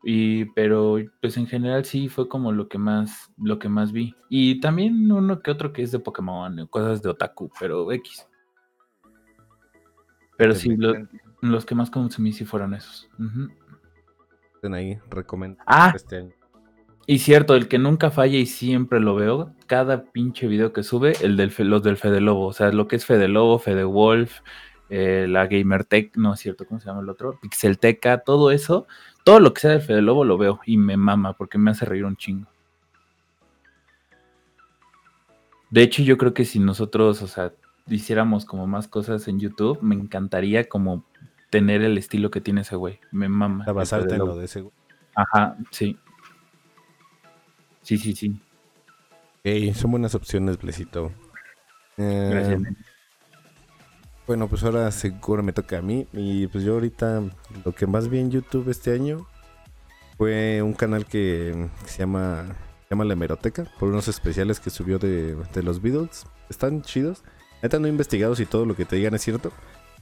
Y, 0.05 0.45
pero 0.53 0.97
pues 1.23 1.37
en 1.39 1.47
general 1.47 1.85
sí 1.87 2.09
fue 2.09 2.29
como 2.29 2.53
lo 2.53 2.69
que 2.69 2.77
más, 2.79 3.33
lo 3.39 3.59
que 3.59 3.69
más 3.71 3.91
vi. 3.93 4.15
Y 4.29 4.61
también 4.61 5.11
uno 5.11 5.41
que 5.41 5.51
otro 5.51 5.73
que 5.73 5.83
es 5.83 5.93
de 5.93 5.99
Pokémon, 5.99 6.67
cosas 6.69 7.01
de 7.03 7.09
Otaku, 7.09 7.51
pero 7.59 7.91
X. 7.93 8.27
Pero 10.37 10.55
sí, 10.55 10.77
lo- 10.77 10.95
los 11.41 11.65
que 11.65 11.75
más 11.75 11.91
consumí 11.91 12.33
sí 12.33 12.45
fueron 12.45 12.75
esos. 12.75 13.09
Pueden 14.61 14.75
ahí 14.75 14.99
recomendar 15.11 15.65
Ah. 15.67 15.93
este 15.95 16.17
año. 16.19 16.33
Y 17.07 17.19
cierto, 17.19 17.55
el 17.55 17.69
que 17.69 17.79
nunca 17.79 18.11
falla 18.11 18.39
y 18.39 18.47
siempre 18.47 18.99
lo 18.99 19.15
veo, 19.15 19.53
cada 19.67 20.05
pinche 20.05 20.47
video 20.49 20.73
que 20.73 20.83
sube, 20.83 21.13
el 21.23 21.37
del 21.37 21.51
Fe- 21.51 21.65
los 21.65 21.83
del 21.83 21.99
Fede 21.99 22.21
Lobo, 22.23 22.47
o 22.47 22.53
sea, 22.55 22.73
lo 22.73 22.89
que 22.89 22.97
es 22.97 23.05
Fede 23.05 23.29
Lobo, 23.29 23.59
Fede 23.59 23.85
Wolf, 23.85 24.41
eh, 24.91 25.27
la 25.29 25.47
Gamertech, 25.47 26.17
no 26.17 26.35
es 26.35 26.41
cierto, 26.41 26.67
¿cómo 26.67 26.81
se 26.81 26.87
llama 26.87 27.01
el 27.01 27.09
otro? 27.09 27.39
Pixelteca, 27.41 28.19
todo 28.19 28.51
eso, 28.51 28.87
todo 29.25 29.41
lo 29.41 29.55
que 29.55 29.63
sea 29.63 29.71
del 29.71 29.83
Fede 29.83 30.03
Lobo 30.03 30.25
lo 30.25 30.39
veo 30.39 30.61
y 30.67 30.77
me 30.77 30.97
mama 30.97 31.33
porque 31.33 31.59
me 31.59 31.71
hace 31.71 31.85
reír 31.85 32.05
un 32.05 32.17
chingo. 32.17 32.49
De 35.71 35.83
hecho, 35.83 36.03
yo 36.03 36.19
creo 36.19 36.35
que 36.35 36.45
si 36.45 36.61
nosotros, 36.61 37.23
o 37.23 37.27
sea, 37.27 37.53
hiciéramos 37.89 38.45
como 38.45 38.67
más 38.67 38.87
cosas 38.87 39.27
en 39.27 39.41
YouTube, 39.41 39.79
me 39.83 39.95
encantaría 39.95 40.69
como 40.69 41.05
tener 41.51 41.83
el 41.83 41.99
estilo 41.99 42.31
que 42.31 42.41
tiene 42.41 42.61
ese 42.61 42.77
güey. 42.77 43.01
Me 43.11 43.29
mama. 43.29 43.65
A 43.67 43.73
basarte 43.73 44.15
en 44.15 44.21
lo 44.21 44.37
de 44.37 44.45
ese 44.45 44.61
güey. 44.61 44.75
Ajá, 45.15 45.57
sí. 45.71 45.99
Sí, 47.83 47.99
sí, 47.99 48.15
sí. 48.15 48.41
Ok, 49.41 49.75
son 49.75 49.91
buenas 49.91 50.15
opciones, 50.15 50.59
Blesito. 50.59 51.13
Eh, 51.97 52.29
Gracias. 52.31 52.61
nene. 52.61 52.77
Bueno, 54.27 54.49
pues 54.49 54.65
ahora 54.65 54.91
seguro 54.91 55.43
me 55.43 55.53
toca 55.53 55.79
a 55.79 55.83
mí. 55.83 56.07
Y 56.13 56.47
pues 56.47 56.65
yo 56.65 56.75
ahorita 56.75 57.23
lo 57.65 57.75
que 57.75 57.87
más 57.87 58.09
vi 58.09 58.19
en 58.19 58.31
YouTube 58.31 58.71
este 58.71 58.93
año 58.93 59.27
fue 60.17 60.63
un 60.63 60.73
canal 60.73 61.05
que 61.05 61.69
se 61.87 61.99
llama, 61.99 62.45
se 62.85 62.91
llama 62.91 63.05
La 63.05 63.13
Hemeroteca, 63.13 63.67
por 63.79 63.91
unos 63.91 64.09
especiales 64.09 64.61
que 64.61 64.71
subió 64.71 64.99
de, 64.99 65.35
de 65.35 65.63
los 65.63 65.83
Beatles. 65.83 66.27
Están 66.49 66.83
chidos. 66.83 67.23
Neta 67.63 67.79
no 67.79 67.87
he 67.87 67.91
investigado 67.91 68.35
si 68.35 68.47
todo 68.47 68.65
lo 68.65 68.77
que 68.77 68.85
te 68.85 68.97
digan 68.97 69.15
es 69.15 69.23
cierto, 69.23 69.53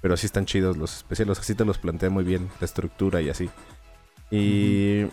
pero 0.00 0.16
sí 0.16 0.26
están 0.26 0.46
chidos 0.46 0.76
los 0.76 0.96
especiales. 0.96 1.38
Así 1.38 1.54
te 1.54 1.64
los 1.64 1.78
plantea 1.78 2.10
muy 2.10 2.24
bien, 2.24 2.48
la 2.60 2.64
estructura 2.64 3.20
y 3.20 3.28
así. 3.28 3.50
Y 4.30 5.06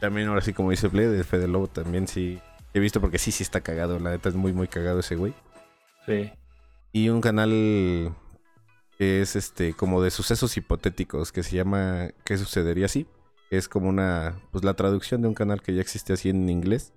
también 0.00 0.28
ahora 0.28 0.40
sí, 0.40 0.52
como 0.52 0.70
dice 0.70 0.88
Ble, 0.88 1.06
de 1.08 1.24
Fede 1.24 1.48
Lobo 1.48 1.68
también 1.68 2.08
sí 2.08 2.40
he 2.74 2.80
visto 2.80 3.00
porque 3.00 3.18
sí, 3.18 3.30
sí 3.30 3.42
está 3.42 3.60
cagado. 3.60 3.98
La 3.98 4.10
neta 4.10 4.28
es 4.28 4.34
muy, 4.34 4.52
muy 4.52 4.66
cagado 4.68 5.00
ese 5.00 5.14
güey. 5.14 5.32
Sí. 6.06 6.30
Y 6.92 7.08
un 7.08 7.20
canal 7.20 8.14
que 9.02 9.20
es 9.20 9.34
este 9.34 9.74
como 9.74 10.00
de 10.00 10.12
sucesos 10.12 10.56
hipotéticos 10.56 11.32
que 11.32 11.42
se 11.42 11.56
llama 11.56 12.10
¿Qué 12.24 12.38
sucedería 12.38 12.86
si? 12.86 13.08
Es 13.50 13.68
como 13.68 13.88
una 13.88 14.36
pues 14.52 14.62
la 14.62 14.74
traducción 14.74 15.22
de 15.22 15.26
un 15.26 15.34
canal 15.34 15.60
que 15.60 15.74
ya 15.74 15.80
existe 15.80 16.12
así 16.12 16.28
en 16.28 16.48
inglés 16.48 16.92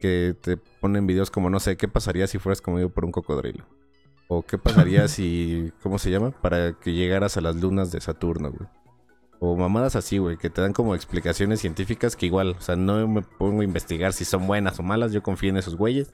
que 0.00 0.34
te 0.40 0.56
ponen 0.56 1.06
videos 1.06 1.30
como 1.30 1.48
no 1.48 1.60
sé, 1.60 1.76
¿qué 1.76 1.86
pasaría 1.86 2.26
si 2.26 2.40
fueras 2.40 2.60
comido 2.60 2.90
por 2.90 3.04
un 3.04 3.12
cocodrilo? 3.12 3.68
O 4.26 4.42
qué 4.42 4.58
pasaría 4.58 5.06
si 5.06 5.70
¿cómo 5.80 6.00
se 6.00 6.10
llama? 6.10 6.32
para 6.32 6.72
que 6.72 6.92
llegaras 6.92 7.36
a 7.36 7.40
las 7.40 7.54
lunas 7.54 7.92
de 7.92 8.00
Saturno, 8.00 8.50
güey. 8.50 8.68
O 9.38 9.54
mamadas 9.54 9.94
así, 9.94 10.18
güey, 10.18 10.38
que 10.38 10.50
te 10.50 10.60
dan 10.60 10.72
como 10.72 10.96
explicaciones 10.96 11.60
científicas 11.60 12.16
que 12.16 12.26
igual, 12.26 12.56
o 12.58 12.60
sea, 12.60 12.74
no 12.74 13.06
me 13.06 13.22
pongo 13.22 13.60
a 13.60 13.64
investigar 13.64 14.12
si 14.12 14.24
son 14.24 14.44
buenas 14.48 14.80
o 14.80 14.82
malas, 14.82 15.12
yo 15.12 15.22
confío 15.22 15.50
en 15.50 15.58
esos 15.58 15.76
güeyes. 15.76 16.12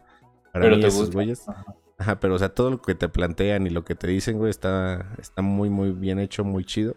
Para 0.52 0.64
Pero 0.66 0.76
mí 0.76 0.82
te 0.82 0.88
esos 0.88 1.00
gusta. 1.00 1.14
güeyes 1.14 1.48
Ajá. 1.48 1.64
Ajá, 1.98 2.18
pero 2.18 2.34
o 2.34 2.38
sea, 2.38 2.48
todo 2.48 2.70
lo 2.70 2.82
que 2.82 2.94
te 2.94 3.08
plantean 3.08 3.66
y 3.66 3.70
lo 3.70 3.84
que 3.84 3.94
te 3.94 4.08
dicen, 4.08 4.38
güey, 4.38 4.50
está, 4.50 5.14
está 5.18 5.42
muy, 5.42 5.70
muy 5.70 5.92
bien 5.92 6.18
hecho, 6.18 6.44
muy 6.44 6.64
chido. 6.64 6.96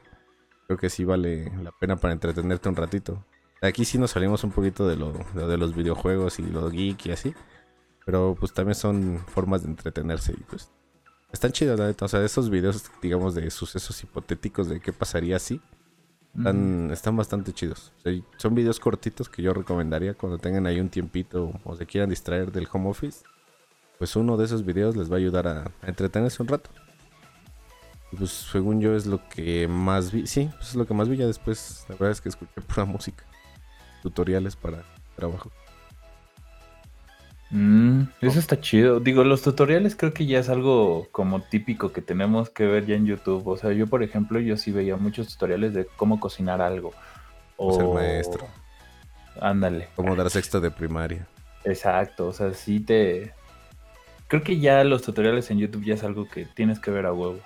Creo 0.65 0.77
que 0.77 0.89
sí 0.89 1.05
vale 1.05 1.51
la 1.61 1.71
pena 1.71 1.97
para 1.97 2.13
entretenerte 2.13 2.67
un 2.67 2.75
ratito. 2.75 3.23
Aquí 3.61 3.85
sí 3.85 3.97
nos 3.97 4.11
salimos 4.11 4.43
un 4.43 4.51
poquito 4.51 4.87
de 4.87 4.95
lo, 4.95 5.13
de, 5.33 5.57
los 5.57 5.75
videojuegos 5.75 6.39
y 6.39 6.43
lo 6.43 6.69
geek 6.69 7.05
y 7.05 7.11
así. 7.11 7.33
Pero 8.05 8.35
pues 8.39 8.53
también 8.53 8.75
son 8.75 9.19
formas 9.27 9.63
de 9.63 9.69
entretenerse 9.69 10.33
y 10.33 10.43
pues 10.43 10.71
están 11.31 11.51
chidos, 11.51 11.79
la 11.79 11.87
neta. 11.87 12.05
O 12.05 12.07
sea, 12.07 12.23
esos 12.23 12.49
videos, 12.49 12.89
digamos, 13.01 13.35
de 13.35 13.49
sucesos 13.51 14.01
hipotéticos 14.03 14.67
de 14.67 14.79
qué 14.79 14.93
pasaría 14.93 15.37
si, 15.39 15.61
están, 16.35 16.89
están 16.91 17.15
bastante 17.15 17.53
chidos. 17.53 17.93
O 17.97 18.01
sea, 18.01 18.13
son 18.37 18.55
videos 18.55 18.79
cortitos 18.79 19.29
que 19.29 19.41
yo 19.41 19.53
recomendaría 19.53 20.15
cuando 20.15 20.37
tengan 20.37 20.65
ahí 20.65 20.79
un 20.79 20.89
tiempito 20.89 21.51
o 21.63 21.75
se 21.75 21.85
quieran 21.85 22.09
distraer 22.09 22.51
del 22.51 22.67
home 22.71 22.89
office 22.89 23.23
pues 23.97 24.15
uno 24.15 24.37
de 24.37 24.45
esos 24.45 24.65
videos 24.65 24.95
les 24.95 25.09
va 25.11 25.15
a 25.15 25.19
ayudar 25.19 25.47
a, 25.47 25.71
a 25.81 25.87
entretenerse 25.87 26.41
un 26.41 26.49
rato. 26.49 26.69
Y 28.11 28.15
pues 28.15 28.31
según 28.31 28.79
yo 28.79 28.95
es 28.95 29.05
lo 29.05 29.27
que 29.29 29.67
más 29.67 30.11
vi. 30.11 30.27
Sí, 30.27 30.49
pues 30.55 30.69
es 30.69 30.75
lo 30.75 30.85
que 30.85 30.93
más 30.93 31.09
vi 31.09 31.17
ya 31.17 31.27
después. 31.27 31.85
La 31.89 31.95
verdad 31.95 32.11
es 32.11 32.21
que 32.21 32.29
escuché 32.29 32.61
pura 32.61 32.85
música. 32.85 33.23
Tutoriales 34.03 34.55
para 34.55 34.83
trabajo. 35.15 35.51
Mm, 37.49 38.03
eso 38.21 38.39
está 38.39 38.59
chido. 38.59 38.99
Digo, 38.99 39.23
los 39.23 39.41
tutoriales 39.41 39.95
creo 39.95 40.13
que 40.13 40.25
ya 40.25 40.39
es 40.39 40.49
algo 40.49 41.07
como 41.11 41.41
típico 41.41 41.91
que 41.91 42.01
tenemos 42.01 42.49
que 42.49 42.65
ver 42.65 42.85
ya 42.85 42.95
en 42.95 43.05
YouTube. 43.05 43.47
O 43.47 43.57
sea, 43.57 43.71
yo, 43.71 43.87
por 43.87 44.03
ejemplo, 44.03 44.39
yo 44.39 44.57
sí 44.57 44.71
veía 44.71 44.97
muchos 44.97 45.29
tutoriales 45.29 45.73
de 45.73 45.85
cómo 45.85 46.19
cocinar 46.19 46.61
algo. 46.61 46.93
O 47.55 47.73
Ser 47.73 47.87
maestro. 47.87 48.45
Ándale. 49.39 49.89
Como 49.95 50.15
dar 50.15 50.29
sexto 50.29 50.59
de 50.59 50.71
primaria. 50.71 51.27
Exacto. 51.63 52.27
O 52.27 52.33
sea, 52.33 52.53
sí 52.53 52.79
te. 52.79 53.33
Creo 54.27 54.43
que 54.43 54.59
ya 54.59 54.83
los 54.83 55.01
tutoriales 55.03 55.49
en 55.51 55.59
YouTube 55.59 55.85
ya 55.85 55.93
es 55.93 56.03
algo 56.03 56.27
que 56.27 56.45
tienes 56.45 56.79
que 56.79 56.91
ver 56.91 57.05
a 57.05 57.13
huevo. 57.13 57.39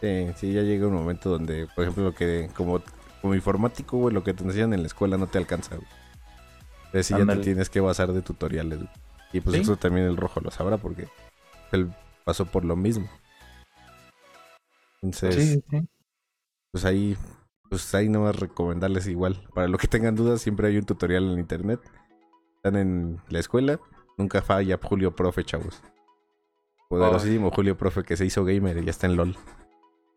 Sí, 0.00 0.26
sí, 0.36 0.52
ya 0.52 0.62
llega 0.62 0.86
un 0.86 0.94
momento 0.94 1.30
donde, 1.30 1.66
por 1.74 1.82
ejemplo, 1.84 2.04
lo 2.04 2.14
que 2.14 2.48
como, 2.56 2.80
como 3.20 3.34
informático, 3.34 3.98
güey, 3.98 4.14
lo 4.14 4.22
que 4.22 4.32
te 4.34 4.44
enseñan 4.44 4.72
en 4.72 4.82
la 4.82 4.86
escuela 4.86 5.16
no 5.16 5.26
te 5.26 5.38
alcanza, 5.38 5.74
güey. 5.76 5.88
Entonces 6.86 7.18
ya 7.18 7.26
te 7.26 7.36
tienes 7.42 7.68
que 7.68 7.80
basar 7.80 8.12
de 8.12 8.22
tutoriales, 8.22 8.78
güey. 8.78 8.90
Y 9.32 9.40
pues 9.40 9.56
Sí. 9.56 9.62
eso 9.62 9.76
también 9.76 10.06
el 10.06 10.16
rojo 10.16 10.40
lo 10.40 10.50
sabrá 10.50 10.78
porque 10.78 11.08
él 11.72 11.92
pasó 12.24 12.46
por 12.46 12.64
lo 12.64 12.76
mismo. 12.76 13.08
Entonces, 15.02 15.34
Sí, 15.34 15.64
sí. 15.70 15.88
pues 16.72 16.84
ahí, 16.84 17.16
pues 17.68 17.94
ahí 17.94 18.08
no 18.08 18.22
más 18.22 18.36
recomendarles 18.36 19.06
igual. 19.06 19.42
Para 19.54 19.68
lo 19.68 19.78
que 19.78 19.86
tengan 19.88 20.14
dudas, 20.14 20.40
siempre 20.40 20.68
hay 20.68 20.78
un 20.78 20.84
tutorial 20.84 21.30
en 21.32 21.38
internet. 21.38 21.80
Están 22.56 22.76
en 22.76 23.20
la 23.28 23.38
escuela, 23.40 23.78
nunca 24.16 24.40
falla 24.42 24.78
Julio 24.82 25.14
Profe, 25.14 25.44
chavos. 25.44 25.82
Poderosísimo 26.88 27.50
Julio 27.50 27.76
Profe 27.76 28.02
que 28.02 28.16
se 28.16 28.24
hizo 28.24 28.44
gamer 28.44 28.78
y 28.78 28.84
ya 28.84 28.90
está 28.90 29.06
en 29.06 29.16
LOL. 29.16 29.36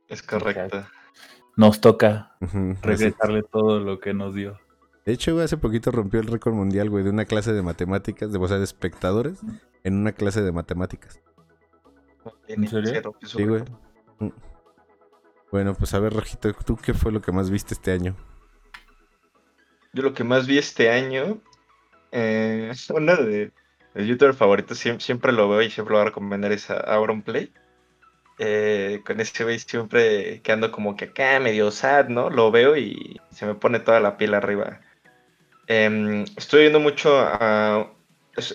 Es 0.08 0.24
correcto. 0.24 0.86
Nos 1.58 1.82
toca 1.82 2.36
regresarle 2.82 3.44
todo 3.44 3.80
lo 3.80 4.00
que 4.00 4.14
nos 4.14 4.34
dio. 4.34 4.58
De 5.06 5.14
hecho, 5.14 5.34
güey, 5.34 5.46
hace 5.46 5.58
poquito 5.58 5.92
rompió 5.92 6.20
el 6.20 6.28
récord 6.28 6.54
mundial, 6.54 6.90
güey, 6.90 7.04
de 7.04 7.10
una 7.10 7.26
clase 7.26 7.54
de 7.54 7.62
matemáticas, 7.62 8.32
de, 8.32 8.38
o 8.38 8.48
sea, 8.48 8.58
de 8.58 8.64
espectadores, 8.64 9.40
en 9.84 9.98
una 9.98 10.12
clase 10.12 10.42
de 10.42 10.52
matemáticas. 10.52 11.22
¿En 12.48 12.68
serio? 12.68 13.16
Sí, 13.24 13.44
güey. 13.44 13.64
Mm. 14.20 14.30
Bueno, 15.52 15.74
pues 15.74 15.94
a 15.94 16.00
ver, 16.00 16.14
Rojito, 16.14 16.54
¿tú 16.54 16.78
qué 16.78 16.94
fue 16.94 17.12
lo 17.12 17.22
que 17.22 17.32
más 17.32 17.50
viste 17.50 17.74
este 17.74 17.92
año? 17.92 18.16
Yo 19.94 20.04
lo 20.04 20.14
que 20.14 20.24
más 20.24 20.48
vi 20.48 20.58
este 20.58 20.90
año, 20.90 21.42
eh, 22.12 22.72
uno 22.94 23.16
de 23.18 23.52
mis 23.94 24.08
youtubers 24.08 24.38
favoritos, 24.38 24.78
siempre, 24.78 25.04
siempre 25.04 25.32
lo 25.32 25.50
veo 25.50 25.62
y 25.62 25.70
siempre 25.70 25.94
lo 25.94 26.00
voy 26.00 26.04
a 26.04 26.10
recomendar, 26.10 26.52
es 26.52 26.70
a 26.70 26.78
Auronplay. 26.78 27.52
Eh, 28.40 29.02
con 29.06 29.20
ese 29.20 29.44
güey 29.44 29.60
siempre 29.60 30.42
que 30.42 30.52
ando 30.52 30.72
como 30.72 30.96
que 30.96 31.06
acá 31.06 31.40
medio 31.40 31.70
sad, 31.70 32.08
¿no? 32.08 32.30
Lo 32.30 32.50
veo 32.50 32.76
y 32.76 33.20
se 33.32 33.46
me 33.46 33.54
pone 33.54 33.80
toda 33.80 34.00
la 34.00 34.18
piel 34.18 34.34
arriba. 34.34 34.80
Em, 35.68 36.24
estoy 36.38 36.62
viendo 36.62 36.80
mucho 36.80 37.20
a... 37.20 37.92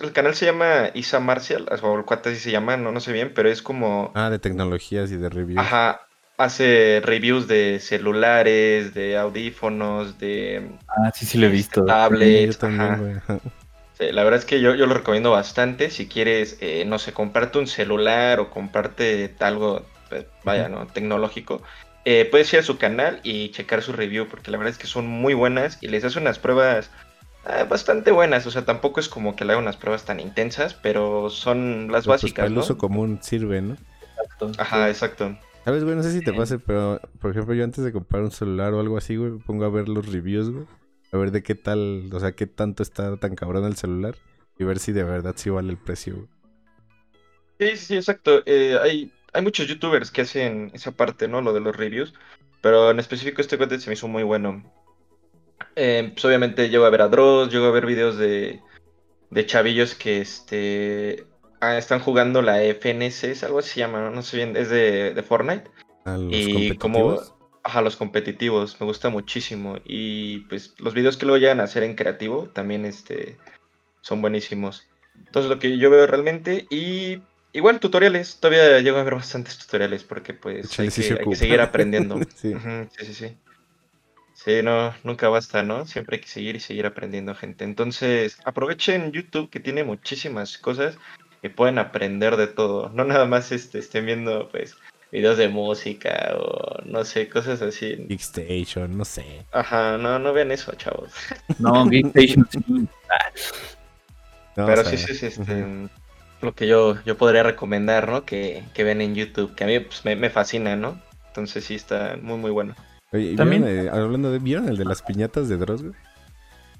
El 0.01 0.11
canal 0.11 0.35
se 0.35 0.45
llama 0.45 0.89
Isa 0.93 1.19
Martial, 1.19 1.69
o 1.83 1.97
el 1.97 2.03
cuate 2.03 2.29
así 2.31 2.39
se 2.39 2.51
llama, 2.51 2.77
no, 2.77 2.91
no 2.91 2.99
sé 2.99 3.13
bien, 3.13 3.31
pero 3.33 3.47
es 3.49 3.61
como... 3.61 4.11
Ah, 4.15 4.29
de 4.29 4.39
tecnologías 4.39 5.11
y 5.11 5.17
de 5.17 5.29
reviews. 5.29 5.59
Ajá, 5.59 6.01
hace 6.37 6.99
reviews 7.03 7.47
de 7.47 7.79
celulares, 7.79 8.93
de 8.93 9.17
audífonos, 9.17 10.17
de 10.19 10.69
Ah, 10.87 11.11
sí, 11.13 11.25
sí 11.25 11.37
lo 11.37 11.47
he 11.47 11.49
visto. 11.49 11.81
Sí, 11.81 11.87
yo 11.87 11.93
tablets. 11.93 12.57
también, 12.57 13.17
ajá. 13.17 13.39
Sí, 13.97 14.11
la 14.11 14.23
verdad 14.23 14.39
es 14.39 14.45
que 14.45 14.61
yo, 14.61 14.75
yo 14.75 14.85
lo 14.85 14.93
recomiendo 14.93 15.31
bastante. 15.31 15.89
Si 15.89 16.07
quieres, 16.07 16.57
eh, 16.61 16.85
no 16.85 16.99
sé, 16.99 17.13
comprarte 17.13 17.57
un 17.57 17.67
celular 17.67 18.39
o 18.39 18.49
comprarte 18.51 19.35
algo, 19.39 19.85
pues, 20.09 20.25
vaya, 20.43 20.69
¿no? 20.69 20.85
Tecnológico. 20.87 21.63
eh, 22.05 22.25
puedes 22.31 22.53
ir 22.53 22.59
a 22.59 22.63
su 22.63 22.77
canal 22.77 23.19
y 23.23 23.49
checar 23.51 23.81
su 23.81 23.91
review, 23.93 24.27
porque 24.29 24.51
la 24.51 24.57
verdad 24.57 24.71
es 24.71 24.77
que 24.77 24.87
son 24.87 25.07
muy 25.07 25.33
buenas 25.33 25.77
y 25.81 25.87
les 25.87 26.03
hace 26.05 26.19
unas 26.19 26.39
pruebas 26.39 26.91
ah, 27.43 27.65
bastante 27.65 28.11
buenas. 28.11 28.45
O 28.47 28.51
sea, 28.51 28.65
tampoco 28.65 28.99
es 28.99 29.09
como 29.09 29.35
que 29.35 29.45
le 29.45 29.53
haga 29.53 29.61
unas 29.61 29.77
pruebas 29.77 30.05
tan 30.05 30.19
intensas, 30.19 30.73
pero 30.75 31.29
son 31.29 31.91
las 31.91 32.05
Pero, 32.05 32.17
pues, 32.19 32.21
básicas, 32.21 32.35
para 32.35 32.49
el 32.49 32.55
¿no? 32.55 32.61
uso 32.61 32.77
común 32.77 33.19
sirve, 33.23 33.61
¿no? 33.61 33.77
Exacto. 34.15 34.55
Ajá, 34.57 34.89
exacto. 34.89 35.37
¿Sabes, 35.65 35.83
güey? 35.83 35.95
No 35.95 36.03
sé 36.03 36.11
si 36.13 36.21
te 36.23 36.33
pase, 36.33 36.59
pero 36.59 36.99
por 37.19 37.31
ejemplo, 37.31 37.53
yo 37.53 37.63
antes 37.65 37.83
de 37.83 37.91
comprar 37.91 38.23
un 38.23 38.31
celular 38.31 38.73
o 38.73 38.79
algo 38.79 38.97
así, 38.97 39.17
güey, 39.17 39.31
me 39.31 39.39
pongo 39.39 39.65
a 39.65 39.69
ver 39.69 39.89
los 39.89 40.05
reviews, 40.07 40.49
güey. 40.49 40.67
A 41.11 41.17
ver 41.17 41.31
de 41.31 41.43
qué 41.43 41.55
tal, 41.55 42.09
o 42.11 42.19
sea, 42.19 42.33
qué 42.33 42.47
tanto 42.47 42.83
está 42.83 43.17
tan 43.17 43.35
cabrón 43.35 43.65
el 43.65 43.75
celular. 43.75 44.15
Y 44.59 44.63
ver 44.63 44.79
si 44.79 44.91
de 44.91 45.03
verdad 45.03 45.35
sí 45.37 45.49
vale 45.49 45.69
el 45.69 45.77
precio. 45.77 46.27
Sí, 47.59 47.77
sí, 47.77 47.95
exacto. 47.95 48.41
Eh, 48.45 48.77
hay, 48.81 49.11
hay 49.33 49.41
muchos 49.41 49.67
youtubers 49.67 50.11
que 50.11 50.21
hacen 50.21 50.71
esa 50.73 50.91
parte, 50.91 51.27
¿no? 51.27 51.41
Lo 51.41 51.53
de 51.53 51.59
los 51.59 51.75
reviews. 51.75 52.13
Pero 52.61 52.91
en 52.91 52.99
específico 52.99 53.41
este 53.41 53.57
cuate 53.57 53.79
se 53.79 53.89
me 53.89 53.93
hizo 53.93 54.07
muy 54.07 54.23
bueno. 54.23 54.63
Eh, 55.75 56.09
pues 56.13 56.25
obviamente 56.25 56.69
llego 56.69 56.85
a 56.85 56.89
ver 56.89 57.03
a 57.03 57.07
Dross, 57.07 57.51
llego 57.51 57.67
a 57.67 57.71
ver 57.71 57.85
videos 57.85 58.17
de, 58.17 58.61
de 59.29 59.45
chavillos 59.45 59.93
que 59.93 60.21
este, 60.21 61.25
ah, 61.61 61.77
están 61.77 61.99
jugando 61.99 62.41
la 62.41 62.63
FNC, 62.63 63.25
es 63.25 63.43
algo 63.43 63.59
así 63.59 63.71
se 63.71 63.79
llama, 63.81 64.01
¿no? 64.01 64.11
No 64.11 64.23
sé 64.23 64.37
bien, 64.37 64.57
es 64.57 64.69
de, 64.69 65.13
de 65.13 65.23
Fortnite. 65.23 65.69
A 66.05 66.17
los 66.17 66.33
Y 66.33 66.75
como-. 66.77 67.36
Ajá, 67.67 67.81
los 67.81 67.97
competitivos, 67.97 68.79
me 68.79 68.85
gusta 68.85 69.09
muchísimo. 69.09 69.77
Y 69.83 70.39
pues 70.47 70.73
los 70.79 70.93
videos 70.93 71.17
que 71.17 71.25
luego 71.25 71.37
llegan 71.37 71.59
a 71.59 71.63
hacer 71.63 71.83
en 71.83 71.95
creativo 71.95 72.47
también 72.47 72.85
este, 72.85 73.37
son 73.99 74.21
buenísimos. 74.21 74.87
Entonces 75.17 75.49
lo 75.49 75.59
que 75.59 75.77
yo 75.77 75.89
veo 75.89 76.07
realmente 76.07 76.65
y 76.69 77.21
igual 77.51 77.81
tutoriales, 77.81 78.39
todavía 78.39 78.79
llego 78.79 78.99
a 78.99 79.03
ver 79.03 79.15
bastantes 79.15 79.57
tutoriales 79.57 80.05
porque 80.05 80.33
pues 80.33 80.79
hay 80.79 80.87
que, 80.87 81.35
seguir 81.35 81.59
aprendiendo. 81.59 82.17
sí. 82.35 82.53
sí, 82.97 83.05
sí, 83.05 83.13
sí. 83.13 83.37
Sí, 84.33 84.63
no, 84.63 84.93
nunca 85.03 85.27
basta, 85.27 85.61
¿no? 85.61 85.85
Siempre 85.85 86.15
hay 86.15 86.21
que 86.21 86.29
seguir 86.29 86.55
y 86.55 86.61
seguir 86.61 86.85
aprendiendo 86.85 87.35
gente. 87.35 87.65
Entonces, 87.65 88.37
aprovechen 88.45 89.11
YouTube 89.11 89.49
que 89.49 89.59
tiene 89.59 89.83
muchísimas 89.83 90.57
cosas 90.57 90.97
que 91.41 91.49
pueden 91.49 91.79
aprender 91.79 92.37
de 92.37 92.47
todo. 92.47 92.87
No 92.91 93.03
nada 93.03 93.25
más 93.25 93.51
este, 93.51 93.79
estén 93.79 94.05
viendo 94.05 94.47
pues 94.49 94.77
videos 95.11 95.37
de 95.37 95.47
música 95.47 96.35
o 96.39 96.81
no 96.85 97.03
sé, 97.03 97.29
cosas 97.29 97.61
así. 97.61 98.05
Geekstation, 98.07 98.97
no 98.97 99.05
sé. 99.05 99.45
Ajá, 99.51 99.97
no, 99.97 100.19
no 100.19 100.33
vean 100.33 100.51
eso, 100.51 100.73
chavos. 100.73 101.11
No, 101.59 101.87
Geekstation 101.89 102.47
sí. 102.51 102.87
Pero 104.55 104.83
sí, 104.83 104.97
sí, 104.97 105.13
sí, 105.13 105.27
este, 105.27 105.65
lo 106.41 106.53
que 106.53 106.67
yo, 106.67 106.97
yo 107.05 107.17
podría 107.17 107.43
recomendar, 107.43 108.09
¿no? 108.09 108.25
Que, 108.25 108.63
que 108.73 108.83
ven 108.83 109.01
en 109.01 109.13
YouTube, 109.13 109.53
que 109.53 109.63
a 109.63 109.67
mí 109.67 109.79
pues, 109.79 110.03
me, 110.03 110.15
me 110.15 110.29
fascina, 110.29 110.75
¿no? 110.75 110.99
Entonces 111.27 111.63
sí 111.65 111.75
está 111.75 112.17
muy, 112.19 112.37
muy 112.37 112.51
bueno. 112.51 112.75
Oye, 113.11 113.35
¿También? 113.35 113.89
hablando 113.89 114.31
de, 114.31 114.39
¿vieron 114.39 114.67
el 114.67 114.77
de 114.77 114.85
las 114.85 115.01
piñatas 115.01 115.47
de 115.47 115.57
Dross, 115.57 115.83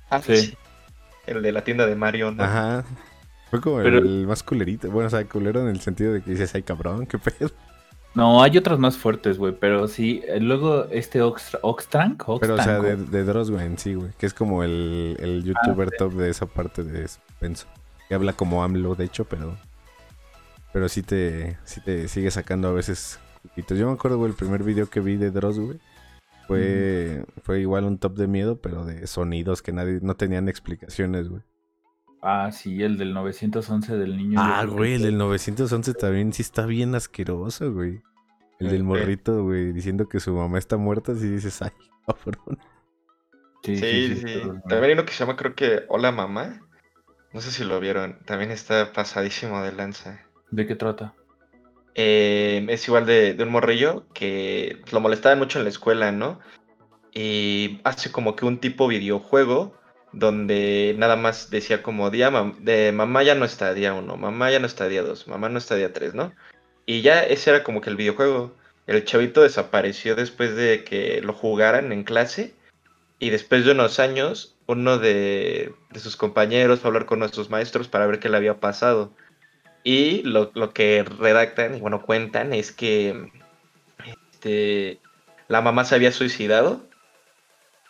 Ah, 0.10 0.22
sí. 0.22 0.56
El 1.26 1.42
de 1.42 1.52
la 1.52 1.64
tienda 1.64 1.86
de 1.86 1.96
Mario, 1.96 2.32
¿no? 2.32 2.44
Ajá. 2.44 2.86
Fue 3.50 3.62
como 3.62 3.82
el 3.82 4.26
más 4.26 4.44
culerito. 4.44 4.90
Bueno, 4.90 5.08
o 5.08 5.10
sea, 5.10 5.24
culero 5.26 5.62
en 5.62 5.68
el 5.68 5.82
sentido 5.82 6.14
de 6.14 6.22
que 6.22 6.32
dices, 6.32 6.54
ay 6.56 6.64
cabrón, 6.64 7.06
qué 7.06 7.18
pedo. 7.18 7.52
No, 8.18 8.42
hay 8.42 8.58
otras 8.58 8.80
más 8.80 8.98
fuertes, 8.98 9.38
güey, 9.38 9.54
pero 9.54 9.88
sí, 9.88 10.24
eh, 10.28 10.40
luego 10.40 10.86
este 10.86 11.22
Oxtrank, 11.22 12.24
Pero, 12.40 12.56
o 12.56 12.58
sea, 12.58 12.80
de, 12.80 12.96
de 12.96 13.24
Dross, 13.24 13.52
güey, 13.52 13.64
en 13.64 13.78
sí, 13.78 13.94
güey, 13.94 14.10
que 14.18 14.26
es 14.26 14.34
como 14.34 14.64
el, 14.64 15.16
el 15.20 15.44
youtuber 15.44 15.88
ah, 15.94 15.96
top 16.00 16.14
de 16.14 16.32
esa 16.32 16.48
parte 16.48 16.84
de 16.84 17.08
suspenso. 17.08 17.68
Que 18.10 18.16
habla 18.16 18.34
como 18.34 18.64
AMLO, 18.64 18.96
de 18.96 19.06
hecho, 19.06 19.26
pero... 19.26 19.56
Pero 20.74 20.90
sí 20.90 21.04
te, 21.04 21.60
sí 21.64 21.80
te 21.80 22.08
sigue 22.08 22.32
sacando 22.32 22.70
a 22.70 22.72
veces... 22.72 23.20
Yo 23.56 23.86
me 23.86 23.94
acuerdo, 23.94 24.18
güey, 24.18 24.32
el 24.32 24.36
primer 24.36 24.64
video 24.64 24.90
que 24.90 25.00
vi 25.00 25.18
de 25.18 25.30
Dross, 25.30 25.60
güey. 25.60 25.80
Fue, 26.48 27.24
fue 27.44 27.60
igual 27.60 27.84
un 27.84 28.00
top 28.00 28.16
de 28.16 28.26
miedo, 28.26 28.56
pero 28.60 28.84
de 28.84 29.06
sonidos 29.06 29.62
que 29.62 29.74
nadie, 29.74 30.00
no 30.02 30.16
tenían 30.16 30.50
explicaciones, 30.50 31.30
güey. 31.30 31.44
Ah, 32.22 32.52
sí, 32.52 32.82
el 32.82 32.98
del 32.98 33.14
911 33.14 33.98
del 33.98 34.18
niño. 34.18 34.40
Ah, 34.42 34.66
güey, 34.66 34.96
el 34.96 35.04
del 35.04 35.18
911 35.18 35.94
también 35.94 36.34
sí 36.34 36.42
está 36.42 36.66
bien 36.66 36.96
asqueroso, 36.96 37.72
güey. 37.72 38.02
El 38.60 38.70
del 38.72 38.84
morrito, 38.84 39.44
güey, 39.44 39.72
diciendo 39.72 40.10
que 40.10 40.20
su 40.20 40.34
mamá 40.34 40.58
está 40.58 40.78
muerta, 40.78 41.14
si 41.14 41.30
dices, 41.30 41.62
ay, 41.62 41.72
cabrón. 42.08 42.60
Sí, 43.64 43.78
sí, 43.78 44.16
sí. 44.16 44.42
También 44.68 44.84
hay 44.84 44.92
uno 44.94 45.06
que 45.06 45.14
se 45.14 45.20
llama, 45.20 45.36
creo 45.36 45.54
que 45.54 45.84
Hola 45.90 46.12
Mamá. 46.12 46.62
No 47.34 47.42
sé 47.42 47.52
si 47.52 47.64
lo 47.64 47.80
vieron. 47.80 48.18
También 48.26 48.52
está 48.52 48.94
pasadísimo 48.94 49.62
de 49.62 49.74
lanza. 49.74 50.26
¿De 50.50 50.66
qué 50.66 50.76
trata? 50.76 51.14
Eh, 51.94 52.66
es 52.70 52.88
igual 52.88 53.06
de, 53.06 53.34
de, 53.34 53.44
un 53.44 53.52
morrillo 53.52 54.08
que 54.14 54.82
lo 54.92 55.02
molestaba 55.02 55.36
mucho 55.36 55.60
en 55.60 55.66
la 55.66 55.70
escuela, 55.70 56.12
¿no? 56.12 56.40
Y 57.14 57.82
hace 57.84 58.12
como 58.12 58.36
que 58.36 58.46
un 58.46 58.60
tipo 58.60 58.88
videojuego 58.88 59.77
donde 60.14 60.96
nada 60.98 61.16
más 61.16 61.50
decía 61.50 61.84
como 61.84 62.10
día 62.10 62.32
de 62.60 62.92
mamá 62.92 63.24
ya 63.24 63.36
no 63.36 63.46
está 63.46 63.74
día 63.74 63.94
uno, 63.94 64.18
mamá 64.18 64.52
ya 64.52 64.60
no 64.60 64.68
está 64.68 64.88
día 64.88 65.04
dos, 65.04 65.28
mamá 65.28 65.50
no 65.50 65.58
está 65.58 65.76
día 65.76 65.94
tres, 65.94 66.14
¿no? 66.14 66.34
Y 66.86 67.02
ya 67.02 67.24
ese 67.24 67.50
era 67.50 67.64
como 67.64 67.82
que 67.82 67.90
el 67.90 67.98
videojuego. 67.98 68.56
El 68.88 69.04
chavito 69.04 69.42
desapareció 69.42 70.16
después 70.16 70.56
de 70.56 70.86
que 70.86 71.22
lo 71.22 71.34
jugaran 71.34 71.92
en 71.92 72.04
clase 72.04 72.54
y 73.20 73.30
después 73.32 73.66
de 73.66 73.72
unos 73.72 74.00
años 74.00 74.56
uno 74.66 74.98
de, 74.98 75.74
sus 75.96 76.16
compañeros 76.16 76.80
fue 76.80 76.88
a 76.88 76.90
hablar 76.90 77.06
con 77.06 77.20
nuestros 77.20 77.50
maestros 77.50 77.88
para 77.90 78.08
ver 78.08 78.20
qué 78.20 78.30
le 78.30 78.38
había 78.38 78.60
pasado. 78.60 79.12
Y 79.84 80.24
lo, 80.24 80.52
lo 80.54 80.74
que 80.74 81.04
redactan 81.04 81.76
y 81.76 81.80
bueno 81.82 82.02
cuentan 82.02 82.54
es 82.54 82.72
que 82.72 83.30
este, 84.06 85.00
la 85.48 85.62
mamá 85.62 85.84
se 85.86 85.96
había 85.96 86.12
suicidado 86.12 86.88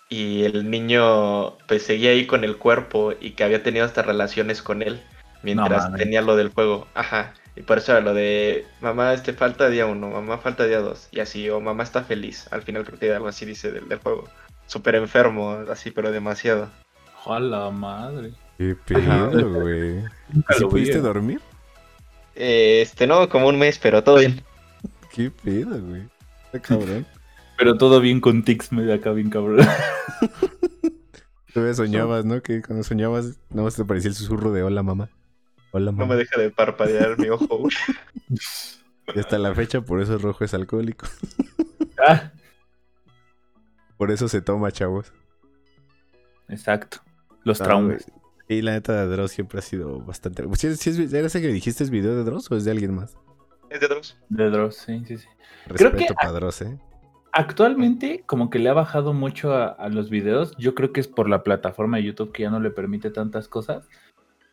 y 0.10 0.43
el 0.43 0.70
niño 0.70 1.58
pues 1.68 1.84
seguía 1.84 2.12
ahí 2.12 2.26
con 2.26 2.43
el 2.43 2.58
cuerpo 2.58 3.14
y 3.20 3.32
que 3.32 3.43
había 3.43 3.64
tenido 3.64 3.86
hasta 3.86 4.01
relaciones 4.01 4.62
con 4.62 4.82
él 4.82 5.01
mientras 5.43 5.93
tenía 5.93 6.22
lo 6.22 6.36
del 6.36 6.49
juego. 6.49 6.88
Ajá. 6.93 7.34
Y 7.55 7.64
por 7.64 7.80
eso 7.80 7.91
era 7.91 8.01
lo 8.01 8.14
de 8.14 8.66
mamá 8.82 9.14
este 9.14 9.34
falta 9.34 9.70
día 9.70 9.88
uno, 9.88 10.10
mamá 10.10 10.38
falta 10.38 10.66
día 10.66 10.80
dos. 10.80 11.08
Y 11.12 11.20
así, 11.20 11.49
o 11.49 11.60
mamá 11.60 11.84
está 11.84 12.03
feliz. 12.03 12.47
Al 12.51 12.62
final 12.62 12.86
creo 12.86 12.99
que 12.99 13.14
algo 13.14 13.28
así 13.28 13.45
dice 13.45 13.72
del, 13.72 13.89
del 13.89 13.99
juego. 13.99 14.26
Súper 14.68 14.95
enfermo, 14.95 15.64
así, 15.70 15.91
pero 15.91 16.12
demasiado. 16.12 16.70
¡Hola 17.26 17.72
madre! 17.72 18.32
Qué 18.58 18.76
pedo, 18.86 19.62
güey. 19.62 20.03
¿Sí 20.58 20.66
pudiste 20.66 20.99
dormir? 20.99 21.41
Eh, 22.36 22.82
este, 22.82 23.08
no, 23.08 23.28
como 23.30 23.47
un 23.47 23.58
mes, 23.58 23.80
pero 23.80 24.03
todo 24.03 24.18
bien. 24.18 24.43
Qué 25.12 25.32
pedo, 25.32 25.82
güey. 25.82 26.03
Qué 26.51 26.62
cabrón. 26.62 27.05
Pero 27.58 27.78
todo 27.78 27.99
bien 27.99 28.22
con 28.22 28.43
tics 28.43 28.72
medio 28.72 28.93
acá, 28.93 29.12
bien 29.12 29.30
cabrón. 29.30 29.60
Tú 31.53 31.74
soñabas, 31.74 32.24
¿no? 32.24 32.41
Que 32.43 32.62
cuando 32.62 32.84
soñabas, 32.84 33.39
no 33.49 33.68
te 33.72 33.84
parecía 33.84 34.10
el 34.10 34.16
susurro 34.16 34.51
de 34.51 34.62
hola 34.62 34.84
mamá. 34.84 35.10
Hola 35.72 35.91
mamá. 35.91 36.03
No 36.03 36.10
me 36.10 36.16
deja 36.16 36.39
de 36.39 36.51
parpadear 36.51 37.18
mi 37.18 37.30
ojo. 37.30 37.68
y 39.16 39.20
hasta 39.20 39.39
la 39.39 39.55
fecha, 39.55 39.82
por 39.82 39.99
eso 39.99 40.20
rojo 40.20 40.45
es 40.45 40.53
alcohólico. 40.53 41.08
ah. 42.08 42.32
Por 43.97 44.12
eso 44.12 44.28
se 44.28 44.41
toma, 44.41 44.72
chavos. 44.72 45.12
Exacto. 46.49 46.99
Los 47.43 47.58
traumas. 47.58 48.05
Y 48.47 48.62
la 48.62 48.74
neta 48.74 48.93
de 48.93 49.08
Dross 49.08 49.32
siempre 49.32 49.60
ha 49.60 49.62
sido 49.64 49.99
bastante. 50.01 50.43
¿Sí, 50.53 50.68
es, 50.68 50.86
¿Era 51.12 51.26
ese 51.26 51.41
que 51.41 51.47
dijiste 51.47 51.84
es 51.84 51.89
video 51.89 52.16
de 52.16 52.24
Dross 52.24 52.51
o 52.51 52.55
es 52.55 52.66
de 52.66 52.72
alguien 52.72 52.93
más? 52.93 53.18
Es 53.72 53.82
de 53.82 53.88
Dross. 53.88 54.18
De 54.30 54.49
Dross, 54.51 54.76
sí, 54.86 55.03
sí, 55.08 55.18
sí. 55.18 55.28
Respeto 55.66 55.95
Creo 55.95 56.16
para 56.16 56.32
Dross, 56.32 56.62
¿eh? 56.62 56.78
Actualmente, 57.38 58.24
como 58.26 58.50
que 58.50 58.58
le 58.58 58.68
ha 58.68 58.74
bajado 58.74 59.14
mucho 59.14 59.54
a, 59.54 59.90
los 59.90 60.10
videos. 60.10 60.58
Yo 60.58 60.74
creo 60.74 60.92
que 60.92 61.00
es 61.00 61.08
por 61.08 61.30
la 61.30 61.44
plataforma 61.44 61.98
de 61.98 62.04
YouTube 62.04 62.32
que 62.32 62.42
ya 62.42 62.50
no 62.50 62.60
le 62.60 62.72
permite 62.72 63.12
tantas 63.12 63.48
cosas. 63.48 63.88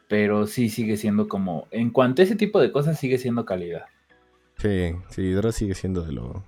Pero 0.07 0.47
sí 0.47 0.68
sigue 0.68 0.99
siendo 0.99 1.26
como. 1.26 1.66
En 1.70 1.89
cuanto 1.89 2.20
a 2.20 2.26
ese 2.26 2.37
tipo 2.37 2.61
de 2.61 2.70
cosas, 2.72 3.01
sigue 3.01 3.16
siendo 3.16 3.47
calidad. 3.47 3.87
Sí, 4.59 4.95
sí, 5.09 5.30
Dross 5.32 5.55
sigue 5.55 5.74
siendo 5.74 6.03
de 6.03 6.12
lo, 6.12 6.45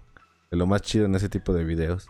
de 0.51 0.59
lo 0.59 0.67
más 0.67 0.83
chido 0.83 1.07
en 1.07 1.15
ese 1.15 1.31
tipo 1.31 1.55
de 1.55 1.65
videos. 1.65 2.07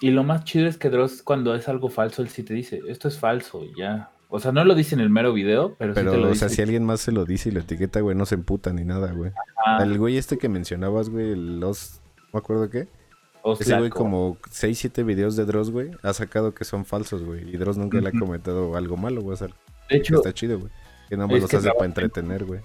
Y 0.00 0.12
lo 0.12 0.22
más 0.22 0.44
chido 0.44 0.68
es 0.68 0.78
que 0.78 0.88
Dross, 0.88 1.20
cuando 1.24 1.56
es 1.56 1.68
algo 1.68 1.88
falso, 1.88 2.22
él 2.22 2.28
sí 2.28 2.44
te 2.44 2.54
dice, 2.54 2.82
esto 2.86 3.08
es 3.08 3.18
falso, 3.18 3.62
ya. 3.76 4.12
O 4.28 4.38
sea, 4.38 4.52
no 4.52 4.64
lo 4.64 4.76
dice 4.76 4.94
en 4.94 5.00
el 5.00 5.10
mero 5.10 5.32
video, 5.32 5.74
pero, 5.76 5.92
pero 5.92 6.12
sí 6.12 6.16
te 6.16 6.22
lo 6.22 6.30
o 6.30 6.34
sea, 6.36 6.48
si 6.48 6.62
alguien 6.62 6.84
más 6.84 7.00
se 7.00 7.10
lo 7.10 7.24
dice 7.24 7.48
y 7.48 7.52
lo 7.52 7.58
etiqueta, 7.58 8.00
güey, 8.00 8.16
no 8.16 8.26
se 8.26 8.36
emputa 8.36 8.72
ni 8.72 8.84
nada, 8.84 9.10
güey. 9.10 9.32
El 9.80 9.98
güey 9.98 10.18
este 10.18 10.38
que 10.38 10.48
mencionabas, 10.48 11.10
güey, 11.10 11.34
los... 11.34 12.00
No 12.16 12.28
me 12.34 12.38
acuerdo 12.38 12.70
qué. 12.70 12.86
Ese 13.60 13.78
güey 13.78 13.90
como 13.90 14.38
6, 14.50 14.78
7 14.78 15.02
videos 15.02 15.36
de 15.36 15.44
Dross, 15.44 15.70
güey, 15.70 15.90
ha 16.02 16.12
sacado 16.14 16.54
que 16.54 16.64
son 16.64 16.86
falsos, 16.86 17.22
güey. 17.22 17.48
Y 17.48 17.56
Dross 17.58 17.76
nunca 17.76 18.00
le 18.00 18.08
ha 18.08 18.12
comentado 18.12 18.74
algo 18.76 18.96
malo, 18.96 19.20
güey. 19.20 19.36
O 19.36 19.46
de 19.46 19.96
hecho, 19.96 20.16
está 20.16 20.32
chido, 20.32 20.58
güey. 20.58 20.72
Que 21.08 21.16
nada 21.16 21.26
más 21.26 21.42
los 21.42 21.52
hace 21.52 21.70
para 21.72 21.84
entretener, 21.84 22.44
güey. 22.44 22.60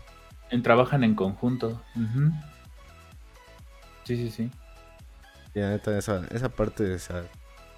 En, 0.49 0.63
trabajan 0.63 1.03
en 1.03 1.15
conjunto. 1.15 1.81
Sí, 4.05 4.15
sí, 4.15 4.31
sí. 4.31 4.51
Ya, 5.53 5.69
neta, 5.69 5.97
esa, 5.97 6.25
esa 6.31 6.49
parte, 6.49 6.93
esa... 6.93 7.23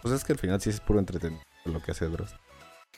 Pues 0.03 0.13
es 0.13 0.23
que 0.23 0.33
al 0.33 0.39
final 0.39 0.61
sí 0.61 0.69
es 0.69 0.79
puro 0.79 0.99
entretenimiento 0.99 1.47
lo 1.65 1.81
que 1.81 1.91
hace 1.91 2.07
Dross. 2.07 2.35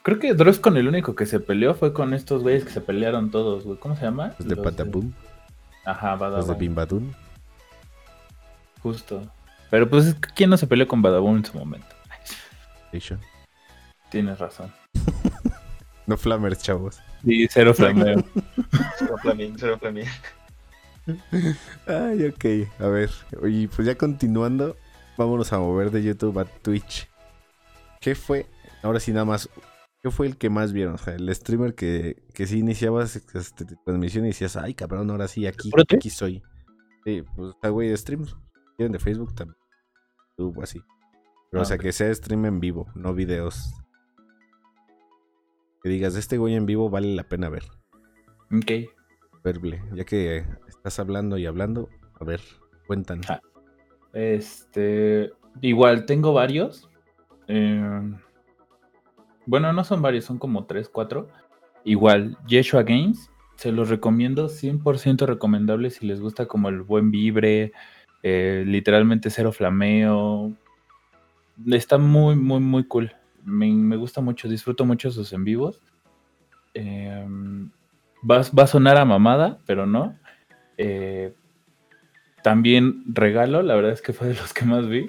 Creo 0.04 0.20
que 0.20 0.34
Dross 0.34 0.60
con 0.60 0.76
el 0.76 0.90
único 0.90 1.16
que 1.16 1.26
se 1.26 1.40
peleó 1.40 1.76
fue 1.76 1.94
con 1.94 2.14
estos 2.14 2.44
güeyes 2.44 2.66
que 2.66 2.72
se 2.72 2.82
pelearon 2.82 3.32
todos, 3.32 3.64
güey. 3.64 3.80
¿Cómo 3.80 3.96
se 3.96 4.04
llama? 4.04 4.36
Los 4.38 4.50
de 4.50 4.58
Pataboom. 4.58 5.14
Ajá, 5.86 6.16
Badabun. 6.16 6.40
Los 6.40 6.48
de 6.48 6.56
Bimbadun. 6.56 7.16
Justo. 8.82 9.22
Pero 9.74 9.90
pues, 9.90 10.16
¿quién 10.36 10.52
no 10.52 10.58
se 10.58 10.68
peleó 10.68 10.88
con 10.88 11.02
Badabun 11.02 11.38
en 11.38 11.46
su 11.46 11.58
momento? 11.58 11.88
Tienes 14.12 14.38
razón. 14.38 14.72
no 16.06 16.16
flamers, 16.16 16.62
chavos. 16.62 17.02
Sí, 17.26 17.48
cero 17.50 17.74
flameo. 17.76 18.24
cero 19.00 19.16
flaming, 19.20 19.56
cero 19.58 19.80
flaming. 19.80 20.06
Ay, 21.88 22.28
ok. 22.28 22.70
A 22.80 22.88
ver. 22.88 23.10
Oye, 23.42 23.68
pues 23.76 23.88
ya 23.88 23.98
continuando, 23.98 24.78
vámonos 25.18 25.52
a 25.52 25.58
mover 25.58 25.90
de 25.90 26.04
YouTube 26.04 26.38
a 26.38 26.46
Twitch. 26.46 27.10
¿Qué 28.00 28.14
fue? 28.14 28.46
Ahora 28.84 29.00
sí, 29.00 29.12
nada 29.12 29.26
más. 29.26 29.50
¿Qué 30.04 30.12
fue 30.12 30.28
el 30.28 30.38
que 30.38 30.52
más 30.52 30.72
vieron? 30.72 30.94
O 30.94 30.98
sea, 31.00 31.16
el 31.16 31.34
streamer 31.34 31.74
que, 31.74 32.22
que 32.36 32.46
sí 32.46 32.60
iniciabas 32.60 33.16
este, 33.16 33.66
transmisión 33.84 34.26
y 34.26 34.28
decías, 34.28 34.56
ay, 34.56 34.76
cabrón, 34.76 35.10
ahora 35.10 35.28
sí, 35.28 35.48
aquí, 35.48 35.72
aquí 35.92 36.12
soy. 36.12 36.44
Sí, 37.06 37.24
pues, 37.36 37.56
güey, 37.72 37.90
de 37.90 37.98
streams. 37.98 38.36
de 38.78 39.00
Facebook 39.00 39.34
también 39.34 39.63
así. 40.62 40.82
Pero, 41.50 41.62
o 41.62 41.64
ah, 41.64 41.66
sea, 41.66 41.78
que 41.78 41.92
sea 41.92 42.14
stream 42.14 42.46
en 42.46 42.60
vivo, 42.60 42.88
no 42.96 43.14
videos. 43.14 43.74
Que 45.84 45.90
digas, 45.90 46.16
este 46.16 46.38
güey 46.38 46.56
en 46.56 46.66
vivo 46.66 46.90
vale 46.90 47.14
la 47.16 47.24
pena 47.24 47.50
ver. 47.50 47.64
Ok. 48.52 48.90
Verble, 49.44 49.84
ya 49.94 50.06
que 50.06 50.46
estás 50.68 51.00
hablando 51.00 51.38
y 51.38 51.46
hablando, 51.46 51.90
a 52.20 52.24
ver, 52.24 52.42
cuéntanos. 52.88 53.30
Ah, 53.30 53.42
este. 54.14 55.32
igual, 55.62 56.06
tengo 56.06 56.34
varios. 56.34 56.90
Eh, 57.48 58.02
bueno, 59.46 59.74
no 59.74 59.84
son 59.84 60.02
varios, 60.02 60.26
son 60.26 60.40
como 60.40 60.66
3, 60.66 60.90
4. 60.90 61.28
Igual, 61.84 62.38
Yeshua 62.48 62.84
Games, 62.84 63.30
se 63.58 63.72
los 63.72 63.90
recomiendo, 63.90 64.48
100% 64.48 65.26
recomendable 65.26 65.90
si 65.90 66.08
les 66.08 66.22
gusta 66.22 66.46
como 66.46 66.70
el 66.70 66.82
buen 66.82 67.12
vibre, 67.12 67.74
eh, 68.24 68.64
literalmente 68.66 69.30
cero 69.30 69.52
flameo. 69.52 70.54
Está 71.72 71.98
muy, 71.98 72.36
muy, 72.36 72.60
muy 72.60 72.86
cool. 72.86 73.14
Me, 73.44 73.72
me 73.72 73.98
gusta 73.98 74.22
mucho, 74.22 74.48
disfruto 74.48 74.86
mucho 74.86 75.12
sus 75.12 75.34
en 75.34 75.44
vivos. 75.44 75.82
Eh, 76.74 77.26
va, 78.30 78.42
va, 78.58 78.64
a 78.64 78.68
sonar 78.68 78.98
a 78.98 79.06
mamada, 79.06 79.60
pero 79.66 79.86
no. 79.86 80.18
Eh, 80.78 81.34
también 82.42 83.04
regalo, 83.08 83.62
la 83.62 83.76
verdad 83.76 83.92
es 83.92 84.02
que 84.02 84.14
fue 84.14 84.28
de 84.28 84.36
los 84.36 84.54
que 84.54 84.66
más 84.66 84.88
vi. 84.88 85.08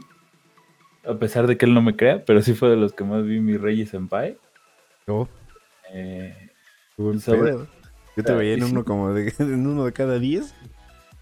A 1.07 1.15
pesar 1.19 1.47
de 1.47 1.57
que 1.57 1.67
él 1.67 1.75
no 1.75 1.83
me 1.83 1.97
crea, 1.97 2.25
pero 2.25 2.41
sí 2.43 2.55
fue 2.55 2.71
de 2.71 2.77
los 2.77 2.93
que 2.93 3.05
más 3.05 3.25
vi 3.25 3.41
mi 3.41 3.57
Reyes 3.57 3.91
Senpai. 3.91 4.39
Oh. 5.07 5.29
Eh, 5.93 6.51
sobre... 7.19 7.53
Yo 8.17 8.23
te 8.23 8.33
veía 8.33 8.55
en 8.55 8.63
uno 8.63 8.85
como 8.85 9.13
de, 9.13 9.35
en 9.39 9.67
uno 9.67 9.85
de 9.85 9.93
cada 9.93 10.19
10. 10.19 10.55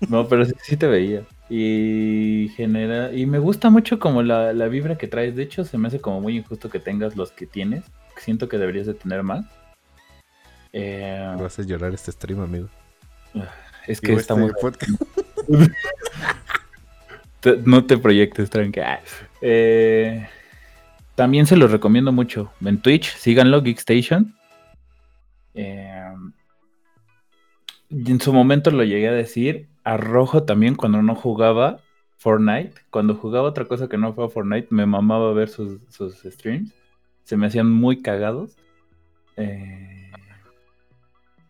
No, 0.09 0.29
pero 0.29 0.45
sí, 0.45 0.53
sí, 0.63 0.77
te 0.77 0.87
veía. 0.87 1.25
Y 1.55 2.49
genera. 2.57 3.13
Y 3.13 3.27
me 3.27 3.39
gusta 3.39 3.69
mucho 3.69 3.99
como 3.99 4.23
la, 4.23 4.55
la, 4.55 4.69
vibra 4.69 4.97
que 4.97 5.07
traes. 5.07 5.37
De 5.37 5.43
hecho, 5.43 5.65
se 5.65 5.77
me 5.77 5.89
hace 5.89 6.01
como 6.01 6.19
muy 6.23 6.39
injusto 6.39 6.71
que 6.71 6.79
tengas 6.79 7.15
los 7.15 7.31
que 7.31 7.47
tienes. 7.47 7.85
Siento 8.17 8.49
que 8.49 8.57
deberías 8.57 8.87
de 8.87 8.95
tener 8.95 9.23
más. 9.23 9.45
Eh, 10.73 11.37
Vas 11.39 11.59
a 11.59 11.63
llorar 11.63 11.93
este 11.93 12.11
stream, 12.11 12.41
amigo. 12.41 12.71
Es 13.87 14.01
que 14.01 14.15
está 14.15 14.33
este 14.33 14.87
muy. 15.45 15.69
no 17.67 17.85
te 17.85 17.99
proyectes, 17.99 18.49
tranquilo. 18.49 18.87
Eh, 19.43 20.27
también 21.17 21.45
se 21.45 21.57
los 21.57 21.71
recomiendo 21.71 22.13
mucho. 22.13 22.51
En 22.65 22.81
Twitch, 22.81 23.15
síganlo, 23.15 23.63
Geekstation. 23.63 24.35
Eh, 25.53 26.15
en 27.91 28.21
su 28.23 28.33
momento 28.33 28.71
lo 28.71 28.85
llegué 28.85 29.09
a 29.09 29.13
decir. 29.13 29.69
A 29.85 29.97
Rojo 29.97 30.45
también 30.45 30.75
cuando 30.75 31.03
no 31.03 31.15
jugaba 31.15 31.81
Fortnite. 32.17 32.75
Cuando 32.91 33.15
jugaba 33.17 33.49
otra 33.49 33.65
cosa 33.65 33.89
que 33.89 33.99
no 33.99 34.15
fue 34.15 34.29
Fortnite, 34.29 34.69
me 34.71 34.87
mamaba 34.87 35.33
ver 35.33 35.49
sus, 35.49 35.81
streams. 36.25 36.73
Se 37.25 37.37
me 37.37 37.47
hacían 37.47 37.71
muy 37.71 38.01
cagados. 38.03 38.57
Eh, 39.37 40.11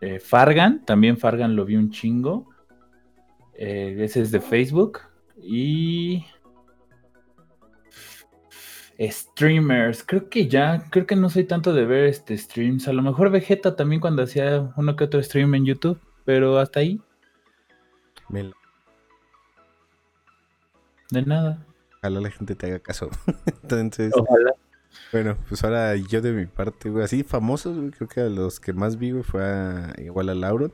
eh, 0.01 0.19
Fargan, 0.19 0.85
también 0.85 1.19
Fargan 1.19 1.57
lo 1.57 1.65
vi 1.65 1.77
un 1.77 1.91
chingo. 1.91 2.49
Eh, 3.55 3.97
ese 4.01 4.23
es 4.23 4.31
de 4.31 4.41
Facebook. 4.41 5.01
Y. 5.43 6.25
Streamers, 8.99 10.05
creo 10.05 10.29
que 10.29 10.47
ya, 10.47 10.85
creo 10.91 11.07
que 11.07 11.17
no 11.17 11.29
soy 11.29 11.45
tanto 11.45 11.73
de 11.73 11.85
ver 11.85 12.05
este 12.05 12.37
streams. 12.39 12.87
A 12.89 12.93
lo 12.93 13.03
mejor 13.03 13.31
Vegeta 13.31 13.75
también 13.75 14.01
cuando 14.01 14.23
hacía 14.23 14.73
uno 14.77 14.97
que 14.97 15.05
otro 15.05 15.23
stream 15.23 15.55
en 15.55 15.65
YouTube, 15.65 16.01
pero 16.25 16.59
hasta 16.59 16.81
ahí. 16.81 17.01
Me... 18.33 18.51
De 21.11 21.23
nada. 21.23 21.65
Ojalá 21.99 22.21
la 22.21 22.31
gente 22.31 22.57
te 22.57 22.67
haga 22.67 22.81
caso. 22.81 23.11
Entonces. 23.63 24.13
Ojalá. 24.17 24.55
Bueno, 25.13 25.37
pues 25.49 25.63
ahora 25.63 25.95
yo 25.97 26.21
de 26.21 26.33
mi 26.33 26.47
parte, 26.47 26.91
güey, 26.91 27.05
así 27.05 27.23
famosos, 27.23 27.79
güey, 27.79 27.91
creo 27.91 28.09
que 28.09 28.21
a 28.21 28.29
los 28.29 28.61
que 28.61 28.73
más 28.73 28.99
vi, 28.99 29.13
güey, 29.13 29.23
fue 29.23 29.45
a, 29.45 29.95
igual 29.99 30.29
a 30.31 30.35
Lauron. 30.35 30.73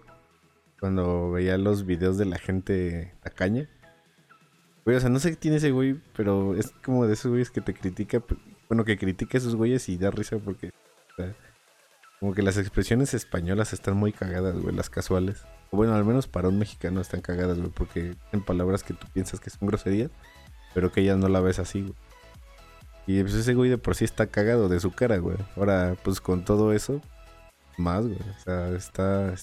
Cuando 0.81 1.33
veía 1.33 1.59
los 1.59 1.85
videos 1.85 2.19
de 2.19 2.25
la 2.25 2.39
gente 2.39 3.15
tacaña. 3.23 3.69
Güey, 4.85 4.97
o 4.97 5.01
sea, 5.01 5.11
no 5.11 5.19
sé 5.19 5.31
qué 5.31 5.37
tiene 5.37 5.57
ese 5.57 5.73
güey, 5.73 6.01
pero 6.17 6.55
es 6.55 6.71
como 6.85 7.07
de 7.07 7.15
esos 7.15 7.31
güeyes 7.31 7.51
que 7.51 7.61
te 7.61 7.75
critica, 7.75 8.23
bueno, 8.69 8.85
que 8.85 8.97
critica 8.97 9.37
a 9.37 9.41
esos 9.41 9.57
güeyes 9.57 9.89
y 9.89 9.99
da 9.99 10.11
risa 10.11 10.39
porque, 10.39 10.69
o 10.69 11.17
sea, 11.17 11.35
como 12.21 12.33
que 12.33 12.43
las 12.43 12.57
expresiones 12.59 13.13
españolas 13.15 13.73
están 13.73 13.97
muy 13.97 14.13
cagadas, 14.13 14.57
güey, 14.59 14.75
las 14.75 14.89
casuales. 14.89 15.45
Bueno, 15.71 15.95
al 15.95 16.05
menos 16.05 16.27
para 16.27 16.49
un 16.49 16.59
mexicano 16.59 17.01
están 17.01 17.21
cagadas, 17.21 17.59
güey, 17.59 17.71
porque 17.71 18.15
en 18.33 18.43
palabras 18.43 18.83
que 18.83 18.95
tú 18.95 19.07
piensas 19.13 19.41
que 19.41 19.51
son 19.51 19.69
groserías, 19.69 20.11
pero 20.75 20.91
que 20.91 21.03
ella 21.03 21.17
no 21.17 21.29
la 21.29 21.41
ves 21.41 21.59
así, 21.59 21.83
güey. 21.83 21.95
Y 23.07 23.23
pues 23.23 23.35
ese 23.35 23.55
güey 23.55 23.71
de 23.71 23.79
por 23.79 23.95
sí 23.95 24.05
está 24.05 24.27
cagado 24.27 24.69
de 24.69 24.81
su 24.81 24.93
cara, 24.93 25.19
güey. 25.19 25.37
Ahora, 25.57 25.97
pues 26.03 26.21
con 26.21 26.45
todo 26.45 26.73
eso, 26.73 27.01
más, 27.77 28.07
güey. 28.07 28.19
O 28.19 28.41
sea, 28.45 28.69
está, 28.71 29.35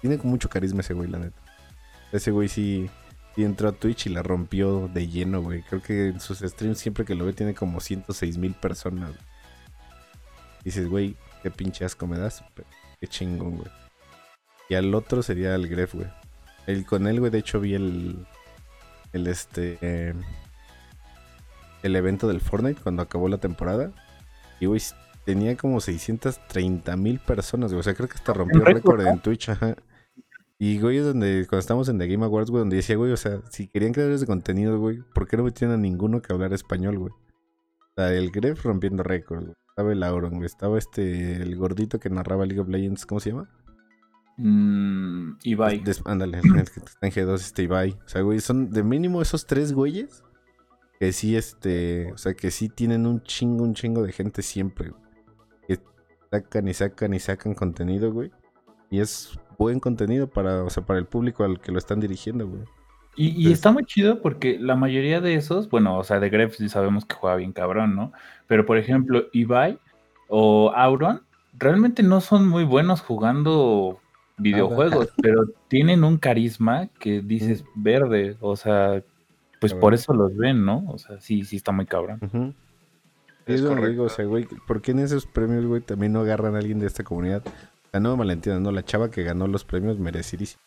Tiene 0.00 0.18
mucho 0.18 0.48
carisma 0.48 0.80
ese 0.80 0.94
güey, 0.94 1.08
la 1.08 1.18
neta. 1.18 1.40
Ese 2.12 2.30
güey 2.30 2.48
sí 2.48 2.90
y 3.36 3.44
entró 3.44 3.68
a 3.68 3.72
Twitch 3.72 4.06
y 4.06 4.08
la 4.08 4.22
rompió 4.22 4.88
de 4.88 5.08
lleno, 5.08 5.42
güey. 5.42 5.62
Creo 5.62 5.82
que 5.82 6.08
en 6.08 6.20
sus 6.20 6.38
streams 6.38 6.78
siempre 6.78 7.04
que 7.04 7.14
lo 7.14 7.26
ve 7.26 7.34
tiene 7.34 7.54
como 7.54 7.80
106 7.80 8.38
mil 8.38 8.54
personas. 8.54 9.12
Dices, 10.64 10.88
güey, 10.88 11.16
qué 11.42 11.50
pinche 11.50 11.84
asco 11.84 12.06
me 12.06 12.18
das. 12.18 12.42
Qué 12.98 13.06
chingón, 13.06 13.58
güey. 13.58 13.70
Y 14.68 14.74
al 14.74 14.94
otro 14.94 15.22
sería 15.22 15.54
el 15.54 15.68
Gref, 15.68 15.94
güey. 15.94 16.08
El, 16.66 16.84
con 16.84 17.06
él, 17.06 17.20
güey, 17.20 17.30
de 17.30 17.38
hecho 17.38 17.60
vi 17.60 17.74
el. 17.74 18.26
El 19.12 19.26
este. 19.26 19.78
Eh, 19.80 20.14
el 21.82 21.96
evento 21.96 22.26
del 22.26 22.40
Fortnite 22.40 22.80
cuando 22.82 23.02
acabó 23.02 23.28
la 23.28 23.38
temporada. 23.38 23.92
Y, 24.58 24.66
güey, 24.66 24.80
tenía 25.24 25.56
como 25.56 25.80
630 25.80 26.96
mil 26.96 27.20
personas, 27.20 27.72
güey. 27.72 27.80
O 27.80 27.82
sea, 27.82 27.94
creo 27.94 28.08
que 28.08 28.14
hasta 28.14 28.32
rompió 28.32 28.60
récord 28.60 29.06
en 29.06 29.20
Twitch, 29.20 29.50
ajá. 29.50 29.76
Y, 30.58 30.80
güey, 30.80 30.98
es 30.98 31.04
donde, 31.04 31.46
cuando 31.48 31.60
estamos 31.60 31.88
en 31.88 31.98
The 31.98 32.08
Game 32.08 32.24
Awards, 32.24 32.50
güey, 32.50 32.60
donde 32.60 32.76
decía, 32.76 32.96
güey, 32.96 33.12
o 33.12 33.16
sea, 33.16 33.42
si 33.50 33.68
querían 33.68 33.92
creadores 33.92 34.20
de 34.20 34.26
contenido, 34.26 34.78
güey, 34.78 35.02
¿por 35.14 35.28
qué 35.28 35.36
no 35.36 35.44
metían 35.44 35.70
a 35.70 35.76
ninguno 35.76 36.22
que 36.22 36.32
hablar 36.32 36.54
español, 36.54 36.98
güey? 36.98 37.12
O 37.12 37.92
sea, 37.96 38.12
el 38.12 38.30
Gref 38.30 38.64
rompiendo 38.64 39.02
récords, 39.02 39.44
güey. 39.44 39.56
Estaba 39.68 39.92
el 39.92 40.02
Auron, 40.02 40.36
güey. 40.36 40.46
Estaba 40.46 40.78
este, 40.78 41.34
el 41.34 41.56
gordito 41.56 42.00
que 42.00 42.08
narraba 42.08 42.46
League 42.46 42.60
of 42.60 42.68
Legends, 42.68 43.04
¿cómo 43.04 43.20
se 43.20 43.30
llama? 43.30 43.50
Mm, 44.36 45.38
Ibai. 45.44 45.82
ándale, 46.04 46.38
el 46.38 46.70
que 46.70 46.80
está 46.80 47.06
en 47.06 47.12
G2, 47.12 47.34
este 47.34 47.62
Ibai. 47.62 47.92
O 48.04 48.08
sea, 48.08 48.22
güey, 48.22 48.40
son 48.40 48.70
de 48.70 48.82
mínimo 48.82 49.22
esos 49.22 49.46
tres 49.46 49.72
güeyes 49.72 50.24
que 50.98 51.12
sí, 51.12 51.36
este, 51.36 52.12
o 52.12 52.18
sea, 52.18 52.34
que 52.34 52.50
sí 52.50 52.68
tienen 52.68 53.06
un 53.06 53.22
chingo, 53.22 53.64
un 53.64 53.74
chingo 53.74 54.02
de 54.02 54.12
gente 54.12 54.42
siempre, 54.42 54.90
güey. 54.90 55.02
Que 55.68 55.78
sacan 56.30 56.68
y 56.68 56.74
sacan 56.74 57.14
y 57.14 57.18
sacan 57.18 57.54
contenido, 57.54 58.12
güey. 58.12 58.30
Y 58.90 59.00
es 59.00 59.38
buen 59.58 59.80
contenido 59.80 60.28
para, 60.28 60.62
o 60.64 60.70
sea, 60.70 60.84
para 60.84 60.98
el 60.98 61.06
público 61.06 61.44
al 61.44 61.60
que 61.60 61.72
lo 61.72 61.78
están 61.78 62.00
dirigiendo, 62.00 62.46
güey. 62.46 62.62
Y, 63.18 63.48
y 63.48 63.50
está 63.50 63.72
muy 63.72 63.84
chido 63.86 64.20
porque 64.20 64.58
la 64.58 64.76
mayoría 64.76 65.22
de 65.22 65.34
esos, 65.34 65.70
bueno, 65.70 65.96
o 65.98 66.04
sea, 66.04 66.20
de 66.20 66.28
Gref 66.28 66.56
sí 66.56 66.68
sabemos 66.68 67.06
que 67.06 67.16
juega 67.16 67.36
bien 67.36 67.52
cabrón, 67.52 67.96
¿no? 67.96 68.12
Pero 68.46 68.66
por 68.66 68.76
ejemplo, 68.76 69.24
Ibai 69.32 69.78
o 70.28 70.70
Auron 70.74 71.22
realmente 71.54 72.02
no 72.02 72.20
son 72.20 72.46
muy 72.46 72.64
buenos 72.64 73.00
jugando 73.00 74.00
videojuegos, 74.38 75.08
pero 75.22 75.44
tienen 75.68 76.04
un 76.04 76.18
carisma 76.18 76.88
que 76.98 77.20
dices 77.22 77.64
verde, 77.74 78.36
o 78.40 78.56
sea, 78.56 79.02
pues 79.60 79.74
por 79.74 79.94
eso 79.94 80.12
los 80.12 80.36
ven, 80.36 80.64
¿no? 80.64 80.84
O 80.88 80.98
sea, 80.98 81.20
sí, 81.20 81.44
sí 81.44 81.56
está 81.56 81.72
muy 81.72 81.86
cabrón. 81.86 82.54
Es, 83.46 83.62
correcto. 83.62 84.02
o 84.02 84.08
sea, 84.08 84.24
güey, 84.24 84.46
¿por 84.66 84.82
qué 84.82 84.90
en 84.90 84.98
esos 84.98 85.26
premios, 85.26 85.64
güey, 85.64 85.80
también 85.80 86.12
no 86.12 86.20
agarran 86.20 86.54
a 86.54 86.58
alguien 86.58 86.78
de 86.78 86.86
esta 86.86 87.04
comunidad? 87.04 87.42
no 88.00 88.10
me 88.10 88.16
malentiendan, 88.16 88.62
no, 88.62 88.72
la 88.72 88.84
chava 88.84 89.10
que 89.10 89.22
ganó 89.22 89.46
los 89.46 89.64
premios 89.64 89.98
merecidísima. 89.98 90.62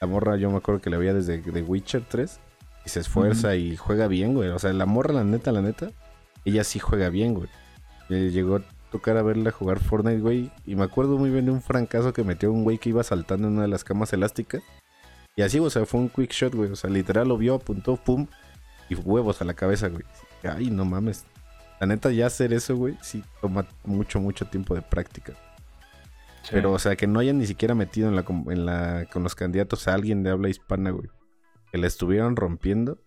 La 0.00 0.06
morra, 0.06 0.36
yo 0.36 0.50
me 0.50 0.56
acuerdo 0.56 0.80
que 0.80 0.90
la 0.90 0.98
veía 0.98 1.14
desde 1.14 1.38
The 1.38 1.62
Witcher 1.62 2.04
3 2.08 2.40
y 2.84 2.88
se 2.88 3.00
esfuerza 3.00 3.54
y 3.56 3.76
juega 3.76 4.08
bien, 4.08 4.34
güey. 4.34 4.48
O 4.50 4.58
sea, 4.58 4.72
la 4.72 4.86
morra, 4.86 5.14
la 5.14 5.24
neta, 5.24 5.52
la 5.52 5.62
neta, 5.62 5.90
ella 6.44 6.64
sí 6.64 6.78
juega 6.78 7.08
bien, 7.10 7.34
güey. 7.34 7.48
llegó 8.08 8.60
a 8.94 8.98
tocar 8.98 9.16
a 9.16 9.22
verla 9.22 9.50
jugar 9.50 9.80
Fortnite, 9.80 10.20
güey. 10.20 10.52
Y 10.64 10.76
me 10.76 10.84
acuerdo 10.84 11.18
muy 11.18 11.30
bien 11.30 11.46
de 11.46 11.50
un 11.50 11.60
francazo 11.60 12.12
que 12.12 12.22
metió 12.22 12.52
un 12.52 12.62
güey 12.62 12.78
que 12.78 12.90
iba 12.90 13.02
saltando 13.02 13.48
en 13.48 13.54
una 13.54 13.62
de 13.62 13.68
las 13.68 13.82
camas 13.82 14.12
elásticas. 14.12 14.62
Y 15.36 15.42
así, 15.42 15.58
o 15.58 15.68
sea, 15.68 15.84
fue 15.84 16.00
un 16.00 16.08
quick 16.08 16.30
shot, 16.30 16.54
güey. 16.54 16.70
O 16.70 16.76
sea, 16.76 16.90
literal 16.90 17.26
lo 17.26 17.36
vio, 17.36 17.56
apuntó, 17.56 17.96
pum, 17.96 18.28
y 18.88 18.94
huevos 18.94 19.42
a 19.42 19.44
la 19.44 19.54
cabeza, 19.54 19.88
güey. 19.88 20.04
Ay, 20.44 20.70
no 20.70 20.84
mames. 20.84 21.26
La 21.80 21.88
neta, 21.88 22.12
ya 22.12 22.26
hacer 22.26 22.52
eso, 22.52 22.76
güey, 22.76 22.96
sí 23.02 23.24
toma 23.40 23.66
mucho, 23.84 24.20
mucho 24.20 24.46
tiempo 24.46 24.76
de 24.76 24.82
práctica. 24.82 25.34
Pero, 26.50 26.72
o 26.72 26.78
sea, 26.78 26.94
que 26.94 27.06
no 27.06 27.18
hayan 27.18 27.38
ni 27.38 27.46
siquiera 27.46 27.74
metido 27.74 28.08
en 28.08 28.14
la, 28.14 28.24
en 28.28 28.66
la, 28.66 29.06
con 29.12 29.22
los 29.22 29.34
candidatos 29.34 29.88
a 29.88 29.94
alguien 29.94 30.22
de 30.22 30.30
habla 30.30 30.50
hispana, 30.50 30.90
güey. 30.90 31.08
Que 31.72 31.78
la 31.78 31.86
estuvieron 31.86 32.36
rompiendo. 32.36 32.98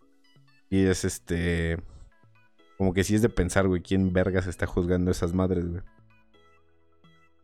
Y 0.70 0.86
es 0.86 1.06
este. 1.06 1.78
Como 2.78 2.94
que 2.94 3.04
sí 3.04 3.16
es 3.16 3.22
de 3.22 3.30
pensar, 3.30 3.68
güey, 3.68 3.82
quién 3.82 4.14
vergas 4.14 4.48
está 4.48 4.68
juzgando 4.68 5.10
esas 5.12 5.34
madres, 5.34 5.68
güey. 5.68 5.82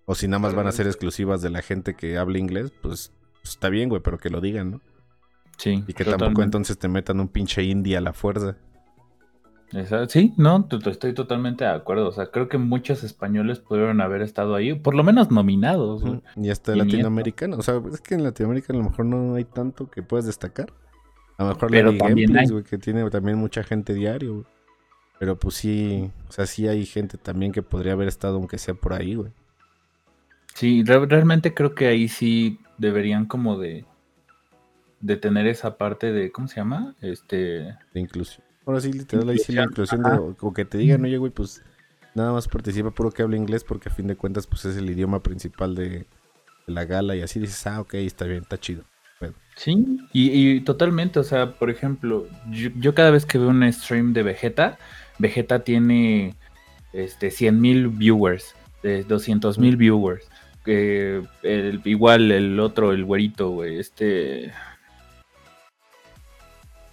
O 0.06 0.16
si 0.16 0.28
nada 0.28 0.40
más 0.40 0.54
van 0.54 0.68
a 0.68 0.72
ser 0.72 0.86
exclusivas 0.86 1.42
de 1.42 1.50
la 1.50 1.62
gente 1.62 1.96
que 1.96 2.18
habla 2.18 2.38
inglés, 2.38 2.72
pues, 2.82 3.14
pues 3.42 3.54
está 3.54 3.70
bien, 3.70 3.90
güey, 3.90 4.02
pero 4.02 4.18
que 4.18 4.30
lo 4.30 4.42
digan, 4.42 4.72
¿no? 4.72 4.82
Sí. 5.58 5.84
Y 5.88 5.94
que 5.94 6.04
tampoco 6.04 6.44
entonces 6.44 6.78
te 6.78 6.88
metan 6.88 7.20
un 7.20 7.30
pinche 7.30 7.64
indie 7.64 7.96
a 7.98 8.02
la 8.02 8.14
fuerza. 8.14 8.58
Sí, 10.08 10.34
no, 10.38 10.68
estoy 10.86 11.14
totalmente 11.14 11.64
de 11.64 11.72
acuerdo. 11.72 12.08
O 12.08 12.12
sea, 12.12 12.28
creo 12.28 12.48
que 12.48 12.60
muchos 12.60 13.04
españoles 13.04 13.60
pudieron 13.60 14.02
haber 14.02 14.22
estado 14.22 14.54
ahí, 14.54 14.76
por 14.76 14.94
lo 14.94 15.04
menos 15.04 15.32
nominados. 15.32 16.04
Y 16.36 16.50
hasta 16.50 16.76
latinoamericano. 16.76 17.58
O 17.58 17.64
sea, 17.64 17.82
es 17.92 18.00
que 18.02 18.14
en 18.14 18.24
Latinoamérica 18.24 18.72
a 18.72 18.76
lo 18.76 18.84
mejor 18.84 19.06
no 19.06 19.34
hay 19.34 19.46
tanto 19.46 19.90
que 19.90 20.04
puedas 20.04 20.28
destacar. 20.28 20.72
A 21.38 21.44
lo 21.44 21.50
mejor 21.50 21.72
Pero 21.72 21.92
la 21.92 21.98
también 21.98 22.28
Gameplays, 22.28 22.52
güey, 22.52 22.64
que 22.64 22.78
tiene 22.78 23.10
también 23.10 23.40
mucha 23.40 23.64
gente 23.64 23.96
diario, 23.96 24.46
Pero 25.24 25.40
pues 25.40 25.56
sí, 25.56 26.12
o 26.28 26.32
sea, 26.34 26.46
sí 26.46 26.68
hay 26.68 26.86
gente 26.86 27.18
también 27.18 27.54
que 27.54 27.62
podría 27.62 27.94
haber 27.94 28.10
estado 28.10 28.36
aunque 28.36 28.58
sea 28.58 28.74
por 28.74 28.92
ahí, 28.92 29.16
güey. 29.16 29.32
Sí, 30.54 30.84
re- 30.84 31.06
realmente 31.06 31.54
creo 31.54 31.74
que 31.76 31.88
ahí 31.88 32.10
sí 32.10 32.60
deberían 32.78 33.26
como 33.26 33.58
de, 33.58 33.86
de 35.00 35.16
tener 35.16 35.48
esa 35.48 35.78
parte 35.78 36.12
de, 36.12 36.30
¿cómo 36.30 36.50
se 36.50 36.58
llama? 36.58 36.94
Este, 37.00 37.74
De 37.94 38.02
inclusión. 38.02 38.46
Ahora 38.66 38.82
sí, 38.82 38.92
literal, 38.92 39.30
ahí 39.30 39.40
sí 39.40 39.54
la 39.54 39.64
inclusión 39.64 40.04
de, 40.04 40.10
o, 40.42 40.54
que 40.54 40.66
te 40.66 40.78
digan, 40.78 41.06
oye, 41.06 41.18
güey, 41.18 41.32
pues 41.32 41.64
nada 42.16 42.34
más 42.34 42.50
participa 42.50 42.92
puro 42.92 43.10
que 43.10 43.22
hable 43.22 43.38
inglés 43.38 43.64
porque 43.64 43.88
a 43.88 43.94
fin 43.94 44.08
de 44.08 44.18
cuentas, 44.18 44.46
pues 44.46 44.66
es 44.66 44.76
el 44.76 44.90
idioma 44.90 45.24
principal 45.24 45.74
de, 45.74 45.88
de 45.88 46.06
la 46.68 46.84
gala 46.84 47.16
y 47.16 47.22
así 47.22 47.40
dices, 47.40 47.66
ah, 47.66 47.80
ok, 47.80 47.94
está 47.94 48.26
bien, 48.26 48.42
está 48.42 48.60
chido. 48.60 48.84
Sí, 49.56 50.00
y, 50.12 50.56
y 50.56 50.62
totalmente, 50.62 51.20
o 51.20 51.24
sea, 51.24 51.52
por 51.54 51.70
ejemplo, 51.70 52.28
yo, 52.50 52.72
yo 52.76 52.96
cada 52.96 53.12
vez 53.12 53.26
que 53.26 53.38
veo 53.38 53.50
un 53.50 53.72
stream 53.72 54.12
de 54.12 54.24
Vegeta, 54.24 54.80
Vegeta 55.20 55.64
tiene 55.64 56.36
este 56.94 57.32
100 57.32 57.60
mil 57.62 57.88
viewers, 57.90 58.56
eh, 58.84 59.04
200 59.08 59.58
mil 59.60 59.78
viewers. 59.78 60.28
eh, 60.66 61.22
el- 61.44 61.82
igual 61.84 62.32
el 62.32 62.58
otro, 62.60 62.92
el 62.94 63.04
güerito, 63.04 63.50
güey, 63.50 63.80
este... 63.80 64.54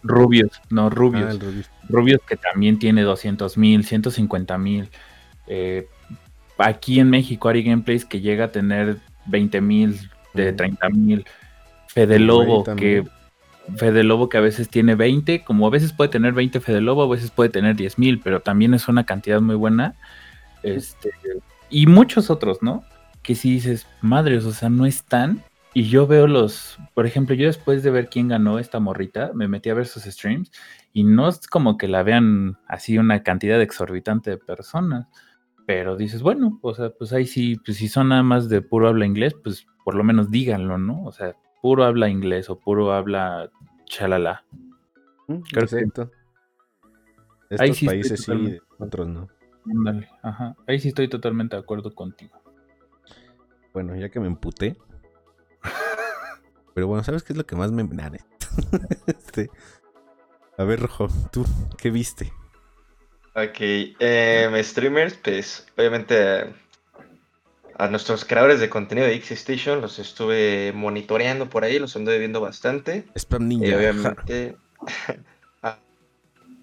Rubius, 0.02 0.50
no, 0.70 0.88
Rubius. 0.90 1.38
Ah. 1.40 1.62
Rubius 1.88 2.20
que 2.26 2.36
también 2.36 2.78
tiene 2.78 3.02
200 3.02 3.56
mil, 3.58 3.84
150 3.84 4.56
mil. 4.58 4.88
Eh, 5.46 5.86
aquí 6.58 7.00
en 7.00 7.10
México, 7.10 7.48
Ari 7.48 7.62
Gameplays 7.62 8.04
que 8.04 8.20
llega 8.20 8.46
a 8.46 8.52
tener 8.52 8.96
20 9.26 9.60
mil, 9.60 9.98
de 10.32 10.48
Ujú. 10.48 10.56
30 10.56 10.88
mil. 10.88 11.26
Fede 11.88 12.18
Lobo 12.18 12.64
que. 12.76 13.04
Fede 13.76 14.04
Lobo 14.04 14.28
que 14.28 14.38
a 14.38 14.40
veces 14.40 14.68
tiene 14.68 14.94
20, 14.94 15.44
como 15.44 15.66
a 15.66 15.70
veces 15.70 15.92
puede 15.92 16.10
tener 16.10 16.32
20 16.32 16.60
Fede 16.60 16.80
Lobo, 16.80 17.02
a 17.02 17.08
veces 17.08 17.30
puede 17.30 17.50
tener 17.50 17.76
10 17.76 17.98
mil, 17.98 18.20
pero 18.20 18.40
también 18.40 18.74
es 18.74 18.88
una 18.88 19.04
cantidad 19.04 19.40
muy 19.40 19.54
buena. 19.54 19.94
Este, 20.62 21.10
y 21.68 21.86
muchos 21.86 22.30
otros, 22.30 22.62
¿no? 22.62 22.84
Que 23.22 23.34
si 23.34 23.52
dices, 23.52 23.86
madres, 24.00 24.44
o 24.44 24.52
sea, 24.52 24.68
no 24.68 24.86
están. 24.86 25.42
Y 25.72 25.84
yo 25.84 26.06
veo 26.06 26.26
los, 26.26 26.78
por 26.94 27.06
ejemplo, 27.06 27.34
yo 27.36 27.46
después 27.46 27.84
de 27.84 27.90
ver 27.90 28.08
quién 28.08 28.26
ganó 28.26 28.58
esta 28.58 28.80
morrita, 28.80 29.30
me 29.34 29.46
metí 29.46 29.70
a 29.70 29.74
ver 29.74 29.86
sus 29.86 30.02
streams 30.02 30.50
y 30.92 31.04
no 31.04 31.28
es 31.28 31.46
como 31.46 31.78
que 31.78 31.86
la 31.86 32.02
vean 32.02 32.58
así 32.66 32.98
una 32.98 33.22
cantidad 33.22 33.60
exorbitante 33.60 34.30
de 34.30 34.38
personas, 34.38 35.06
pero 35.66 35.96
dices, 35.96 36.22
bueno, 36.22 36.58
o 36.62 36.74
sea, 36.74 36.90
pues 36.90 37.12
ahí 37.12 37.24
sí, 37.24 37.56
pues 37.64 37.76
si 37.76 37.86
son 37.86 38.08
nada 38.08 38.24
más 38.24 38.48
de 38.48 38.62
puro 38.62 38.88
habla 38.88 39.06
inglés, 39.06 39.36
pues 39.44 39.68
por 39.84 39.94
lo 39.94 40.02
menos 40.02 40.28
díganlo, 40.28 40.76
¿no? 40.76 41.04
O 41.04 41.12
sea, 41.12 41.36
puro 41.60 41.84
habla 41.84 42.08
inglés 42.08 42.48
o 42.50 42.58
puro 42.58 42.92
habla 42.92 43.50
chalala. 43.86 44.44
Mm, 45.28 45.40
Creo 45.42 45.66
que- 45.66 45.76
Exacto. 45.76 46.10
De 47.48 47.56
Ahí 47.58 47.70
Estos 47.70 47.76
sí 47.78 47.86
estoy 47.86 47.98
países 47.98 48.20
sí, 48.24 48.58
otros 48.78 49.08
no. 49.08 49.28
Ándale, 49.66 50.08
ajá. 50.22 50.54
Ahí 50.66 50.78
sí 50.78 50.88
estoy 50.88 51.08
totalmente 51.08 51.56
de 51.56 51.62
acuerdo 51.62 51.94
contigo. 51.94 52.40
Bueno, 53.72 53.94
ya 53.96 54.08
que 54.08 54.20
me 54.20 54.26
emputé. 54.26 54.76
Pero 56.74 56.86
bueno, 56.86 57.02
¿sabes 57.02 57.22
qué 57.22 57.32
es 57.32 57.36
lo 57.36 57.44
que 57.44 57.56
más 57.56 57.72
me... 57.72 57.84
Nah, 57.84 58.10
este... 59.06 59.50
A 60.56 60.64
ver, 60.64 60.80
Rojo, 60.80 61.08
¿tú 61.32 61.44
qué 61.78 61.90
viste? 61.90 62.32
Ok, 63.34 63.58
em, 64.00 64.62
streamers, 64.62 65.14
pues 65.14 65.66
obviamente 65.76 66.52
a 67.80 67.88
nuestros 67.88 68.26
creadores 68.26 68.60
de 68.60 68.68
contenido 68.68 69.06
de 69.06 69.14
X 69.14 69.30
Station 69.32 69.80
los 69.80 69.98
estuve 69.98 70.72
monitoreando 70.74 71.48
por 71.48 71.64
ahí, 71.64 71.78
los 71.78 71.96
anduve 71.96 72.18
viendo 72.18 72.40
bastante. 72.40 73.04
Spam 73.16 73.48
Y 73.48 73.48
Ninja. 73.48 73.76
obviamente 73.76 74.56
a- 75.62 75.78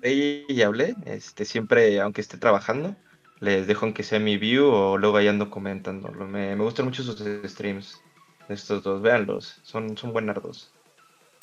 ahí 0.04 0.46
y 0.48 0.62
hablé, 0.62 0.96
este, 1.06 1.44
siempre, 1.46 2.00
aunque 2.02 2.22
esté 2.22 2.38
trabajando, 2.38 2.96
les 3.40 3.66
dejo 3.66 3.86
aunque 3.86 4.04
sea 4.04 4.20
mi 4.20 4.38
view 4.38 4.68
o 4.68 4.98
luego 4.98 5.18
ahí 5.18 5.28
ando 5.28 5.50
comentándolo. 5.50 6.28
Me, 6.28 6.56
me 6.56 6.64
gustan 6.64 6.86
mucho 6.86 7.02
sus 7.02 7.20
streams, 7.50 8.00
estos 8.48 8.84
dos, 8.84 9.02
véanlos, 9.02 9.60
son, 9.64 9.98
son 9.98 10.14
buenardos. 10.14 10.72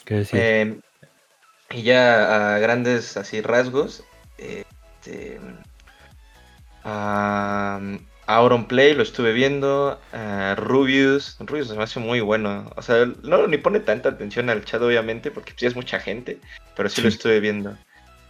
¿Qué 0.05 0.15
decir? 0.15 0.39
Eh, 0.41 0.81
y 1.71 1.83
ya 1.83 2.55
a 2.55 2.59
grandes 2.61 3.17
así 3.17 3.41
rasgos, 3.41 4.05
este, 4.39 5.41
Auron 8.27 8.67
Play 8.67 8.95
lo 8.95 9.03
estuve 9.03 9.33
viendo, 9.33 9.99
a 10.13 10.55
Rubius, 10.57 11.37
Rubius 11.41 11.69
se 11.69 11.75
me 11.77 11.83
hace 11.83 12.01
muy 12.01 12.21
bueno, 12.21 12.71
o 12.77 12.83
sea, 12.83 13.07
no 13.23 13.47
ni 13.47 13.59
pone 13.59 13.81
tanta 13.81 14.09
atención 14.09 14.49
al 14.51 14.65
chat 14.65 14.81
obviamente 14.81 15.31
porque 15.31 15.53
sí 15.57 15.67
es 15.67 15.77
mucha 15.77 16.01
gente, 16.01 16.39
pero 16.77 16.89
sí, 16.89 17.03
lo 17.03 17.09
estuve 17.09 17.41
viendo. 17.41 17.77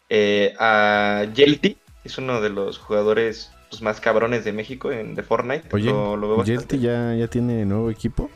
Eh, 0.09 0.55
a 0.59 1.25
Yelty, 1.33 1.79
es 2.05 2.19
uno 2.19 2.41
de 2.41 2.51
los 2.51 2.79
jugadores 2.79 3.53
pues, 3.71 3.83
más 3.83 4.01
cabrones 4.01 4.45
de 4.45 4.53
México 4.53 4.91
en 4.91 5.15
de 5.15 5.23
Fortnite, 5.23 5.69
Oye, 5.73 5.91
lo, 5.91 6.17
lo 6.17 6.29
veo 6.29 6.37
bastante. 6.39 6.77
¿Yelty 6.79 6.87
ya, 6.87 7.15
ya 7.15 7.29
tiene 7.29 7.65
nuevo 7.65 7.91
equipo? 7.91 8.31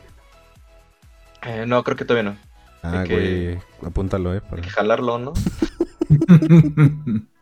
Eh, 1.45 1.65
no, 1.67 1.83
creo 1.83 1.97
que 1.97 2.05
todavía 2.05 2.31
no, 2.31 2.37
Ah, 2.81 3.03
que- 3.05 3.13
güey, 3.13 3.87
apúntalo, 3.87 4.33
eh. 4.33 4.41
Para... 4.41 4.57
hay 4.57 4.61
que 4.61 4.69
jalarlo, 4.69 5.17
¿no? 5.19 5.33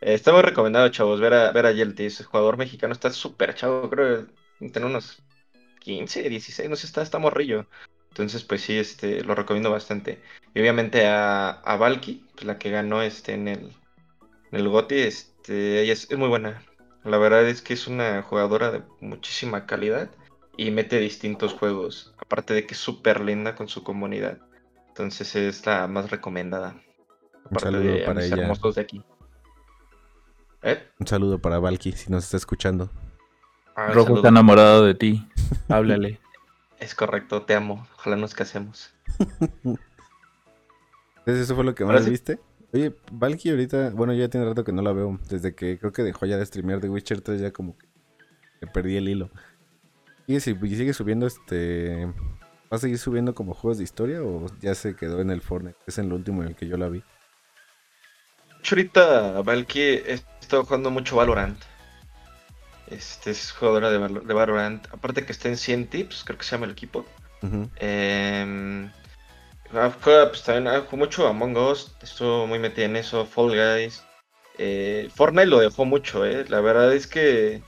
Eh, 0.00 0.14
Está 0.14 0.32
muy 0.32 0.42
recomendado, 0.42 0.88
chavos, 0.90 1.20
ver 1.20 1.34
a, 1.34 1.52
ver 1.52 1.66
a 1.66 1.72
Yelty. 1.72 2.06
Ese 2.06 2.24
jugador 2.24 2.56
mexicano 2.56 2.92
está 2.92 3.10
súper 3.10 3.54
chavo, 3.54 3.88
creo 3.90 4.26
que 4.58 4.68
tiene 4.70 4.86
unos 4.86 5.22
15, 5.80 6.28
16, 6.28 6.68
no 6.70 6.76
sé, 6.76 6.86
está, 6.86 7.02
está 7.02 7.18
morrillo. 7.18 7.66
Entonces, 8.10 8.44
pues 8.44 8.62
sí, 8.62 8.76
este, 8.78 9.22
lo 9.24 9.34
recomiendo 9.34 9.70
bastante. 9.70 10.22
Y 10.54 10.60
obviamente 10.60 11.06
a, 11.06 11.50
a 11.50 11.76
Valky, 11.76 12.26
pues 12.34 12.44
la 12.46 12.58
que 12.58 12.70
ganó 12.70 13.02
este 13.02 13.34
en 13.34 13.48
el, 13.48 13.60
en 14.52 14.60
el 14.60 14.68
GOTY, 14.68 14.96
este, 15.00 15.82
ella 15.82 15.92
es, 15.92 16.10
es 16.10 16.18
muy 16.18 16.28
buena. 16.28 16.62
La 17.04 17.18
verdad 17.18 17.48
es 17.48 17.62
que 17.62 17.74
es 17.74 17.86
una 17.86 18.22
jugadora 18.22 18.70
de 18.70 18.82
muchísima 19.00 19.66
calidad 19.66 20.10
y 20.56 20.70
mete 20.70 20.98
distintos 20.98 21.54
juegos. 21.54 22.14
Aparte 22.18 22.54
de 22.54 22.66
que 22.66 22.74
es 22.74 22.80
súper 22.80 23.20
linda 23.20 23.54
con 23.54 23.68
su 23.68 23.82
comunidad. 23.84 24.38
Entonces 24.88 25.34
es 25.36 25.64
la 25.66 25.86
más 25.86 26.10
recomendada. 26.10 26.82
Aparte 27.44 27.60
saludo 27.60 27.82
de 27.82 28.02
para 28.04 28.20
mis 28.20 28.32
ella. 28.32 28.42
hermosos 28.42 28.74
de 28.74 28.80
aquí. 28.82 29.02
¿Eh? 30.62 30.82
Un 30.98 31.06
saludo 31.06 31.38
para 31.40 31.58
Valky, 31.58 31.92
si 31.92 32.10
nos 32.10 32.24
está 32.24 32.36
escuchando. 32.36 32.90
Ah, 33.76 33.92
Rojo 33.92 34.16
está 34.16 34.28
enamorado 34.28 34.84
de 34.84 34.94
ti. 34.94 35.28
Háblale. 35.68 36.20
Es 36.80 36.94
correcto, 36.94 37.42
te 37.42 37.54
amo. 37.54 37.86
Ojalá 37.96 38.16
nos 38.16 38.34
casemos. 38.34 38.92
Entonces, 41.18 41.44
¿eso 41.44 41.54
fue 41.54 41.64
lo 41.64 41.74
que 41.74 41.82
Ahora 41.84 41.96
más 41.96 42.04
sí. 42.04 42.10
viste? 42.10 42.40
Oye, 42.72 42.94
Valky 43.12 43.50
ahorita, 43.50 43.90
bueno, 43.90 44.12
ya 44.14 44.28
tiene 44.28 44.46
rato 44.46 44.64
que 44.64 44.72
no 44.72 44.82
la 44.82 44.92
veo. 44.92 45.18
Desde 45.28 45.54
que 45.54 45.78
creo 45.78 45.92
que 45.92 46.02
dejó 46.02 46.26
ya 46.26 46.36
de 46.36 46.46
streamear 46.46 46.80
de 46.80 46.88
Witcher 46.88 47.20
3, 47.20 47.40
ya 47.40 47.52
como 47.52 47.76
que 47.78 47.86
le 48.60 48.66
perdí 48.68 48.96
el 48.96 49.08
hilo. 49.08 49.30
¿Sigue, 50.26 50.40
si- 50.40 50.54
sigue 50.76 50.92
subiendo 50.92 51.26
este. 51.26 52.06
¿Va 52.70 52.76
a 52.76 52.78
seguir 52.78 52.98
subiendo 52.98 53.34
como 53.34 53.54
juegos 53.54 53.78
de 53.78 53.84
historia 53.84 54.22
o 54.22 54.46
ya 54.60 54.74
se 54.74 54.94
quedó 54.94 55.20
en 55.20 55.30
el 55.30 55.40
Fortnite? 55.40 55.78
Es 55.86 55.96
en 55.98 56.10
lo 56.10 56.16
último 56.16 56.42
en 56.42 56.48
el 56.48 56.56
que 56.56 56.66
yo 56.68 56.76
la 56.76 56.88
vi. 56.90 57.02
Hecho, 58.60 58.74
ahorita 58.74 59.42
Valky 59.42 59.80
he 59.80 60.20
estado 60.40 60.64
jugando 60.64 60.90
mucho 60.90 61.16
Valorant. 61.16 61.58
Este 62.86 63.30
es 63.30 63.52
jugadora 63.52 63.90
de, 63.90 63.98
de 63.98 64.34
Valorant. 64.34 64.86
Aparte 64.92 65.24
que 65.24 65.32
está 65.32 65.48
en 65.48 65.56
100 65.56 65.88
tips, 65.88 66.24
creo 66.24 66.38
que 66.38 66.44
se 66.44 66.52
llama 66.52 66.66
el 66.66 66.72
equipo. 66.72 67.04
Ujú. 67.42 67.68
Eh, 67.76 68.88
juega, 69.70 70.28
pues, 70.28 70.42
también 70.42 70.68
ah, 70.68 70.80
jugó 70.80 70.96
mucho 70.96 71.28
Among 71.28 71.56
Us. 71.56 71.94
Estuvo 72.02 72.46
muy 72.46 72.58
metida 72.58 72.86
en 72.86 72.96
eso. 72.96 73.26
Fall 73.26 73.50
Guys. 73.50 74.02
Eh, 74.56 75.08
Fortnite 75.14 75.46
lo 75.46 75.60
dejó 75.60 75.84
mucho, 75.84 76.24
eh. 76.24 76.44
La 76.48 76.60
verdad 76.60 76.92
es 76.92 77.06
que 77.06 77.62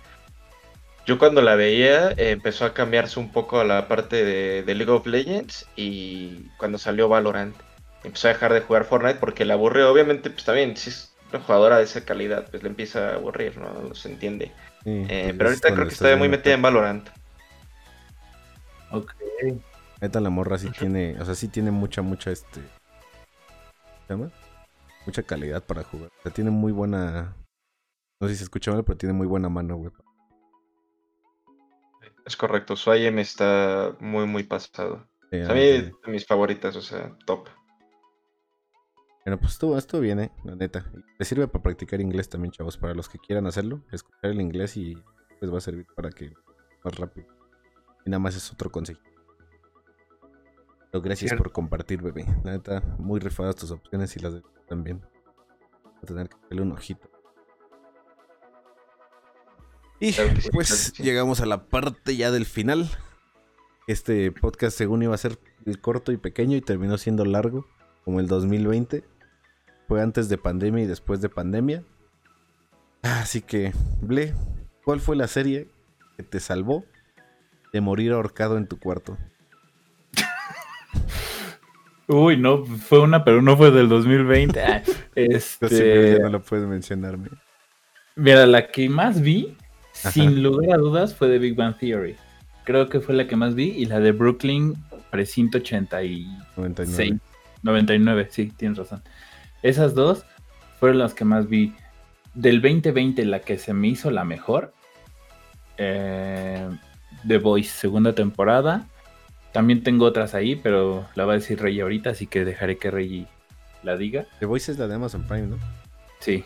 yo 1.06 1.18
cuando 1.18 1.42
la 1.42 1.54
veía 1.54 2.10
eh, 2.12 2.30
empezó 2.30 2.64
a 2.64 2.74
cambiarse 2.74 3.20
un 3.20 3.30
poco 3.30 3.60
a 3.60 3.64
la 3.64 3.88
parte 3.88 4.24
de, 4.24 4.62
de 4.62 4.74
League 4.74 4.92
of 4.92 5.06
Legends 5.06 5.66
y 5.76 6.48
cuando 6.56 6.78
salió 6.78 7.08
Valorant 7.08 7.56
empezó 8.04 8.28
a 8.28 8.32
dejar 8.32 8.52
de 8.52 8.60
jugar 8.60 8.84
Fortnite 8.84 9.18
porque 9.18 9.44
le 9.44 9.52
aburrió. 9.52 9.90
Obviamente, 9.90 10.30
pues 10.30 10.44
también, 10.44 10.76
si 10.76 10.90
es 10.90 11.14
una 11.32 11.42
jugadora 11.42 11.78
de 11.78 11.84
esa 11.84 12.04
calidad, 12.04 12.48
pues 12.50 12.62
le 12.62 12.68
empieza 12.68 13.10
a 13.10 13.14
aburrir, 13.14 13.58
¿no? 13.58 13.94
Se 13.94 14.10
entiende. 14.10 14.52
Sí, 14.84 15.04
Eh, 15.08 15.22
pues, 15.24 15.34
pero 15.36 15.48
ahorita 15.50 15.74
creo 15.74 15.86
que 15.86 15.94
está 15.94 16.16
muy 16.16 16.28
metida 16.28 16.54
en. 16.54 16.62
Valorant. 16.62 17.08
Ok. 18.90 19.14
Neta, 20.00 20.20
la 20.20 20.30
morra 20.30 20.58
sí 20.58 20.70
tiene, 20.70 21.16
o 21.20 21.24
sea, 21.24 21.34
sí 21.34 21.48
tiene 21.48 21.70
mucha, 21.70 22.00
mucha, 22.00 22.30
este... 22.30 22.60
¿Se 24.06 24.14
llama? 24.14 24.30
Mucha 25.04 25.22
calidad 25.22 25.62
para 25.62 25.84
jugar. 25.84 26.10
O 26.18 26.22
sea, 26.22 26.32
tiene 26.32 26.50
muy 26.50 26.72
buena... 26.72 27.36
No 28.18 28.26
sé 28.26 28.34
si 28.34 28.38
se 28.38 28.44
escucha 28.44 28.72
mal, 28.72 28.82
pero 28.82 28.96
tiene 28.96 29.12
muy 29.12 29.26
buena 29.26 29.48
mano, 29.48 29.76
güey. 29.76 29.92
Es 32.24 32.36
correcto, 32.36 32.76
su 32.76 32.94
IM 32.94 33.18
está 33.18 33.94
muy, 34.00 34.26
muy 34.26 34.42
pasado. 34.44 35.06
O 35.24 35.28
sea, 35.30 35.50
a 35.50 35.54
mí, 35.54 35.60
de 35.60 35.92
mis 36.06 36.26
favoritas, 36.26 36.76
o 36.76 36.82
sea, 36.82 37.16
top. 37.26 37.48
Bueno, 39.24 39.38
pues 39.38 39.52
estuvo, 39.52 39.76
estuvo 39.76 40.00
bien, 40.00 40.20
eh, 40.20 40.30
la 40.44 40.56
neta. 40.56 40.90
Les 41.18 41.28
sirve 41.28 41.46
para 41.46 41.62
practicar 41.62 42.00
inglés 42.00 42.28
también, 42.28 42.52
chavos. 42.52 42.78
Para 42.78 42.94
los 42.94 43.08
que 43.08 43.18
quieran 43.18 43.46
hacerlo, 43.46 43.82
escuchar 43.92 44.30
el 44.30 44.40
inglés 44.40 44.76
y 44.76 44.96
les 45.40 45.52
va 45.52 45.58
a 45.58 45.60
servir 45.60 45.86
para 45.94 46.10
que 46.10 46.32
más 46.84 46.96
rápido. 46.96 47.26
Y 48.06 48.10
nada 48.10 48.18
más 48.18 48.34
es 48.34 48.50
otro 48.50 48.70
consejo. 48.70 49.00
Pero 50.90 51.02
gracias 51.02 51.34
por 51.34 51.52
compartir, 51.52 52.02
bebé. 52.02 52.24
La 52.44 52.52
neta, 52.52 52.80
muy 52.98 53.20
rifadas 53.20 53.56
tus 53.56 53.70
opciones 53.70 54.16
y 54.16 54.20
las 54.20 54.34
de 54.34 54.42
también. 54.66 55.00
Voy 55.00 56.02
a 56.02 56.06
tener 56.06 56.28
que 56.28 56.36
darle 56.48 56.62
un 56.62 56.72
ojito. 56.72 57.10
Y 60.00 60.14
pues 60.52 60.94
llegamos 60.94 61.40
a 61.42 61.46
la 61.46 61.66
parte 61.66 62.16
ya 62.16 62.30
del 62.30 62.46
final. 62.46 62.88
Este 63.86 64.32
podcast 64.32 64.76
según 64.76 65.02
iba 65.02 65.14
a 65.14 65.18
ser 65.18 65.38
corto 65.82 66.10
y 66.10 66.16
pequeño 66.16 66.56
y 66.56 66.62
terminó 66.62 66.96
siendo 66.96 67.24
largo, 67.24 67.66
como 68.04 68.20
el 68.20 68.26
2020. 68.26 69.04
Fue 69.88 70.02
antes 70.02 70.28
de 70.28 70.38
pandemia 70.38 70.84
y 70.84 70.86
después 70.86 71.20
de 71.20 71.28
pandemia. 71.28 71.82
Así 73.02 73.40
que, 73.42 73.72
Ble, 74.00 74.34
¿cuál 74.84 75.00
fue 75.00 75.16
la 75.16 75.26
serie 75.26 75.68
que 76.16 76.22
te 76.22 76.38
salvó 76.40 76.84
de 77.72 77.80
morir 77.80 78.12
ahorcado 78.12 78.56
en 78.58 78.66
tu 78.68 78.78
cuarto? 78.78 79.16
Uy, 82.08 82.36
no, 82.36 82.64
fue 82.64 83.00
una, 83.00 83.24
pero 83.24 83.40
no 83.42 83.56
fue 83.56 83.70
del 83.70 83.88
2020. 83.88 84.60
Ah, 84.70 84.82
Este, 85.16 86.18
no 86.20 86.28
lo 86.28 86.40
puedes 86.40 86.66
mencionarme. 86.66 87.28
Mira, 88.14 88.46
la 88.46 88.68
que 88.68 88.88
más 88.88 89.20
vi, 89.20 89.56
Ajá. 89.98 90.12
sin 90.12 90.42
lugar 90.42 90.74
a 90.74 90.78
dudas, 90.78 91.14
fue 91.16 91.28
de 91.28 91.38
Big 91.38 91.56
Bang 91.56 91.76
Theory. 91.78 92.16
Creo 92.64 92.88
que 92.88 93.00
fue 93.00 93.14
la 93.14 93.26
que 93.26 93.34
más 93.36 93.54
vi 93.54 93.70
y 93.70 93.86
la 93.86 93.98
de 93.98 94.12
Brooklyn 94.12 94.74
Precinto 95.10 95.58
86. 95.58 96.26
99. 96.56 97.18
99, 97.62 98.28
sí, 98.30 98.52
tienes 98.56 98.78
razón. 98.78 99.02
Esas 99.62 99.94
dos 99.94 100.24
fueron 100.78 100.98
las 100.98 101.14
que 101.14 101.24
más 101.24 101.48
vi. 101.48 101.74
Del 102.34 102.62
2020, 102.62 103.24
la 103.24 103.40
que 103.40 103.58
se 103.58 103.74
me 103.74 103.88
hizo 103.88 104.10
la 104.10 104.24
mejor. 104.24 104.72
eh, 105.78 106.68
The 107.26 107.38
Voice, 107.38 107.70
segunda 107.70 108.14
temporada. 108.14 108.88
También 109.52 109.82
tengo 109.82 110.04
otras 110.06 110.34
ahí, 110.34 110.56
pero 110.56 111.08
la 111.14 111.24
va 111.24 111.32
a 111.32 111.36
decir 111.36 111.60
Rey 111.60 111.80
ahorita, 111.80 112.10
así 112.10 112.26
que 112.26 112.44
dejaré 112.44 112.78
que 112.78 112.90
Rey 112.90 113.26
la 113.82 113.96
diga. 113.96 114.26
The 114.38 114.46
Voice 114.46 114.72
es 114.72 114.78
la 114.78 114.86
de 114.88 114.94
Amazon 114.94 115.26
Prime, 115.26 115.48
¿no? 115.48 115.58
Sí, 116.20 116.44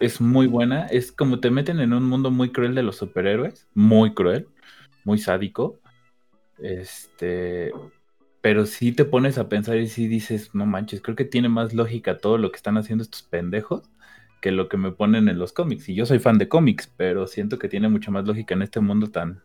es 0.00 0.20
muy 0.20 0.46
buena. 0.46 0.86
Es 0.86 1.12
como 1.12 1.40
te 1.40 1.50
meten 1.50 1.80
en 1.80 1.92
un 1.92 2.04
mundo 2.04 2.30
muy 2.30 2.52
cruel 2.52 2.74
de 2.74 2.82
los 2.82 2.96
superhéroes. 2.96 3.66
Muy 3.74 4.14
cruel, 4.14 4.48
muy 5.04 5.18
sádico. 5.18 5.80
Este. 6.58 7.72
Pero 8.40 8.66
sí 8.66 8.92
te 8.92 9.04
pones 9.04 9.38
a 9.38 9.48
pensar 9.48 9.76
y 9.78 9.88
sí 9.88 10.06
dices, 10.06 10.54
no 10.54 10.64
manches, 10.64 11.00
creo 11.02 11.16
que 11.16 11.24
tiene 11.24 11.48
más 11.48 11.74
lógica 11.74 12.18
todo 12.18 12.38
lo 12.38 12.50
que 12.50 12.56
están 12.56 12.76
haciendo 12.76 13.02
estos 13.02 13.22
pendejos 13.22 13.90
que 14.40 14.52
lo 14.52 14.68
que 14.68 14.76
me 14.76 14.92
ponen 14.92 15.28
en 15.28 15.38
los 15.38 15.52
cómics. 15.52 15.88
Y 15.88 15.94
yo 15.94 16.06
soy 16.06 16.18
fan 16.18 16.38
de 16.38 16.48
cómics, 16.48 16.92
pero 16.96 17.26
siento 17.26 17.58
que 17.58 17.68
tiene 17.68 17.88
mucha 17.88 18.10
más 18.10 18.26
lógica 18.26 18.54
en 18.54 18.62
este 18.62 18.80
mundo 18.80 19.08
tan. 19.10 19.42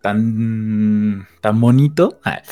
tan. 0.00 1.26
tan 1.40 1.60
bonito. 1.60 2.20
ah, 2.24 2.42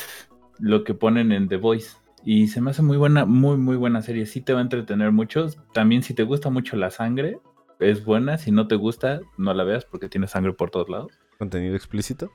lo 0.59 0.85
que 0.85 0.95
ponen 0.95 1.33
en 1.33 1.49
The 1.49 1.57
Voice. 1.57 1.97
Y 2.25 2.49
se 2.49 2.61
me 2.61 2.71
hace 2.71 2.83
muy 2.83 2.97
buena, 2.97 3.25
muy, 3.25 3.57
muy 3.57 3.77
buena 3.77 4.03
serie. 4.03 4.27
Sí 4.27 4.41
te 4.41 4.53
va 4.53 4.59
a 4.59 4.63
entretener 4.63 5.13
mucho. 5.13 5.49
También 5.73 6.03
si 6.03 6.15
te 6.15 6.25
gusta 6.25 6.51
mucho 6.51 6.77
la 6.77 6.91
sangre, 6.91 7.39
es 7.79 8.05
buena. 8.05 8.39
Si 8.39 8.51
no 8.51 8.69
te 8.69 8.75
gusta, 8.75 9.21
no 9.37 9.55
la 9.55 9.65
veas 9.65 9.85
porque 9.85 10.09
tiene 10.09 10.27
sangre 10.27 10.53
por 10.53 10.71
todos 10.71 10.89
lados. 10.89 11.13
Contenido 11.39 11.77
explícito. 11.77 12.31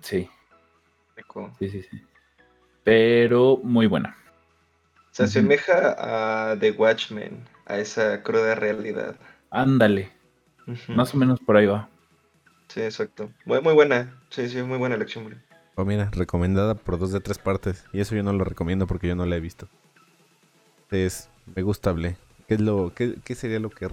Sí. 0.00 0.28
Sí, 1.58 1.68
sí, 1.70 1.82
sí. 1.82 2.02
Pero 2.84 3.58
muy 3.62 3.86
buena. 3.86 4.16
Se 5.10 5.22
Ujú. 5.22 5.30
asemeja 5.30 5.96
a 6.50 6.58
The 6.58 6.72
Watchmen, 6.72 7.48
a 7.66 7.78
esa 7.78 8.22
cruda 8.22 8.54
realidad. 8.54 9.16
Ándale. 9.50 10.12
Más 10.88 11.14
o 11.14 11.16
menos 11.16 11.40
por 11.40 11.56
ahí 11.56 11.66
va. 11.66 11.88
Sí, 12.68 12.82
exacto. 12.82 13.30
Muy, 13.44 13.60
muy 13.60 13.74
buena. 13.74 14.20
Sí, 14.30 14.48
sí, 14.48 14.62
muy 14.62 14.78
buena 14.78 14.96
elección, 14.96 15.26
bro. 15.26 15.36
Oh, 15.76 15.84
mira, 15.84 16.10
recomendada 16.12 16.74
por 16.74 16.98
dos 16.98 17.12
de 17.12 17.20
tres 17.20 17.38
partes. 17.38 17.84
Y 17.92 18.00
eso 18.00 18.14
yo 18.14 18.22
no 18.22 18.32
lo 18.32 18.44
recomiendo 18.44 18.86
porque 18.86 19.08
yo 19.08 19.14
no 19.14 19.26
la 19.26 19.36
he 19.36 19.40
visto. 19.40 19.68
Es, 20.90 21.28
me 21.54 21.62
gusta 21.62 21.92
Ble. 21.92 22.16
¿Qué, 22.48 22.54
es 22.54 22.60
lo, 22.60 22.92
qué, 22.94 23.16
qué 23.24 23.34
sería 23.34 23.60
lo 23.60 23.70
que... 23.70 23.88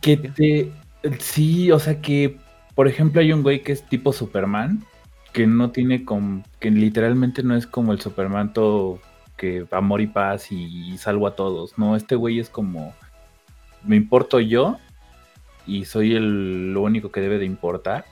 Que 0.00 0.16
te. 0.16 0.72
Sí, 1.18 1.70
o 1.70 1.78
sea 1.78 2.00
que, 2.00 2.38
por 2.74 2.88
ejemplo, 2.88 3.20
hay 3.20 3.32
un 3.32 3.42
güey 3.42 3.62
que 3.62 3.72
es 3.72 3.82
tipo 3.84 4.12
Superman, 4.12 4.84
que 5.32 5.46
no 5.46 5.70
tiene 5.70 6.04
como. 6.04 6.42
que 6.60 6.70
literalmente 6.70 7.42
no 7.42 7.56
es 7.56 7.66
como 7.66 7.92
el 7.92 8.00
Superman 8.00 8.52
todo 8.52 9.00
que 9.36 9.66
amor 9.70 10.00
y 10.00 10.08
paz 10.08 10.50
y, 10.50 10.96
salvo 10.98 11.26
a 11.26 11.36
todos. 11.36 11.78
No, 11.78 11.96
este 11.96 12.16
güey 12.16 12.40
es 12.40 12.50
como. 12.50 12.94
Me 13.84 13.96
importo 13.96 14.40
yo 14.40 14.78
y 15.66 15.84
soy 15.84 16.14
el, 16.14 16.72
lo 16.72 16.82
único 16.82 17.12
que 17.12 17.20
debe 17.20 17.38
de 17.38 17.46
importar. 17.46 18.04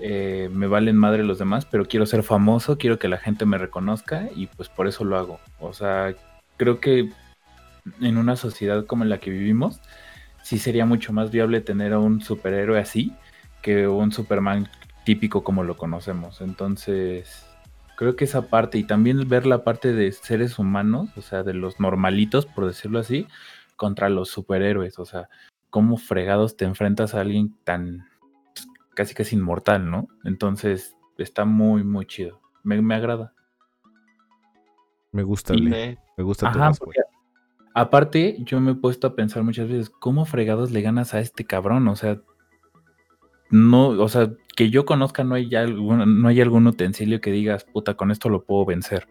Eh, 0.00 0.48
me 0.52 0.66
valen 0.66 0.96
madre 0.96 1.24
los 1.24 1.38
demás, 1.38 1.64
pero 1.64 1.86
quiero 1.86 2.06
ser 2.06 2.22
famoso, 2.22 2.78
quiero 2.78 2.98
que 2.98 3.08
la 3.08 3.18
gente 3.18 3.46
me 3.46 3.58
reconozca 3.58 4.28
y 4.34 4.46
pues 4.46 4.68
por 4.68 4.88
eso 4.88 5.04
lo 5.04 5.16
hago. 5.16 5.40
O 5.60 5.72
sea, 5.72 6.14
creo 6.56 6.80
que 6.80 7.10
en 8.00 8.16
una 8.16 8.36
sociedad 8.36 8.84
como 8.86 9.04
en 9.04 9.10
la 9.10 9.18
que 9.18 9.30
vivimos, 9.30 9.80
sí 10.42 10.58
sería 10.58 10.86
mucho 10.86 11.12
más 11.12 11.30
viable 11.30 11.60
tener 11.60 11.92
a 11.92 11.98
un 11.98 12.20
superhéroe 12.20 12.78
así 12.78 13.12
que 13.62 13.88
un 13.88 14.12
Superman 14.12 14.68
típico 15.04 15.42
como 15.42 15.64
lo 15.64 15.76
conocemos. 15.76 16.40
Entonces, 16.40 17.46
creo 17.96 18.14
que 18.16 18.24
esa 18.24 18.48
parte 18.48 18.78
y 18.78 18.84
también 18.84 19.28
ver 19.28 19.46
la 19.46 19.64
parte 19.64 19.92
de 19.92 20.12
seres 20.12 20.58
humanos, 20.58 21.10
o 21.16 21.22
sea, 21.22 21.42
de 21.42 21.54
los 21.54 21.80
normalitos, 21.80 22.46
por 22.46 22.66
decirlo 22.66 22.98
así, 22.98 23.26
contra 23.76 24.08
los 24.08 24.28
superhéroes, 24.28 24.98
o 24.98 25.04
sea, 25.04 25.28
cómo 25.70 25.96
fregados 25.96 26.56
te 26.56 26.64
enfrentas 26.64 27.14
a 27.14 27.20
alguien 27.20 27.54
tan 27.64 28.06
pues, 28.54 28.68
casi 28.94 29.14
casi 29.14 29.36
inmortal, 29.36 29.90
¿no? 29.90 30.08
Entonces, 30.24 30.96
está 31.18 31.44
muy, 31.44 31.84
muy 31.84 32.06
chido. 32.06 32.40
Me, 32.62 32.80
me 32.80 32.94
agrada. 32.94 33.32
Me 35.12 35.22
gusta 35.22 35.54
Y-. 35.54 35.72
Eh, 35.72 35.98
Me 36.16 36.24
gusta 36.24 36.50
tu 36.50 36.58
Ajá, 36.58 36.68
respuesta. 36.68 36.84
porque 36.84 37.17
aparte 37.74 38.36
yo 38.40 38.60
me 38.60 38.72
he 38.72 38.74
puesto 38.74 39.06
a 39.06 39.14
pensar 39.14 39.42
muchas 39.42 39.68
veces, 39.68 39.90
¿cómo 39.90 40.24
fregados 40.24 40.70
le 40.70 40.82
ganas 40.82 41.14
a 41.14 41.20
este 41.20 41.44
cabrón? 41.44 41.88
O 41.88 41.96
sea, 41.96 42.20
no, 43.50 43.88
o 43.88 44.08
sea, 44.08 44.30
que 44.56 44.70
yo 44.70 44.84
conozca 44.84 45.24
no 45.24 45.34
hay, 45.34 45.48
ya 45.48 45.60
algún, 45.60 46.20
no 46.20 46.28
hay 46.28 46.40
algún 46.40 46.66
utensilio 46.66 47.20
que 47.20 47.30
digas, 47.30 47.64
puta, 47.64 47.94
con 47.94 48.10
esto 48.10 48.28
lo 48.28 48.42
puedo 48.44 48.64
vencer. 48.64 49.08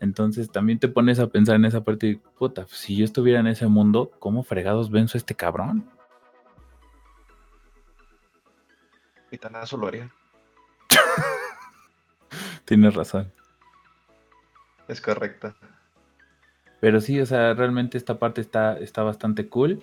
Entonces 0.00 0.50
también 0.50 0.78
te 0.78 0.88
pones 0.88 1.20
a 1.20 1.28
pensar 1.28 1.56
en 1.56 1.64
esa 1.64 1.84
parte, 1.84 2.06
y, 2.08 2.16
puta, 2.16 2.66
si 2.68 2.96
yo 2.96 3.04
estuviera 3.04 3.40
en 3.40 3.46
ese 3.46 3.68
mundo, 3.68 4.10
¿cómo 4.18 4.42
fregados 4.42 4.90
venzo 4.90 5.16
a 5.16 5.20
este 5.20 5.34
cabrón? 5.34 5.88
Pitanazo 9.30 9.76
lo 9.76 9.86
haría. 9.86 10.12
Tienes 12.64 12.94
razón. 12.94 13.32
Es 14.88 15.00
correcto. 15.00 15.54
Pero 16.82 17.00
sí, 17.00 17.20
o 17.20 17.26
sea, 17.26 17.54
realmente 17.54 17.96
esta 17.96 18.18
parte 18.18 18.40
está, 18.40 18.76
está 18.76 19.04
bastante 19.04 19.48
cool. 19.48 19.80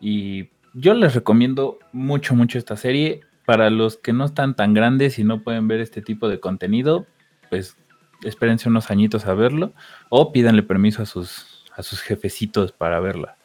Y 0.00 0.48
yo 0.72 0.92
les 0.92 1.14
recomiendo 1.14 1.78
mucho, 1.92 2.34
mucho 2.34 2.58
esta 2.58 2.76
serie. 2.76 3.20
Para 3.46 3.70
los 3.70 3.98
que 3.98 4.12
no 4.12 4.24
están 4.24 4.56
tan 4.56 4.74
grandes 4.74 5.20
y 5.20 5.22
no 5.22 5.44
pueden 5.44 5.68
ver 5.68 5.78
este 5.78 6.02
tipo 6.02 6.28
de 6.28 6.40
contenido, 6.40 7.06
pues 7.50 7.76
espérense 8.24 8.68
unos 8.68 8.90
añitos 8.90 9.26
a 9.26 9.34
verlo. 9.34 9.74
O 10.08 10.32
pídanle 10.32 10.64
permiso 10.64 11.02
a 11.02 11.06
sus, 11.06 11.66
a 11.76 11.84
sus 11.84 12.00
jefecitos 12.00 12.72
para 12.72 12.98
verla. 12.98 13.36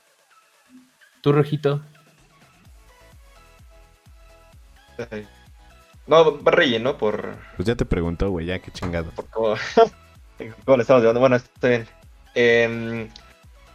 ¿Tú, 1.21 1.31
Rojito? 1.31 1.83
Ay. 5.11 5.27
No, 6.07 6.39
relleno 6.43 6.97
por, 6.97 7.35
Pues 7.55 7.67
ya 7.67 7.75
te 7.75 7.85
preguntó, 7.85 8.31
güey, 8.31 8.47
ya 8.47 8.57
qué 8.57 8.71
chingado. 8.71 9.11
por 9.11 9.29
cómo, 9.29 9.55
cómo 10.65 10.77
le 10.77 10.81
estamos 10.81 11.03
llevando. 11.03 11.19
Bueno, 11.19 11.35
está 11.35 11.67
bien. 11.67 11.98
Em, 12.35 13.09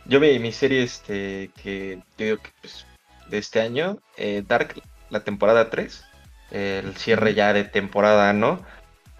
yo 0.06 0.20
vi 0.20 0.38
mi 0.38 0.52
serie 0.52 0.82
este 0.82 1.50
que 1.62 2.02
yo 2.18 2.24
digo 2.26 2.38
que 2.38 2.50
pues, 2.60 2.86
de 3.28 3.38
este 3.38 3.60
año, 3.60 3.98
eh, 4.16 4.42
Dark, 4.46 4.74
la 5.10 5.20
temporada 5.24 5.70
3, 5.70 6.04
el 6.50 6.96
cierre 6.96 7.34
ya 7.34 7.52
de 7.52 7.64
temporada, 7.64 8.32
¿no? 8.32 8.64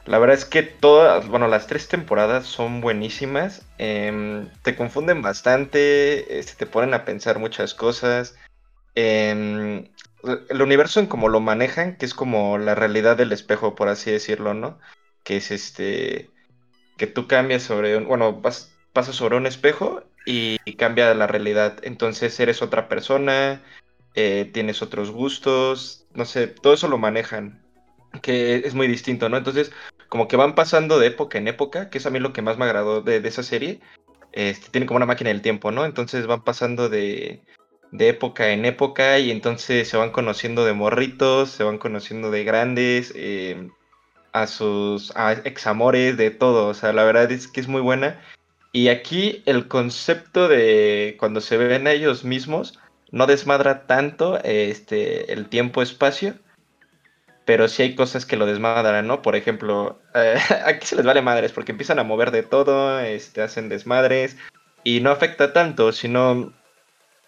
La 0.07 0.19
verdad 0.19 0.37
es 0.37 0.45
que 0.45 0.63
todas, 0.63 1.27
bueno, 1.29 1.49
las 1.49 1.67
tres 1.67 1.89
temporadas 1.89 2.47
son 2.47 2.81
buenísimas. 2.81 3.67
em, 3.79 4.51
te 4.63 4.77
confunden 4.77 5.23
bastante, 5.23 6.39
este, 6.39 6.55
te 6.57 6.67
ponen 6.67 6.95
a 6.95 7.05
pensar 7.05 7.39
muchas 7.39 7.75
cosas. 7.75 8.37
em, 8.95 9.89
el 10.51 10.63
universo 10.63 11.01
en 11.01 11.07
cómo 11.07 11.29
lo 11.29 11.41
manejan, 11.41 11.97
que 11.97 12.07
es 12.07 12.15
como 12.15 12.59
la 12.59 12.75
realidad 12.75 13.17
del 13.17 13.33
espejo, 13.33 13.75
por 13.75 13.89
así 13.89 14.11
decirlo, 14.11 14.55
¿no? 14.55 14.79
Que 15.25 15.37
es 15.39 15.51
este, 15.51 16.31
que 16.99 17.07
tú 17.07 17.27
cambias 17.29 17.63
sobre, 17.65 17.97
un, 17.97 18.07
bueno, 18.07 18.41
vas, 18.41 18.74
pasas 18.95 19.17
sobre 19.17 19.37
un 19.37 19.47
espejo 19.47 20.03
y, 20.25 20.59
cambia 20.77 21.13
la 21.15 21.27
realidad. 21.27 21.77
Entonces 21.83 22.41
eres 22.41 22.63
otra 22.63 22.89
persona, 22.89 23.63
eh, 24.15 24.51
tienes 24.55 24.81
otros 24.81 25.11
gustos, 25.11 26.07
no 26.15 26.25
sé, 26.25 26.47
todo 26.47 26.73
eso 26.73 26.89
lo 26.89 26.97
manejan, 26.97 27.63
que 28.23 28.57
es 28.57 28.75
muy 28.75 28.89
distinto, 28.89 29.29
¿no? 29.29 29.37
Entonces, 29.37 29.73
como 30.09 30.29
que 30.29 30.37
van 30.37 30.55
pasando 30.55 30.99
de 30.99 31.09
época 31.09 31.39
en 31.39 31.49
época, 31.49 31.91
que 31.91 31.99
es 31.99 32.07
a 32.07 32.11
mí 32.11 32.21
lo 32.21 32.33
que 32.33 32.43
más 32.43 32.57
me 32.57 32.65
agradó 32.65 33.03
de, 33.03 33.21
de 33.21 33.29
esa 33.29 33.43
serie. 33.43 33.81
Este, 34.33 34.71
tiene 34.71 34.87
como 34.87 34.97
una 34.97 35.07
máquina 35.07 35.29
del 35.29 35.43
tiempo, 35.43 35.71
¿no? 35.71 35.85
Entonces 35.85 36.27
van 36.27 36.43
pasando 36.43 36.89
de, 36.89 37.43
de 37.93 38.09
época 38.09 38.51
en 38.51 38.65
época 38.65 39.19
y 39.19 39.31
entonces 39.31 39.89
se 39.89 39.97
van 39.97 40.11
conociendo 40.11 40.65
de 40.65 40.73
morritos, 40.73 41.51
se 41.51 41.65
van 41.65 41.79
conociendo 41.79 42.31
de 42.31 42.45
grandes, 42.45 43.13
eh, 43.17 43.69
a 44.33 44.49
sus 44.49 45.17
a 45.17 45.33
examores, 45.33 46.17
de 46.17 46.31
todo. 46.31 46.69
O 46.69 46.75
sea, 46.75 46.93
la 46.93 47.05
verdad 47.05 47.31
es 47.31 47.47
que 47.47 47.61
es 47.61 47.69
muy 47.69 47.81
buena. 47.81 48.21
Y 48.75 48.89
aquí 48.89 49.45
el 49.47 49.69
concepto 49.69 50.49
de 50.49 51.17
cuando 51.21 51.41
se 51.41 51.57
ven 51.57 51.87
a 51.87 51.93
ellos 51.93 52.25
mismos 52.25 52.77
no 53.13 53.29
desmadra 53.29 53.87
tanto 53.87 54.43
este, 54.43 55.33
el 55.33 55.49
tiempo-espacio, 55.49 56.35
pero 57.45 57.69
sí 57.69 57.85
hay 57.85 57.95
cosas 57.95 58.27
que 58.27 58.37
lo 58.37 58.47
desmadran, 58.47 59.07
¿no? 59.07 59.23
Por 59.23 59.37
ejemplo, 59.37 60.01
eh, 60.15 60.37
aquí 60.67 60.87
se 60.87 60.97
les 60.97 61.05
vale 61.05 61.23
madres 61.23 61.53
porque 61.53 61.71
empiezan 61.71 62.01
a 62.01 62.03
mover 62.03 62.33
de 62.33 62.43
todo, 62.43 62.99
este, 62.99 63.43
hacen 63.43 63.69
desmadres 63.69 64.37
y 64.83 64.99
no 65.01 65.13
afecta 65.13 65.53
tanto, 65.53 65.93
sino 65.93 66.53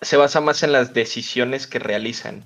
se 0.01 0.17
basa 0.17 0.41
más 0.41 0.65
en 0.65 0.73
las 0.73 0.95
decisiones 0.95 1.69
que 1.69 1.79
realizan. 1.79 2.45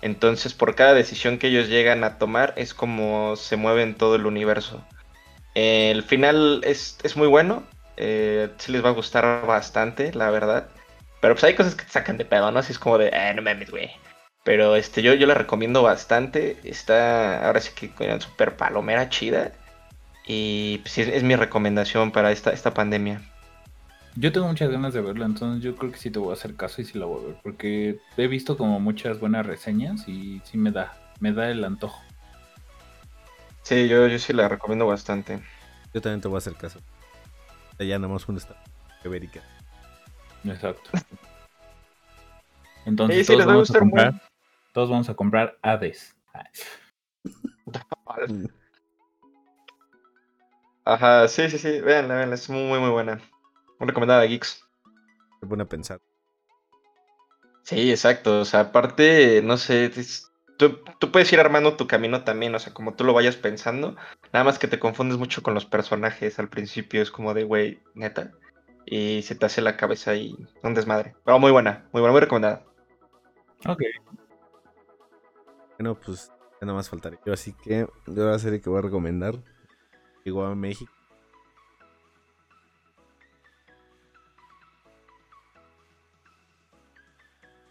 Entonces, 0.00 0.54
por 0.54 0.74
cada 0.74 0.94
decisión 0.94 1.36
que 1.36 1.48
ellos 1.48 1.68
llegan 1.68 2.02
a 2.02 2.16
tomar 2.16 2.54
es 2.56 2.72
como 2.72 3.36
se 3.36 3.56
mueve 3.56 3.82
en 3.82 3.94
todo 3.94 4.16
el 4.16 4.24
universo. 4.24 4.82
el 5.54 6.02
final 6.02 6.62
es, 6.64 6.96
muy 7.14 7.28
bueno, 7.28 7.64
eh, 7.96 8.50
sí 8.58 8.72
les 8.72 8.84
va 8.84 8.90
a 8.90 8.92
gustar 8.92 9.46
bastante, 9.46 10.12
la 10.14 10.30
verdad. 10.30 10.68
Pero 11.20 11.34
pues 11.34 11.44
hay 11.44 11.54
cosas 11.54 11.74
que 11.74 11.84
te 11.84 11.90
sacan 11.90 12.18
de 12.18 12.24
pedo, 12.24 12.50
¿no? 12.50 12.58
Así 12.58 12.72
es 12.72 12.78
como 12.78 12.98
de, 12.98 13.08
eh, 13.12 13.32
no 13.34 13.42
mames, 13.42 13.70
güey. 13.70 13.90
Pero 14.44 14.74
este, 14.74 15.02
yo, 15.02 15.14
yo 15.14 15.26
la 15.26 15.34
recomiendo 15.34 15.82
bastante. 15.82 16.56
Está 16.64 17.46
ahora 17.46 17.60
sí 17.60 17.70
que 17.74 17.90
con 17.90 18.20
super 18.20 18.56
palomera 18.56 19.08
chida. 19.08 19.52
Y 20.26 20.78
pues 20.78 20.98
es, 20.98 21.08
es 21.08 21.22
mi 21.22 21.36
recomendación 21.36 22.10
para 22.10 22.32
esta, 22.32 22.50
esta 22.50 22.74
pandemia. 22.74 23.22
Yo 24.14 24.30
tengo 24.30 24.46
muchas 24.46 24.70
ganas 24.70 24.92
de 24.92 25.00
verla, 25.00 25.24
entonces 25.24 25.64
yo 25.64 25.74
creo 25.74 25.90
que 25.90 25.98
sí 25.98 26.10
te 26.10 26.18
voy 26.18 26.30
a 26.30 26.34
hacer 26.34 26.54
caso 26.54 26.82
y 26.82 26.84
sí 26.84 26.98
la 26.98 27.06
voy 27.06 27.24
a 27.24 27.26
ver, 27.28 27.36
porque 27.42 27.98
he 28.18 28.26
visto 28.26 28.58
como 28.58 28.78
muchas 28.78 29.18
buenas 29.18 29.46
reseñas 29.46 30.06
y 30.06 30.42
sí 30.44 30.58
me 30.58 30.70
da, 30.70 30.92
me 31.18 31.32
da 31.32 31.50
el 31.50 31.64
antojo. 31.64 31.98
Sí, 33.62 33.88
yo, 33.88 34.06
yo 34.08 34.18
sí 34.18 34.34
la 34.34 34.48
recomiendo 34.48 34.86
bastante. 34.86 35.40
Yo 35.94 36.02
también 36.02 36.20
te 36.20 36.28
voy 36.28 36.36
a 36.36 36.38
hacer 36.38 36.54
caso. 36.54 36.80
Ya 37.78 37.98
nada 37.98 38.12
más 38.12 38.28
una 38.28 38.38
está 38.38 38.62
Ibérica. 39.04 39.40
Exacto. 40.44 40.90
Entonces 42.84 43.26
todos, 43.26 43.46
vamos 43.46 43.70
a 43.70 43.78
comprar, 43.78 44.22
todos 44.72 44.90
vamos 44.90 45.08
a 45.08 45.14
comprar 45.14 45.58
Hades. 45.62 46.16
Ajá, 50.84 51.28
sí, 51.28 51.48
sí, 51.48 51.58
sí, 51.58 51.80
véanla, 51.80 52.16
véanla, 52.16 52.34
es 52.34 52.50
muy, 52.50 52.78
muy 52.78 52.90
buena 52.90 53.20
recomendada 53.86 54.22
de 54.22 54.28
Geeks. 54.28 54.64
Se 55.40 55.46
pone 55.46 55.62
a 55.62 55.68
pensar. 55.68 56.00
Sí, 57.64 57.90
exacto. 57.90 58.40
O 58.40 58.44
sea, 58.44 58.60
aparte, 58.60 59.40
no 59.42 59.56
sé, 59.56 59.90
tú, 60.56 61.10
puedes 61.10 61.32
ir 61.32 61.40
armando 61.40 61.76
tu 61.76 61.86
camino 61.86 62.24
también, 62.24 62.54
o 62.54 62.58
sea, 62.58 62.72
como 62.72 62.94
tú 62.94 63.04
lo 63.04 63.12
vayas 63.12 63.36
pensando. 63.36 63.96
Nada 64.32 64.44
más 64.44 64.58
que 64.58 64.68
te 64.68 64.78
confundes 64.78 65.18
mucho 65.18 65.42
con 65.42 65.54
los 65.54 65.66
personajes 65.66 66.38
al 66.38 66.48
principio, 66.48 67.02
es 67.02 67.10
como 67.10 67.34
de, 67.34 67.44
güey, 67.44 67.82
neta. 67.94 68.32
Y 68.86 69.22
se 69.22 69.34
te 69.34 69.46
hace 69.46 69.62
la 69.62 69.76
cabeza 69.76 70.14
y 70.14 70.36
un 70.62 70.74
desmadre. 70.74 71.14
Pero 71.24 71.38
muy 71.38 71.52
buena, 71.52 71.88
muy 71.92 72.00
buena, 72.00 72.12
muy 72.12 72.20
recomendada. 72.20 72.64
Ok. 73.66 73.82
Bueno, 75.78 75.98
pues 75.98 76.32
ya 76.60 76.66
nada 76.66 76.74
más 76.74 76.88
faltaría 76.88 77.20
yo, 77.24 77.32
así 77.32 77.54
que 77.54 77.86
yo 78.06 78.26
la 78.26 78.38
serie 78.38 78.60
que 78.60 78.70
voy 78.70 78.78
a 78.78 78.82
recomendar 78.82 79.34
llegó 80.24 80.44
a 80.44 80.54
México 80.54 80.92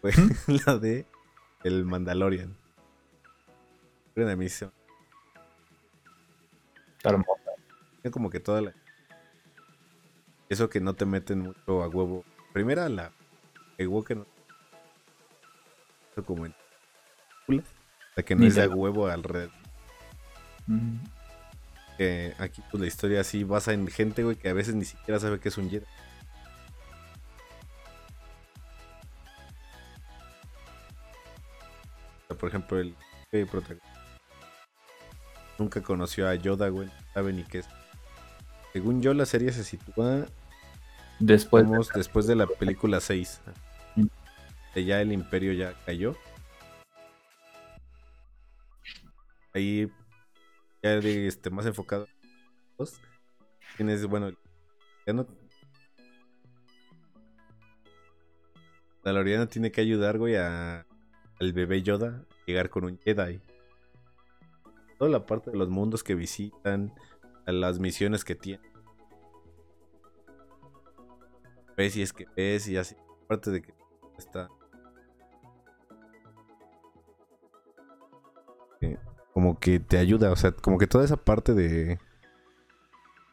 fue 0.02 0.12
la 0.66 0.78
de 0.78 1.06
El 1.62 1.84
Mandalorian. 1.84 2.61
Una 4.14 4.32
emisión. 4.32 4.72
Hermosa. 7.02 7.52
Como 8.10 8.30
que 8.30 8.40
toda 8.40 8.60
la. 8.60 8.74
Eso 10.48 10.68
que 10.68 10.80
no 10.80 10.94
te 10.94 11.06
meten 11.06 11.40
mucho 11.40 11.82
a 11.82 11.88
huevo. 11.88 12.24
Primera, 12.52 12.88
la. 12.88 13.12
El 13.78 13.88
que 14.04 14.14
no. 14.14 14.26
Como 16.26 16.46
en. 16.46 16.54
La 18.16 18.22
que 18.22 18.36
no 18.36 18.44
es 18.44 18.54
de 18.54 18.68
huevo 18.68 19.06
alrededor. 19.06 19.52
Que 21.96 22.34
aquí, 22.38 22.62
pues 22.70 22.80
la 22.80 22.86
historia 22.86 23.20
así 23.20 23.44
basa 23.44 23.72
en 23.72 23.86
gente, 23.86 24.22
güey, 24.22 24.36
que 24.36 24.48
a 24.48 24.52
veces 24.52 24.74
ni 24.74 24.84
siquiera 24.84 25.18
sabe 25.18 25.40
que 25.40 25.48
es 25.48 25.58
un 25.58 25.70
Jedi. 25.70 25.86
por 32.38 32.48
ejemplo, 32.48 32.80
el 32.80 32.96
protagonista 33.46 33.91
nunca 35.58 35.82
conoció 35.82 36.28
a 36.28 36.34
Yoda, 36.34 36.68
güey, 36.68 36.88
no 36.88 36.94
sabe 37.14 37.32
ni 37.32 37.44
qué 37.44 37.58
es. 37.58 37.68
Según 38.72 39.02
yo, 39.02 39.12
la 39.14 39.26
serie 39.26 39.52
se 39.52 39.64
sitúa 39.64 40.26
después, 41.18 41.68
de... 41.70 41.78
después 41.94 42.26
de 42.26 42.36
la 42.36 42.46
película 42.46 43.00
6. 43.00 43.40
Ya 44.74 45.02
el 45.02 45.12
imperio 45.12 45.52
ya 45.52 45.74
cayó. 45.84 46.16
Ahí 49.52 49.90
ya 50.82 50.94
este, 50.94 51.50
más 51.50 51.66
enfocado. 51.66 52.08
Tienes, 53.76 54.06
bueno, 54.06 54.32
ya 55.06 55.12
no. 55.12 55.26
La 59.04 59.12
Loriana 59.12 59.46
tiene 59.46 59.70
que 59.70 59.80
ayudar, 59.80 60.16
güey, 60.18 60.36
a 60.36 60.86
el 61.38 61.52
bebé 61.52 61.82
Yoda 61.82 62.24
llegar 62.46 62.70
con 62.70 62.84
un 62.84 62.98
Jedi. 62.98 63.40
Toda 65.02 65.10
la 65.10 65.26
parte 65.26 65.50
de 65.50 65.56
los 65.56 65.68
mundos 65.68 66.04
que 66.04 66.14
visitan, 66.14 66.94
las 67.44 67.80
misiones 67.80 68.24
que 68.24 68.36
tienen. 68.36 68.70
Especies 71.70 72.12
que 72.12 72.26
ves 72.36 72.68
y 72.68 72.76
así. 72.76 72.94
Aparte 73.24 73.50
de 73.50 73.62
que 73.62 73.74
está. 74.16 74.48
como 79.34 79.58
que 79.58 79.80
te 79.80 79.98
ayuda, 79.98 80.30
o 80.30 80.36
sea, 80.36 80.52
como 80.52 80.78
que 80.78 80.86
toda 80.86 81.04
esa 81.04 81.16
parte 81.16 81.52
de. 81.52 81.98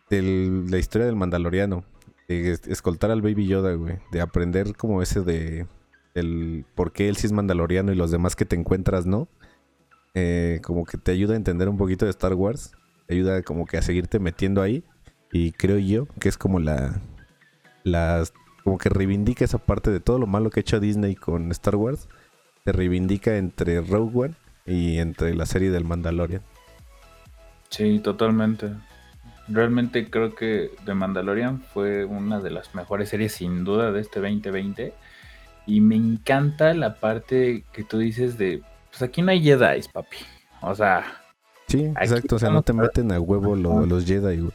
de 0.09 0.65
la 0.67 0.80
historia 0.80 1.05
del 1.05 1.17
Mandaloriano. 1.17 1.84
De 2.28 2.53
escoltar 2.65 3.11
al 3.11 3.22
Baby 3.22 3.45
Yoda, 3.45 3.76
güey. 3.76 3.99
De 4.11 4.22
aprender 4.22 4.76
como 4.76 5.03
ese 5.03 5.22
de 5.22 5.67
el 6.15 6.65
por 6.74 6.93
qué 6.93 7.09
él 7.09 7.17
sí 7.17 7.28
es 7.28 7.32
mandaloriano 7.32 7.91
y 7.91 7.95
los 7.95 8.09
demás 8.09 8.36
que 8.36 8.45
te 8.45 8.55
encuentras 8.55 9.05
no. 9.05 9.28
Eh, 10.20 10.59
como 10.61 10.86
que 10.86 10.97
te 10.97 11.11
ayuda 11.11 11.34
a 11.34 11.38
entender 11.38 11.70
un 11.70 11.78
poquito 11.78 12.05
de 12.05 12.11
Star 12.11 12.34
Wars. 12.34 12.74
Te 13.07 13.13
ayuda 13.13 13.41
como 13.41 13.65
que 13.65 13.78
a 13.78 13.82
seguirte 13.82 14.20
metiendo 14.20 14.61
ahí. 14.61 14.84
Y 15.32 15.51
creo 15.53 15.78
yo 15.78 16.07
que 16.20 16.30
es 16.30 16.38
como 16.38 16.59
la. 16.59 16.99
Las, 17.84 18.34
como 18.63 18.78
que 18.78 18.89
reivindica 18.89 19.45
esa 19.45 19.57
parte 19.57 19.89
de 19.89 20.01
todo 20.01 20.20
lo 20.20 20.28
malo 20.28 20.49
que 20.49 20.59
ha 20.59 20.61
hecho 20.61 20.80
Disney 20.80 21.15
con 21.15 21.51
Star 21.51 21.76
Wars. 21.76 22.09
Se 22.65 22.74
reivindica 22.74 23.38
entre 23.38 23.82
Rogue 23.82 24.26
One 24.26 24.36
y 24.65 24.97
entre 24.97 25.34
la 25.34 25.45
serie 25.45 25.72
del 25.72 25.86
Mandalorian. 25.86 26.41
Sí, 27.70 27.99
totalmente. 27.99 28.72
Realmente 29.47 30.09
creo 30.09 30.36
que 30.36 30.72
The 30.86 30.93
Mandalorian 30.93 31.61
fue 31.61 32.03
una 32.03 32.39
de 32.39 32.51
las 32.51 32.76
mejores 32.76 33.09
series 33.09 33.32
sin 33.34 33.63
duda 33.63 33.91
de 33.91 34.01
este 34.01 34.20
2020 34.20 34.93
y 35.65 35.82
me 35.82 35.95
encanta 35.95 36.74
la 36.74 36.95
parte 36.95 37.63
que 37.72 37.84
tú 37.84 37.99
dices 37.99 38.38
de, 38.38 38.61
pues 39.00 39.10
aquí 39.10 39.22
no 39.22 39.32
hay 39.32 39.41
Jedi, 39.41 39.82
papi. 39.93 40.18
O 40.62 40.76
sea... 40.76 41.06
Sí, 41.68 41.86
exacto. 41.86 42.36
O 42.36 42.39
sea, 42.39 42.50
no 42.50 42.64
te 42.64 42.74
meten 42.74 43.12
a 43.12 43.20
huevo 43.20 43.56
los 43.56 44.06
Jedi, 44.06 44.38
güey. 44.39 44.52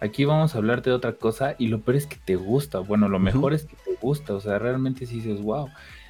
Aquí 0.00 0.24
vamos 0.24 0.54
a 0.54 0.58
hablarte 0.58 0.90
de 0.90 0.96
otra 0.96 1.12
cosa 1.12 1.54
y 1.58 1.68
lo 1.68 1.80
peor 1.80 1.96
es 1.96 2.06
que 2.06 2.16
te 2.16 2.36
gusta. 2.36 2.80
Bueno, 2.80 3.08
lo 3.08 3.18
mejor 3.18 3.54
es 3.54 3.64
que 3.64 3.76
te 3.76 3.96
gusta. 4.00 4.34
O 4.34 4.40
sea, 4.40 4.58
realmente 4.58 5.06
sí 5.06 5.20
dices, 5.20 5.40
wow. 5.40 5.68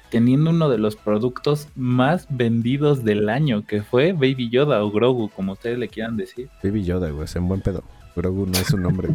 Teniendo 0.09 0.49
uno 0.49 0.67
de 0.69 0.77
los 0.77 0.95
productos 0.95 1.69
más 1.75 2.27
vendidos 2.29 3.03
del 3.03 3.29
año, 3.29 3.65
que 3.65 3.81
fue 3.81 4.13
Baby 4.13 4.49
Yoda 4.49 4.83
o 4.83 4.91
Grogu, 4.91 5.29
como 5.29 5.53
ustedes 5.53 5.77
le 5.77 5.87
quieran 5.87 6.17
decir. 6.17 6.49
Baby 6.63 6.83
Yoda, 6.83 7.11
güey, 7.11 7.25
es 7.25 7.35
un 7.35 7.47
buen 7.47 7.61
pedo. 7.61 7.83
Grogu 8.15 8.45
no 8.45 8.57
es 8.57 8.71
un 8.71 8.81
nombre. 8.81 9.09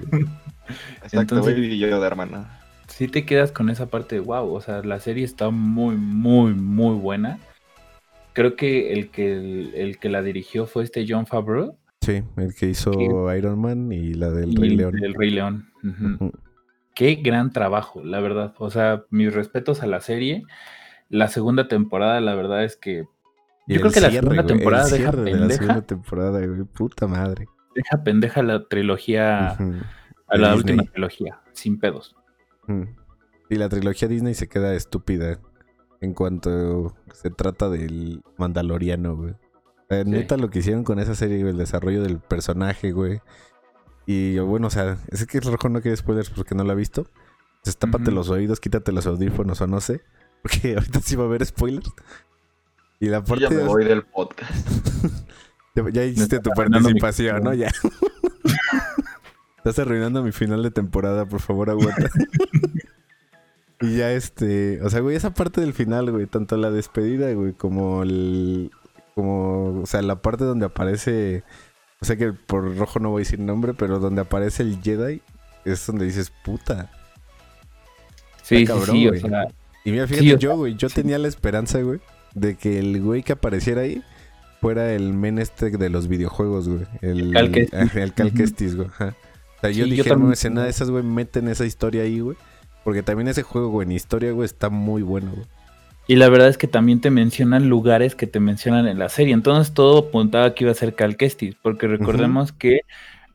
Exacto, 1.02 1.42
Baby 1.42 1.78
Yoda, 1.78 2.06
hermana 2.06 2.58
sí 2.88 3.06
te 3.06 3.24
quedas 3.24 3.52
con 3.52 3.70
esa 3.70 3.86
parte 3.86 4.16
de 4.16 4.20
wow, 4.22 4.52
o 4.52 4.60
sea, 4.60 4.82
la 4.82 4.98
serie 4.98 5.24
está 5.24 5.50
muy, 5.50 5.96
muy, 5.96 6.54
muy 6.54 6.96
buena. 6.96 7.38
Creo 8.38 8.54
que 8.54 8.92
el 8.92 9.10
que, 9.10 9.32
el, 9.74 9.98
que 9.98 10.08
la 10.08 10.22
dirigió 10.22 10.66
fue 10.66 10.84
este 10.84 11.04
John 11.08 11.26
Favreau. 11.26 11.76
Sí, 12.00 12.22
el 12.36 12.54
que 12.54 12.66
hizo 12.66 13.34
Iron 13.34 13.60
Man 13.60 13.90
y 13.90 14.14
la 14.14 14.30
del 14.30 14.54
Rey 14.54 14.76
León. 14.76 14.94
El 15.02 15.14
Rey 15.14 15.30
León. 15.32 15.68
Qué 16.94 17.16
gran 17.16 17.52
trabajo, 17.52 18.00
la 18.04 18.20
verdad. 18.20 18.54
O 18.58 18.70
sea, 18.70 19.02
mis 19.10 19.34
respetos 19.34 19.82
a 19.82 19.88
la 19.88 19.98
serie. 20.00 20.44
La 21.08 21.26
segunda 21.26 21.66
temporada, 21.66 22.20
la 22.20 22.36
verdad 22.36 22.62
es 22.62 22.76
que. 22.76 23.06
yo 23.66 23.80
creo 23.80 23.90
que 23.90 24.00
la 24.02 24.12
segunda 24.12 24.46
temporada 24.46 24.86
deja 24.86 25.10
pendeja. 25.10 25.38
la 25.38 25.50
segunda 25.50 25.82
temporada, 25.82 26.46
güey, 26.46 26.62
puta 26.62 27.08
madre. 27.08 27.48
Deja 27.74 28.04
pendeja 28.04 28.44
la 28.44 28.68
trilogía. 28.68 29.56
A 30.28 30.36
la 30.36 30.54
última 30.54 30.84
trilogía, 30.84 31.40
sin 31.54 31.80
pedos. 31.80 32.14
Y 33.50 33.56
la 33.56 33.68
trilogía 33.68 34.06
Disney 34.06 34.34
se 34.34 34.48
queda 34.48 34.76
estúpida 34.76 35.40
en 36.00 36.14
cuanto 36.14 36.94
se 37.12 37.30
trata 37.30 37.68
del 37.68 38.22
Mandaloriano, 38.36 39.16
güey. 39.16 39.34
neta 40.04 40.36
lo 40.36 40.50
que 40.50 40.60
hicieron 40.60 40.84
con 40.84 40.98
esa 40.98 41.14
serie, 41.14 41.40
el 41.40 41.58
desarrollo 41.58 42.02
del 42.02 42.18
personaje, 42.18 42.92
güey. 42.92 43.20
Y 44.06 44.34
yo, 44.34 44.46
bueno, 44.46 44.68
o 44.68 44.70
sea, 44.70 44.96
es 45.08 45.26
que 45.26 45.38
el 45.38 45.44
rojo 45.44 45.68
no 45.68 45.82
quiere 45.82 45.96
spoilers 45.96 46.30
porque 46.30 46.54
no 46.54 46.64
lo 46.64 46.72
ha 46.72 46.74
visto. 46.74 47.06
Entonces 47.56 47.76
tápate 47.78 48.10
los 48.10 48.30
oídos, 48.30 48.60
quítate 48.60 48.92
los 48.92 49.06
audífonos 49.06 49.60
o 49.60 49.66
no 49.66 49.80
sé. 49.80 50.02
Porque 50.42 50.74
ahorita 50.78 51.00
sí 51.00 51.16
va 51.16 51.24
a 51.24 51.26
haber 51.26 51.44
spoilers. 51.44 51.90
Y 53.00 53.06
la 53.06 53.18
Yo 53.18 53.24
parte 53.24 53.44
ya 53.44 53.50
me 53.50 53.64
voy 53.64 53.84
del 53.84 54.04
podcast. 54.04 54.50
ya, 55.74 55.90
ya 55.90 56.04
hiciste 56.04 56.40
tu 56.40 56.50
participación, 56.50 57.42
¿no? 57.42 57.52
Ya. 57.54 57.70
Estás 59.58 59.78
arruinando 59.80 60.22
mi 60.22 60.32
final 60.32 60.62
de 60.62 60.70
temporada, 60.70 61.26
por 61.26 61.40
favor, 61.40 61.68
aguanta. 61.68 62.08
Y 63.80 63.96
ya 63.96 64.12
este, 64.12 64.80
o 64.82 64.90
sea, 64.90 65.00
güey, 65.00 65.16
esa 65.16 65.34
parte 65.34 65.60
del 65.60 65.72
final, 65.72 66.10
güey, 66.10 66.26
tanto 66.26 66.56
la 66.56 66.70
despedida, 66.70 67.32
güey, 67.32 67.52
como 67.52 68.02
el 68.02 68.70
como, 69.14 69.80
o 69.82 69.86
sea, 69.86 70.00
la 70.02 70.22
parte 70.22 70.44
donde 70.44 70.66
aparece 70.66 71.42
o 72.00 72.04
sea 72.04 72.14
que 72.16 72.32
por 72.32 72.76
rojo 72.76 73.00
no 73.00 73.10
voy 73.10 73.20
a 73.22 73.24
decir 73.24 73.40
nombre, 73.40 73.74
pero 73.74 73.98
donde 73.98 74.20
aparece 74.20 74.62
el 74.62 74.80
Jedi 74.80 75.20
es 75.64 75.84
donde 75.86 76.04
dices, 76.04 76.32
"Puta." 76.44 76.90
Sí, 78.42 78.64
cabrón, 78.64 78.96
sí, 78.96 79.06
o 79.06 79.10
güey. 79.10 79.20
sea, 79.20 79.48
Y 79.84 79.90
mira, 79.92 80.06
fíjate 80.06 80.24
Sí, 80.28 80.36
yo, 80.38 80.56
güey, 80.56 80.74
yo 80.76 80.88
tenía 80.88 81.18
la 81.18 81.28
esperanza, 81.28 81.80
güey, 81.80 82.00
de 82.34 82.56
que 82.56 82.78
el 82.78 83.02
güey 83.02 83.22
que 83.22 83.32
apareciera 83.32 83.82
ahí 83.82 84.02
fuera 84.60 84.92
el 84.92 85.12
men 85.14 85.38
este 85.38 85.70
de 85.70 85.88
los 85.90 86.08
videojuegos, 86.08 86.68
güey. 86.68 86.86
El 87.00 87.36
El 87.36 88.12
Cal 88.14 88.28
Ujú. 88.28 88.36
Kestis, 88.36 88.76
güey. 88.76 88.88
ajá. 88.88 89.14
O 89.56 89.60
sea, 89.60 89.70
yo 89.70 89.84
Sí, 89.84 89.90
yo 89.90 89.96
dije, 89.96 90.02
una 90.02 90.10
también- 90.10 90.32
escena 90.32 90.64
de 90.64 90.70
esas, 90.70 90.90
güey, 90.90 91.02
meten 91.02 91.48
esa 91.48 91.64
historia 91.66 92.02
ahí, 92.02 92.20
güey. 92.20 92.36
Porque 92.88 93.02
también 93.02 93.28
ese 93.28 93.42
juego, 93.42 93.68
güey, 93.68 93.84
en 93.84 93.92
historia, 93.92 94.32
güey, 94.32 94.46
está 94.46 94.70
muy 94.70 95.02
bueno, 95.02 95.30
güey. 95.30 95.46
Y 96.06 96.16
la 96.16 96.30
verdad 96.30 96.48
es 96.48 96.56
que 96.56 96.68
también 96.68 97.02
te 97.02 97.10
mencionan 97.10 97.68
lugares 97.68 98.14
que 98.14 98.26
te 98.26 98.40
mencionan 98.40 98.88
en 98.88 98.98
la 98.98 99.10
serie. 99.10 99.34
Entonces 99.34 99.74
todo 99.74 100.08
apuntaba 100.08 100.54
que 100.54 100.64
iba 100.64 100.70
a 100.70 100.74
ser 100.74 100.94
Cal 100.94 101.18
Kestis, 101.18 101.54
porque 101.60 101.86
recordemos 101.86 102.50
que 102.50 102.80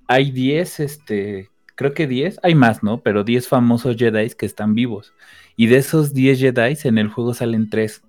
hay 0.08 0.32
10, 0.32 0.80
este, 0.80 1.52
creo 1.76 1.94
que 1.94 2.08
10, 2.08 2.40
hay 2.42 2.56
más, 2.56 2.82
¿no? 2.82 3.02
Pero 3.02 3.24
10 3.24 3.48
famosos 3.48 3.96
Jedi 3.96 4.32
que 4.32 4.48
están 4.48 4.74
vivos. 4.74 5.14
Y 5.56 5.68
de 5.68 5.78
esos 5.78 6.16
10 6.16 6.40
Jedi 6.40 6.76
en 6.86 6.98
el 6.98 7.10
juego 7.10 7.36
salen 7.36 7.70
3. 7.70 8.02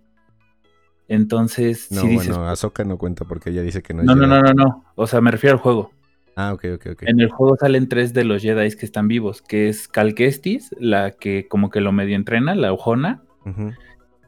Entonces, 1.09 1.93
No, 1.93 2.01
si 2.01 2.07
dices, 2.07 2.29
bueno, 2.29 2.49
Ahsoka 2.49 2.85
no 2.85 2.97
cuenta 2.97 3.27
porque 3.27 3.51
ella 3.51 3.61
dice 3.61 3.83
que 3.83 3.93
no 3.93 4.01
es 4.01 4.07
no, 4.07 4.15
no, 4.15 4.27
no, 4.27 4.41
no, 4.41 4.55
no. 4.55 4.85
O 4.95 5.07
sea, 5.07 5.21
me 5.21 5.31
refiero 5.31 5.57
al 5.57 5.61
juego. 5.61 5.91
Ah, 6.37 6.53
ok, 6.53 6.65
ok, 6.75 6.87
ok. 6.93 7.03
En 7.07 7.21
el 7.21 7.29
juego 7.29 7.57
salen 7.57 7.89
tres 7.89 8.13
de 8.13 8.25
los 8.25 8.43
Jedi 8.43 8.71
que 8.77 8.85
están 8.87 9.07
vivos, 9.09 9.41
que 9.43 9.69
es 9.69 9.87
Cal 9.89 10.15
Kestis, 10.15 10.75
la 10.79 11.13
que 11.13 11.47
como 11.49 11.71
que 11.71 11.81
lo 11.81 11.93
medio 11.93 12.17
entrena, 12.17 12.55
la 12.55 12.73
Ojona, 12.73 13.23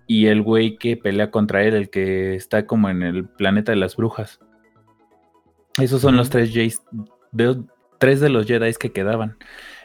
y 0.06 0.26
el 0.26 0.42
güey 0.42 0.76
que 0.76 0.96
pelea 0.96 1.30
contra 1.30 1.64
él, 1.64 1.74
el 1.74 1.90
que 1.90 2.34
está 2.36 2.66
como 2.66 2.90
en 2.90 3.02
el 3.02 3.24
planeta 3.26 3.72
de 3.72 3.76
las 3.76 3.96
brujas. 3.96 4.38
Esos 5.80 6.00
son 6.00 6.16
los 6.16 6.28
Ujú. 6.28 6.32
tres 6.38 6.52
Jays, 6.54 6.82
de- 7.32 7.62
tres 7.98 8.20
de 8.20 8.28
los 8.28 8.46
Jedi 8.46 8.72
que 8.74 8.92
quedaban. 8.92 9.36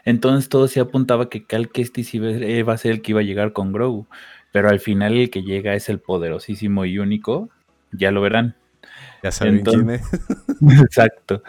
Entonces 0.05 0.47
todo 0.49 0.67
se 0.67 0.79
apuntaba 0.79 1.29
que 1.29 1.45
Cal 1.45 1.69
Kestis 1.69 2.13
iba, 2.13 2.29
iba 2.31 2.73
a 2.73 2.77
ser 2.77 2.91
el 2.91 3.01
que 3.01 3.11
iba 3.13 3.21
a 3.21 3.23
llegar 3.23 3.51
con 3.53 3.71
Grogu. 3.71 4.07
Pero 4.51 4.69
al 4.69 4.79
final 4.79 5.13
el 5.17 5.29
que 5.29 5.43
llega 5.43 5.73
es 5.75 5.89
el 5.89 5.99
poderosísimo 5.99 6.85
y 6.85 6.99
único. 6.99 7.49
Ya 7.91 8.11
lo 8.11 8.21
verán. 8.21 8.55
Ya 9.23 9.31
saben 9.31 9.57
Entonces- 9.59 10.01
quién 10.59 10.69
es. 10.69 10.81
Exacto. 10.83 11.41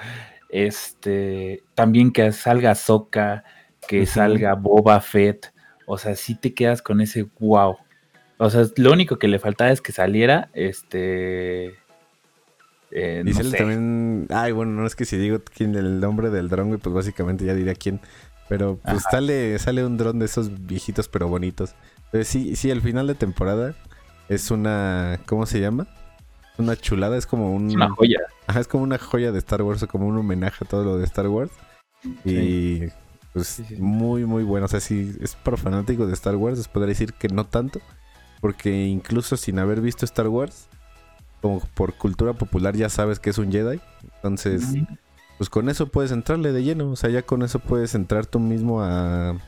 Este, 0.52 1.64
también 1.74 2.12
que 2.12 2.30
salga 2.30 2.74
Soka, 2.74 3.42
que 3.88 4.04
salga 4.06 4.54
Boba 4.54 5.00
Fett. 5.00 5.52
O 5.86 5.98
sea, 5.98 6.14
sí 6.14 6.34
te 6.36 6.54
quedas 6.54 6.82
con 6.82 7.00
ese 7.00 7.26
wow. 7.40 7.78
O 8.36 8.50
sea, 8.50 8.64
lo 8.76 8.92
único 8.92 9.18
que 9.18 9.28
le 9.28 9.38
faltaba 9.38 9.70
es 9.70 9.80
que 9.80 9.92
saliera 9.92 10.50
este. 10.52 11.74
eh, 12.90 13.22
Y 13.26 13.30
no 13.30 13.42
sé. 13.42 13.56
también. 13.56 14.26
Ay, 14.30 14.52
bueno, 14.52 14.72
no 14.72 14.86
es 14.86 14.94
que 14.94 15.06
si 15.06 15.16
digo 15.16 15.40
quién 15.56 15.74
el 15.74 16.00
nombre 16.00 16.28
del 16.30 16.48
dron, 16.48 16.68
güey, 16.68 16.78
pues 16.78 16.94
básicamente 16.94 17.44
ya 17.46 17.54
diría 17.54 17.74
quién. 17.74 18.00
Pero 18.48 18.78
pues 18.84 19.04
sale, 19.10 19.58
sale 19.58 19.86
un 19.86 19.96
dron 19.96 20.18
de 20.18 20.26
esos 20.26 20.66
viejitos 20.66 21.08
pero 21.08 21.28
bonitos. 21.28 21.74
Entonces 22.06 22.28
sí, 22.28 22.56
sí, 22.56 22.70
el 22.70 22.82
final 22.82 23.06
de 23.06 23.14
temporada 23.14 23.74
es 24.28 24.50
una. 24.50 25.18
¿Cómo 25.26 25.46
se 25.46 25.60
llama? 25.60 25.86
Una 26.58 26.76
chulada, 26.76 27.16
es 27.16 27.26
como 27.26 27.54
un. 27.54 27.68
Es 27.68 27.74
una 27.76 27.90
joya. 27.90 28.20
Ajá, 28.46 28.60
es 28.60 28.68
como 28.68 28.84
una 28.84 28.98
joya 28.98 29.32
de 29.32 29.38
Star 29.38 29.62
Wars 29.62 29.82
o 29.82 29.88
como 29.88 30.06
un 30.06 30.18
homenaje 30.18 30.64
a 30.64 30.68
todo 30.68 30.84
lo 30.84 30.98
de 30.98 31.04
Star 31.04 31.28
Wars. 31.28 31.52
Y 32.24 32.80
pues 33.32 33.46
Sí, 33.46 33.64
sí, 33.64 33.76
sí. 33.76 33.82
muy, 33.82 34.24
muy 34.26 34.44
bueno. 34.44 34.66
O 34.66 34.68
sea, 34.68 34.80
si 34.80 35.16
es 35.20 35.34
para 35.36 35.56
fanáticos 35.56 36.08
de 36.08 36.14
Star 36.14 36.36
Wars, 36.36 36.58
les 36.58 36.68
podría 36.68 36.88
decir 36.88 37.14
que 37.14 37.28
no 37.28 37.44
tanto. 37.46 37.80
Porque 38.40 38.86
incluso 38.86 39.36
sin 39.36 39.58
haber 39.58 39.80
visto 39.80 40.04
Star 40.04 40.28
Wars, 40.28 40.68
como 41.40 41.60
por 41.74 41.94
cultura 41.94 42.32
popular 42.32 42.74
ya 42.76 42.88
sabes 42.88 43.18
que 43.18 43.30
es 43.30 43.38
un 43.38 43.50
Jedi. 43.52 43.80
Entonces, 44.16 44.74
pues 45.38 45.48
con 45.48 45.68
eso 45.68 45.86
puedes 45.86 46.12
entrarle 46.12 46.52
de 46.52 46.62
lleno. 46.62 46.90
O 46.90 46.96
sea, 46.96 47.08
ya 47.10 47.22
con 47.22 47.42
eso 47.42 47.60
puedes 47.60 47.94
entrar 47.94 48.26
tú 48.26 48.40
mismo 48.40 48.82
a. 48.82 49.38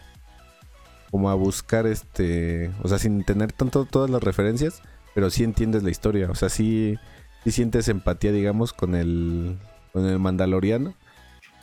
Como 1.11 1.29
a 1.31 1.35
buscar 1.35 1.87
este. 1.87 2.71
O 2.83 2.89
sea, 2.89 2.99
sin 2.99 3.25
tener 3.25 3.53
tanto 3.53 3.85
todas 3.85 4.11
las 4.11 4.23
referencias. 4.23 4.81
Pero 5.15 5.31
sí 5.31 5.45
entiendes 5.45 5.83
la 5.83 5.91
historia. 5.91 6.31
O 6.31 6.35
sea, 6.35 6.49
sí, 6.49 6.97
sí 7.45 7.51
sientes 7.53 7.89
empatía, 7.89 8.33
digamos, 8.33 8.73
con 8.73 8.95
el. 8.95 9.57
Con 9.93 10.07
el 10.07 10.19
Mandaloriano. 10.19 10.95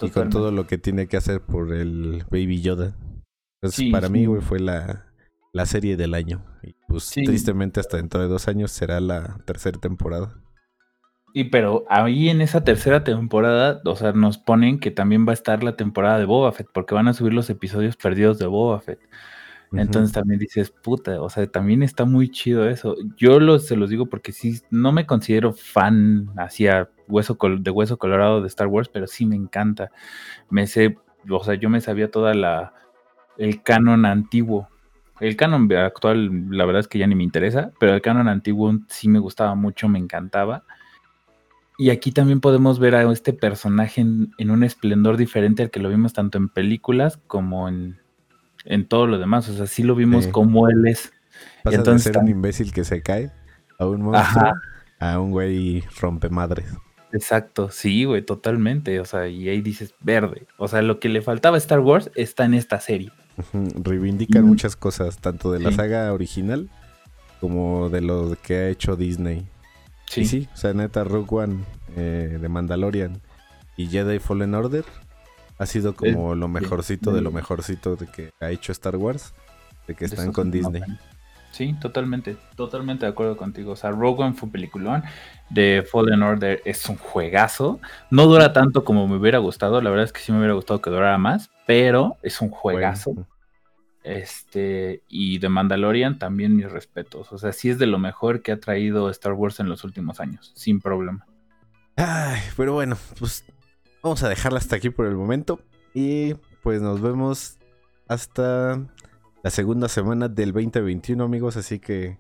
Y 0.02 0.10
con 0.10 0.30
todo 0.30 0.52
lo 0.52 0.66
que 0.66 0.78
tiene 0.80 1.08
que 1.08 1.18
hacer 1.18 1.42
por 1.42 1.74
el 1.74 2.24
Baby 2.32 2.62
Yoda. 2.62 2.96
Entonces, 3.62 3.76
Sí, 3.76 3.92
para 3.92 4.08
sí. 4.08 4.14
mí, 4.14 4.26
güey, 4.26 4.42
fue 4.42 4.60
la, 4.60 5.06
la 5.54 5.66
serie 5.68 5.96
del 5.96 6.16
año. 6.16 6.44
Y 6.64 6.74
pues 6.88 7.04
Sí. 7.04 7.24
tristemente 7.24 7.80
hasta 7.80 7.98
dentro 7.98 8.20
de 8.22 8.28
dos 8.28 8.48
años 8.48 8.72
será 8.72 9.00
la 9.00 9.38
tercera 9.46 9.80
temporada. 9.80 10.34
Y 11.34 11.46
pero 11.46 11.86
ahí 11.88 12.30
en 12.30 12.42
esa 12.42 12.64
tercera 12.64 13.04
temporada, 13.04 13.80
o 13.86 13.96
sea, 13.96 14.12
nos 14.14 14.38
ponen 14.40 14.80
que 14.80 14.92
también 14.92 15.26
va 15.28 15.32
a 15.32 15.34
estar 15.34 15.64
la 15.64 15.76
temporada 15.78 16.18
de 16.18 16.26
Boba 16.26 16.52
Fett, 16.52 16.68
porque 16.74 16.96
van 16.96 17.08
a 17.08 17.14
subir 17.14 17.34
los 17.34 17.50
episodios 17.50 17.96
perdidos 17.96 18.40
de 18.40 18.48
Boba 18.48 18.80
Fett. 18.82 19.00
Entonces 19.74 20.12
también 20.12 20.40
dices, 20.40 20.70
puta, 20.70 21.22
o 21.22 21.30
sea, 21.30 21.48
también 21.48 21.82
está 21.82 22.04
muy 22.04 22.30
chido 22.30 22.68
eso. 22.68 22.96
Yo 23.16 23.58
se 23.60 23.78
los 23.78 23.90
digo 23.90 24.08
porque 24.08 24.34
sí, 24.34 24.62
no 24.70 24.92
me 24.92 25.06
considero 25.06 25.54
fan 25.54 26.30
hacia 26.38 26.90
hueso 27.08 27.38
de 27.60 27.72
hueso 27.72 27.98
colorado 27.98 28.42
de 28.42 28.48
Star 28.48 28.68
Wars, 28.68 28.90
pero 28.90 29.08
sí 29.08 29.26
me 29.26 29.38
encanta. 29.38 29.92
Me 30.50 30.68
sé, 30.68 30.98
o 31.30 31.44
sea, 31.44 31.56
yo 31.56 31.70
me 31.70 31.80
sabía 31.80 32.12
toda 32.12 32.34
la, 32.34 32.74
el 33.38 33.64
canon 33.64 34.06
antiguo. 34.06 34.68
El 35.22 35.38
canon 35.38 35.72
actual, 35.74 36.50
la 36.50 36.66
verdad 36.66 36.82
es 36.82 36.88
que 36.90 37.00
ya 37.00 37.08
ni 37.08 37.16
me 37.16 37.24
interesa, 37.24 37.72
pero 37.80 37.94
el 37.94 38.02
canon 38.02 38.28
antiguo 38.28 38.78
sí 38.90 39.08
me 39.08 39.20
gustaba 39.20 39.56
mucho, 39.56 39.88
me 39.88 40.00
encantaba. 40.00 40.64
Y 41.78 41.92
aquí 41.92 42.12
también 42.12 42.42
podemos 42.42 42.78
ver 42.78 42.96
a 42.96 43.10
este 43.10 43.32
personaje 43.32 44.02
en, 44.02 44.34
en 44.38 44.52
un 44.52 44.64
esplendor 44.66 45.16
diferente 45.16 45.64
al 45.64 45.72
que 45.72 45.80
lo 45.80 45.90
vimos 45.90 46.12
tanto 46.12 46.38
en 46.38 46.50
películas 46.50 47.18
como 47.28 47.70
en, 47.70 48.01
en 48.66 48.86
todo 48.88 49.08
lo 49.08 49.18
demás. 49.20 49.48
O 49.50 49.54
sea, 49.54 49.68
sí 49.68 49.84
lo 49.84 49.96
vimos 49.96 50.26
Sí. 50.26 50.32
como 50.32 50.68
él 50.70 50.88
es. 50.88 51.12
Pasa 51.64 51.78
entonces 51.78 52.06
de 52.06 52.14
ser 52.14 52.24
un 52.24 52.30
imbécil 52.30 52.74
que 52.74 52.84
se 52.84 53.02
cae 53.02 53.32
a 53.80 53.86
un 53.86 54.02
monstruo 54.02 54.44
Ajá. 54.44 54.54
a 55.00 55.20
un 55.20 55.32
güey 55.32 55.84
rompemadres. 56.00 56.66
Exacto, 57.14 57.70
sí, 57.72 58.06
güey, 58.06 58.22
totalmente. 58.22 59.00
O 59.00 59.06
sea, 59.06 59.28
y 59.28 59.50
ahí 59.50 59.62
dices 59.62 59.94
verde. 60.02 60.48
O 60.58 60.68
sea, 60.68 60.82
lo 60.82 61.00
que 61.00 61.10
le 61.10 61.22
faltaba 61.22 61.56
a 61.56 61.60
Star 61.60 61.80
Wars 61.82 62.10
está 62.16 62.46
en 62.46 62.54
esta 62.54 62.80
serie. 62.80 63.12
Reivindican 63.54 64.44
Mm. 64.44 64.48
muchas 64.48 64.76
cosas, 64.76 65.18
tanto 65.18 65.52
de 65.52 65.60
la 65.60 65.72
saga 65.72 66.12
original 66.14 66.70
como 67.40 67.90
de 67.90 68.02
lo 68.02 68.38
que 68.42 68.56
ha 68.56 68.70
hecho 68.70 68.96
Disney. 68.96 69.46
Sí, 70.08 70.22
Y 70.22 70.26
sí, 70.26 70.50
o 70.54 70.58
sea, 70.58 70.74
neta, 70.74 71.04
Rogue 71.04 71.28
One, 71.30 71.64
eh, 71.96 72.38
de 72.40 72.50
Mandalorian 72.50 73.22
y 73.78 73.88
Jedi 73.88 74.20
Fallen 74.20 74.54
Order 74.56 74.86
ha 75.62 75.68
sido 75.68 75.96
como 75.96 76.34
lo 76.34 76.48
mejorcito 76.48 77.14
de 77.14 77.22
lo 77.22 77.32
mejorcito 77.32 77.96
de 77.96 78.08
que 78.08 78.32
ha 78.40 78.50
hecho 78.50 78.72
Star 78.72 78.96
Wars, 78.96 79.36
de 79.88 79.94
que 79.94 80.06
están 80.06 80.32
con 80.32 80.50
Disney. 80.50 80.82
Sí, 81.52 81.76
totalmente, 81.80 82.36
totalmente 82.56 83.06
de 83.06 83.12
acuerdo 83.12 83.38
contigo. 83.38 83.74
O 83.74 83.76
sea, 83.76 83.92
Rogue 83.92 84.24
One 84.24 84.34
fue 84.34 84.48
un 84.48 84.54
peliculón. 84.54 85.04
De 85.52 85.88
Fallen 85.88 86.24
Order 86.24 86.64
es 86.66 86.90
un 86.90 86.96
juegazo. 86.96 87.80
No 88.10 88.26
dura 88.26 88.54
tanto 88.54 88.84
como 88.84 89.08
me 89.08 89.18
hubiera 89.18 89.38
gustado. 89.38 89.82
La 89.82 89.92
verdad 89.92 90.06
es 90.06 90.14
que 90.14 90.22
sí 90.22 90.32
me 90.32 90.40
hubiera 90.40 90.56
gustado 90.56 90.82
que 90.82 90.90
durara 90.90 91.20
más, 91.20 91.52
pero 91.68 92.18
es 92.24 92.42
un 92.42 92.50
juegazo. 92.50 93.12
Bueno, 93.12 93.28
Este, 94.04 95.04
y 95.08 95.38
de 95.38 95.50
Mandalorian 95.50 96.18
también 96.18 96.56
mis 96.56 96.72
respetos. 96.72 97.32
O 97.32 97.38
sea, 97.38 97.54
sí 97.54 97.70
es 97.70 97.78
de 97.78 97.86
lo 97.86 98.00
mejor 98.00 98.42
que 98.42 98.52
ha 98.52 98.60
traído 98.60 99.12
Star 99.12 99.34
Wars 99.34 99.60
en 99.60 99.70
los 99.70 99.84
últimos 99.84 100.20
años, 100.20 100.54
sin 100.56 100.82
problema. 100.82 101.28
Ay, 101.98 102.40
pero 102.58 102.74
bueno, 102.74 102.98
pues 103.20 103.46
vamos 104.04 104.24
a 104.24 104.30
dejarla 104.30 104.60
hasta 104.60 104.76
aquí 104.76 104.90
por 104.90 105.06
el 105.06 105.16
momento. 105.16 105.60
Y 105.94 106.36
pues 106.64 106.82
nos 106.82 107.02
vemos 107.02 107.58
hasta 108.08 108.80
la 109.44 109.50
segunda 109.50 109.88
semana 109.90 110.28
del 110.28 110.52
2021, 110.54 111.24
amigos. 111.24 111.58
Así 111.58 111.80
que, 111.80 112.18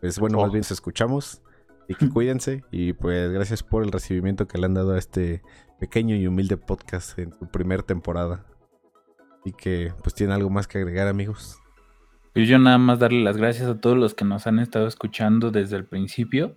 pues 0.00 0.18
bueno, 0.18 0.38
más 0.38 0.48
Oh. 0.48 0.52
bien 0.52 0.60
nos 0.60 0.70
escuchamos. 0.70 1.42
Y 1.88 1.94
que 1.94 2.08
cuídense. 2.10 2.64
Y 2.70 2.92
pues 2.92 3.30
gracias 3.32 3.62
por 3.62 3.82
el 3.84 3.92
recibimiento 3.92 4.46
que 4.46 4.58
le 4.58 4.66
han 4.66 4.74
dado 4.74 4.94
a 4.94 4.98
este 4.98 5.42
pequeño 5.78 6.14
y 6.16 6.26
humilde 6.26 6.56
podcast 6.56 7.18
en 7.18 7.32
su 7.32 7.46
primera 7.48 7.82
temporada. 7.82 8.46
Y 9.44 9.52
que 9.52 9.92
pues 10.02 10.14
tiene 10.14 10.34
algo 10.34 10.50
más 10.50 10.68
que 10.68 10.78
agregar, 10.78 11.08
amigos. 11.08 11.56
Pues 12.34 12.46
yo 12.48 12.58
nada 12.58 12.78
más 12.78 12.98
darle 13.00 13.22
las 13.24 13.36
gracias 13.36 13.68
a 13.68 13.80
todos 13.80 13.96
los 13.96 14.14
que 14.14 14.24
nos 14.24 14.46
han 14.46 14.58
estado 14.60 14.86
escuchando 14.86 15.50
desde 15.50 15.76
el 15.76 15.84
principio. 15.84 16.54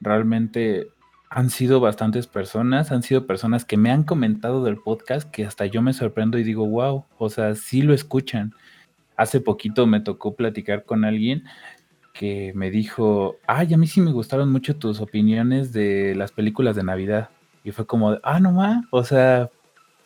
Realmente 0.00 0.88
han 1.34 1.48
sido 1.48 1.80
bastantes 1.80 2.26
personas, 2.26 2.92
han 2.92 3.02
sido 3.02 3.26
personas 3.26 3.64
que 3.64 3.78
me 3.78 3.90
han 3.90 4.02
comentado 4.02 4.62
del 4.62 4.76
podcast 4.76 5.30
que 5.30 5.46
hasta 5.46 5.64
yo 5.64 5.80
me 5.80 5.94
sorprendo 5.94 6.38
y 6.38 6.44
digo, 6.44 6.66
wow, 6.66 7.06
o 7.16 7.30
sea, 7.30 7.54
sí 7.54 7.80
lo 7.80 7.94
escuchan. 7.94 8.54
Hace 9.16 9.40
poquito 9.40 9.86
me 9.86 10.00
tocó 10.00 10.36
platicar 10.36 10.84
con 10.84 11.06
alguien 11.06 11.44
que 12.12 12.52
me 12.54 12.70
dijo, 12.70 13.36
ay, 13.46 13.72
a 13.72 13.78
mí 13.78 13.86
sí 13.86 14.02
me 14.02 14.12
gustaron 14.12 14.52
mucho 14.52 14.76
tus 14.76 15.00
opiniones 15.00 15.72
de 15.72 16.14
las 16.14 16.32
películas 16.32 16.76
de 16.76 16.84
Navidad. 16.84 17.30
Y 17.64 17.70
fue 17.70 17.86
como, 17.86 18.18
ah, 18.22 18.38
no 18.38 18.52
más, 18.52 18.84
o 18.90 19.02
sea, 19.02 19.48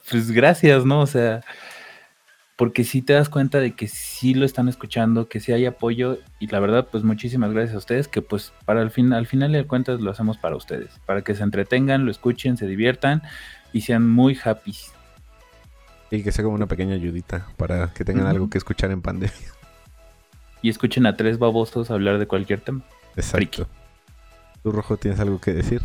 pues 0.08 0.30
gracias, 0.30 0.84
¿no? 0.84 1.00
O 1.00 1.06
sea, 1.06 1.40
porque 2.56 2.84
si 2.84 3.02
te 3.02 3.12
das 3.12 3.28
cuenta 3.28 3.60
de 3.60 3.74
que 3.74 3.86
sí 3.86 4.32
lo 4.32 4.46
están 4.46 4.68
escuchando, 4.68 5.28
que 5.28 5.40
sí 5.40 5.52
hay 5.52 5.66
apoyo 5.66 6.18
y 6.40 6.46
la 6.46 6.58
verdad 6.58 6.88
pues 6.90 7.04
muchísimas 7.04 7.52
gracias 7.52 7.74
a 7.74 7.78
ustedes 7.78 8.08
que 8.08 8.22
pues 8.22 8.52
para 8.64 8.80
el 8.80 8.90
fin, 8.90 9.12
al 9.12 9.26
final 9.26 9.52
de 9.52 9.66
cuentas 9.66 10.00
lo 10.00 10.10
hacemos 10.10 10.38
para 10.38 10.56
ustedes, 10.56 10.98
para 11.04 11.22
que 11.22 11.34
se 11.34 11.42
entretengan, 11.42 12.06
lo 12.06 12.10
escuchen, 12.10 12.56
se 12.56 12.66
diviertan 12.66 13.22
y 13.74 13.82
sean 13.82 14.08
muy 14.08 14.38
happy. 14.42 14.74
Y 16.10 16.22
que 16.22 16.32
sea 16.32 16.44
como 16.44 16.56
una 16.56 16.66
pequeña 16.66 16.94
ayudita 16.94 17.46
para 17.58 17.92
que 17.92 18.04
tengan 18.04 18.26
algo 18.26 18.48
que 18.48 18.58
escuchar 18.58 18.90
en 18.90 19.02
pandemia. 19.02 19.36
Y 20.62 20.70
escuchen 20.70 21.06
a 21.06 21.16
tres 21.16 21.38
babosos 21.38 21.92
hablar 21.92 22.18
de 22.18 22.26
cualquier 22.26 22.60
tema. 22.60 22.82
Exacto. 23.14 23.68
¿Tú, 24.64 24.72
Rojo, 24.72 24.96
tienes 24.96 25.20
algo 25.20 25.40
que 25.40 25.52
decir? 25.52 25.80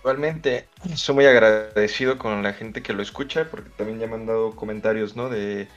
Igualmente, 0.00 0.66
soy 0.94 1.14
muy 1.14 1.26
agradecido 1.26 2.16
con 2.18 2.42
la 2.42 2.54
gente 2.54 2.82
que 2.82 2.94
lo 2.94 3.02
escucha, 3.02 3.48
porque 3.50 3.70
también 3.70 3.98
ya 3.98 4.06
me 4.06 4.14
han 4.14 4.26
dado 4.26 4.56
comentarios, 4.56 5.14
¿no? 5.14 5.28
De 5.28 5.68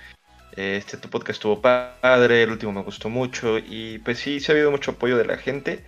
eh, 0.55 0.77
este 0.77 0.97
tu 0.97 1.09
podcast 1.09 1.37
estuvo 1.37 1.61
padre, 1.61 2.43
el 2.43 2.51
último 2.51 2.71
me 2.71 2.83
gustó 2.83 3.09
mucho, 3.09 3.57
y 3.57 3.99
pues 3.99 4.19
sí, 4.19 4.39
se 4.39 4.51
ha 4.51 4.55
habido 4.55 4.71
mucho 4.71 4.91
apoyo 4.91 5.17
de 5.17 5.25
la 5.25 5.37
gente, 5.37 5.83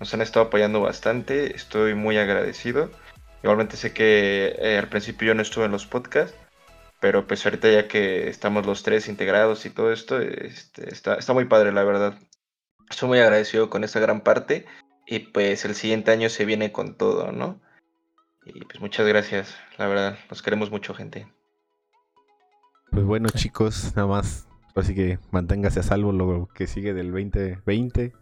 nos 0.00 0.12
han 0.12 0.20
estado 0.20 0.46
apoyando 0.46 0.80
bastante, 0.80 1.54
estoy 1.54 1.94
muy 1.94 2.18
agradecido. 2.18 2.90
Igualmente 3.42 3.76
sé 3.76 3.92
que 3.92 4.56
eh, 4.58 4.78
al 4.78 4.88
principio 4.88 5.28
yo 5.28 5.34
no 5.34 5.42
estuve 5.42 5.66
en 5.66 5.72
los 5.72 5.86
podcasts, 5.86 6.36
pero 7.00 7.26
pues 7.26 7.44
ahorita 7.46 7.70
ya 7.70 7.86
que 7.86 8.28
estamos 8.28 8.66
los 8.66 8.82
tres 8.82 9.08
integrados 9.08 9.64
y 9.64 9.70
todo 9.70 9.92
esto, 9.92 10.20
este, 10.20 10.92
está, 10.92 11.14
está 11.14 11.32
muy 11.32 11.44
padre, 11.44 11.72
la 11.72 11.84
verdad. 11.84 12.18
Estoy 12.90 13.08
muy 13.08 13.18
agradecido 13.20 13.70
con 13.70 13.84
esta 13.84 14.00
gran 14.00 14.22
parte. 14.22 14.66
Y 15.06 15.20
pues 15.20 15.64
el 15.64 15.76
siguiente 15.76 16.10
año 16.10 16.28
se 16.28 16.44
viene 16.44 16.72
con 16.72 16.96
todo, 16.96 17.30
¿no? 17.30 17.60
Y 18.46 18.64
pues 18.64 18.80
muchas 18.80 19.06
gracias, 19.06 19.56
la 19.76 19.88
verdad, 19.88 20.18
nos 20.30 20.40
queremos 20.40 20.70
mucho, 20.70 20.94
gente. 20.94 21.26
Pues 22.92 23.04
bueno, 23.04 23.28
chicos, 23.28 23.92
nada 23.96 24.06
más. 24.06 24.46
Así 24.76 24.94
que 24.94 25.18
manténgase 25.32 25.80
a 25.80 25.82
salvo 25.82 26.12
lo 26.12 26.48
que 26.54 26.66
sigue 26.66 26.94
del 26.94 27.10
2020. 27.10 28.12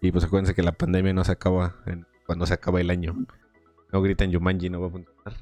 Y 0.00 0.12
pues 0.12 0.24
acuérdense 0.24 0.54
que 0.54 0.62
la 0.62 0.72
pandemia 0.72 1.12
no 1.12 1.24
se 1.24 1.32
acaba 1.32 1.76
cuando 2.26 2.46
se 2.46 2.54
acaba 2.54 2.80
el 2.80 2.90
año. 2.90 3.14
No 3.92 4.02
gritan 4.02 4.30
Yumanji, 4.30 4.70
no 4.70 4.80
va 4.80 4.86
a 4.86 4.90
funcionar. 4.90 5.34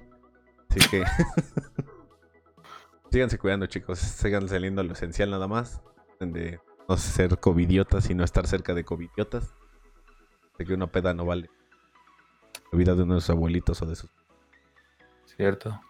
Así 0.68 0.80
que. 0.90 1.04
síganse 3.10 3.38
cuidando, 3.38 3.66
chicos. 3.66 3.98
Sigan 3.98 4.48
saliendo 4.48 4.82
lo 4.82 4.94
esencial 4.94 5.30
nada 5.30 5.46
más. 5.46 5.80
De 6.18 6.58
no 6.88 6.96
ser 6.96 7.38
covidiotas 7.38 8.10
y 8.10 8.14
no 8.14 8.24
estar 8.24 8.46
cerca 8.46 8.74
de 8.74 8.84
covidiotas. 8.84 9.54
De 10.58 10.64
que 10.64 10.74
una 10.74 10.88
peda 10.88 11.14
no 11.14 11.24
vale. 11.24 11.50
La 12.72 12.78
vida 12.78 12.94
de 12.94 13.02
uno 13.02 13.14
de 13.14 13.20
sus 13.20 13.30
abuelitos 13.30 13.80
o 13.82 13.86
de 13.86 13.96
sus 13.96 14.10
Cierto. 15.36 15.80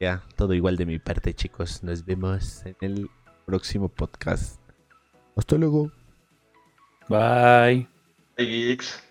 Ya, 0.00 0.22
todo 0.36 0.54
igual 0.54 0.76
de 0.76 0.86
mi 0.86 0.98
parte, 0.98 1.34
chicos. 1.34 1.82
Nos 1.82 2.04
vemos 2.04 2.64
en 2.64 2.76
el 2.80 3.10
próximo 3.46 3.88
podcast. 3.88 4.60
Hasta 5.34 5.56
luego. 5.56 5.90
Bye. 7.08 7.88
Bye, 8.36 8.46
geeks. 8.46 9.07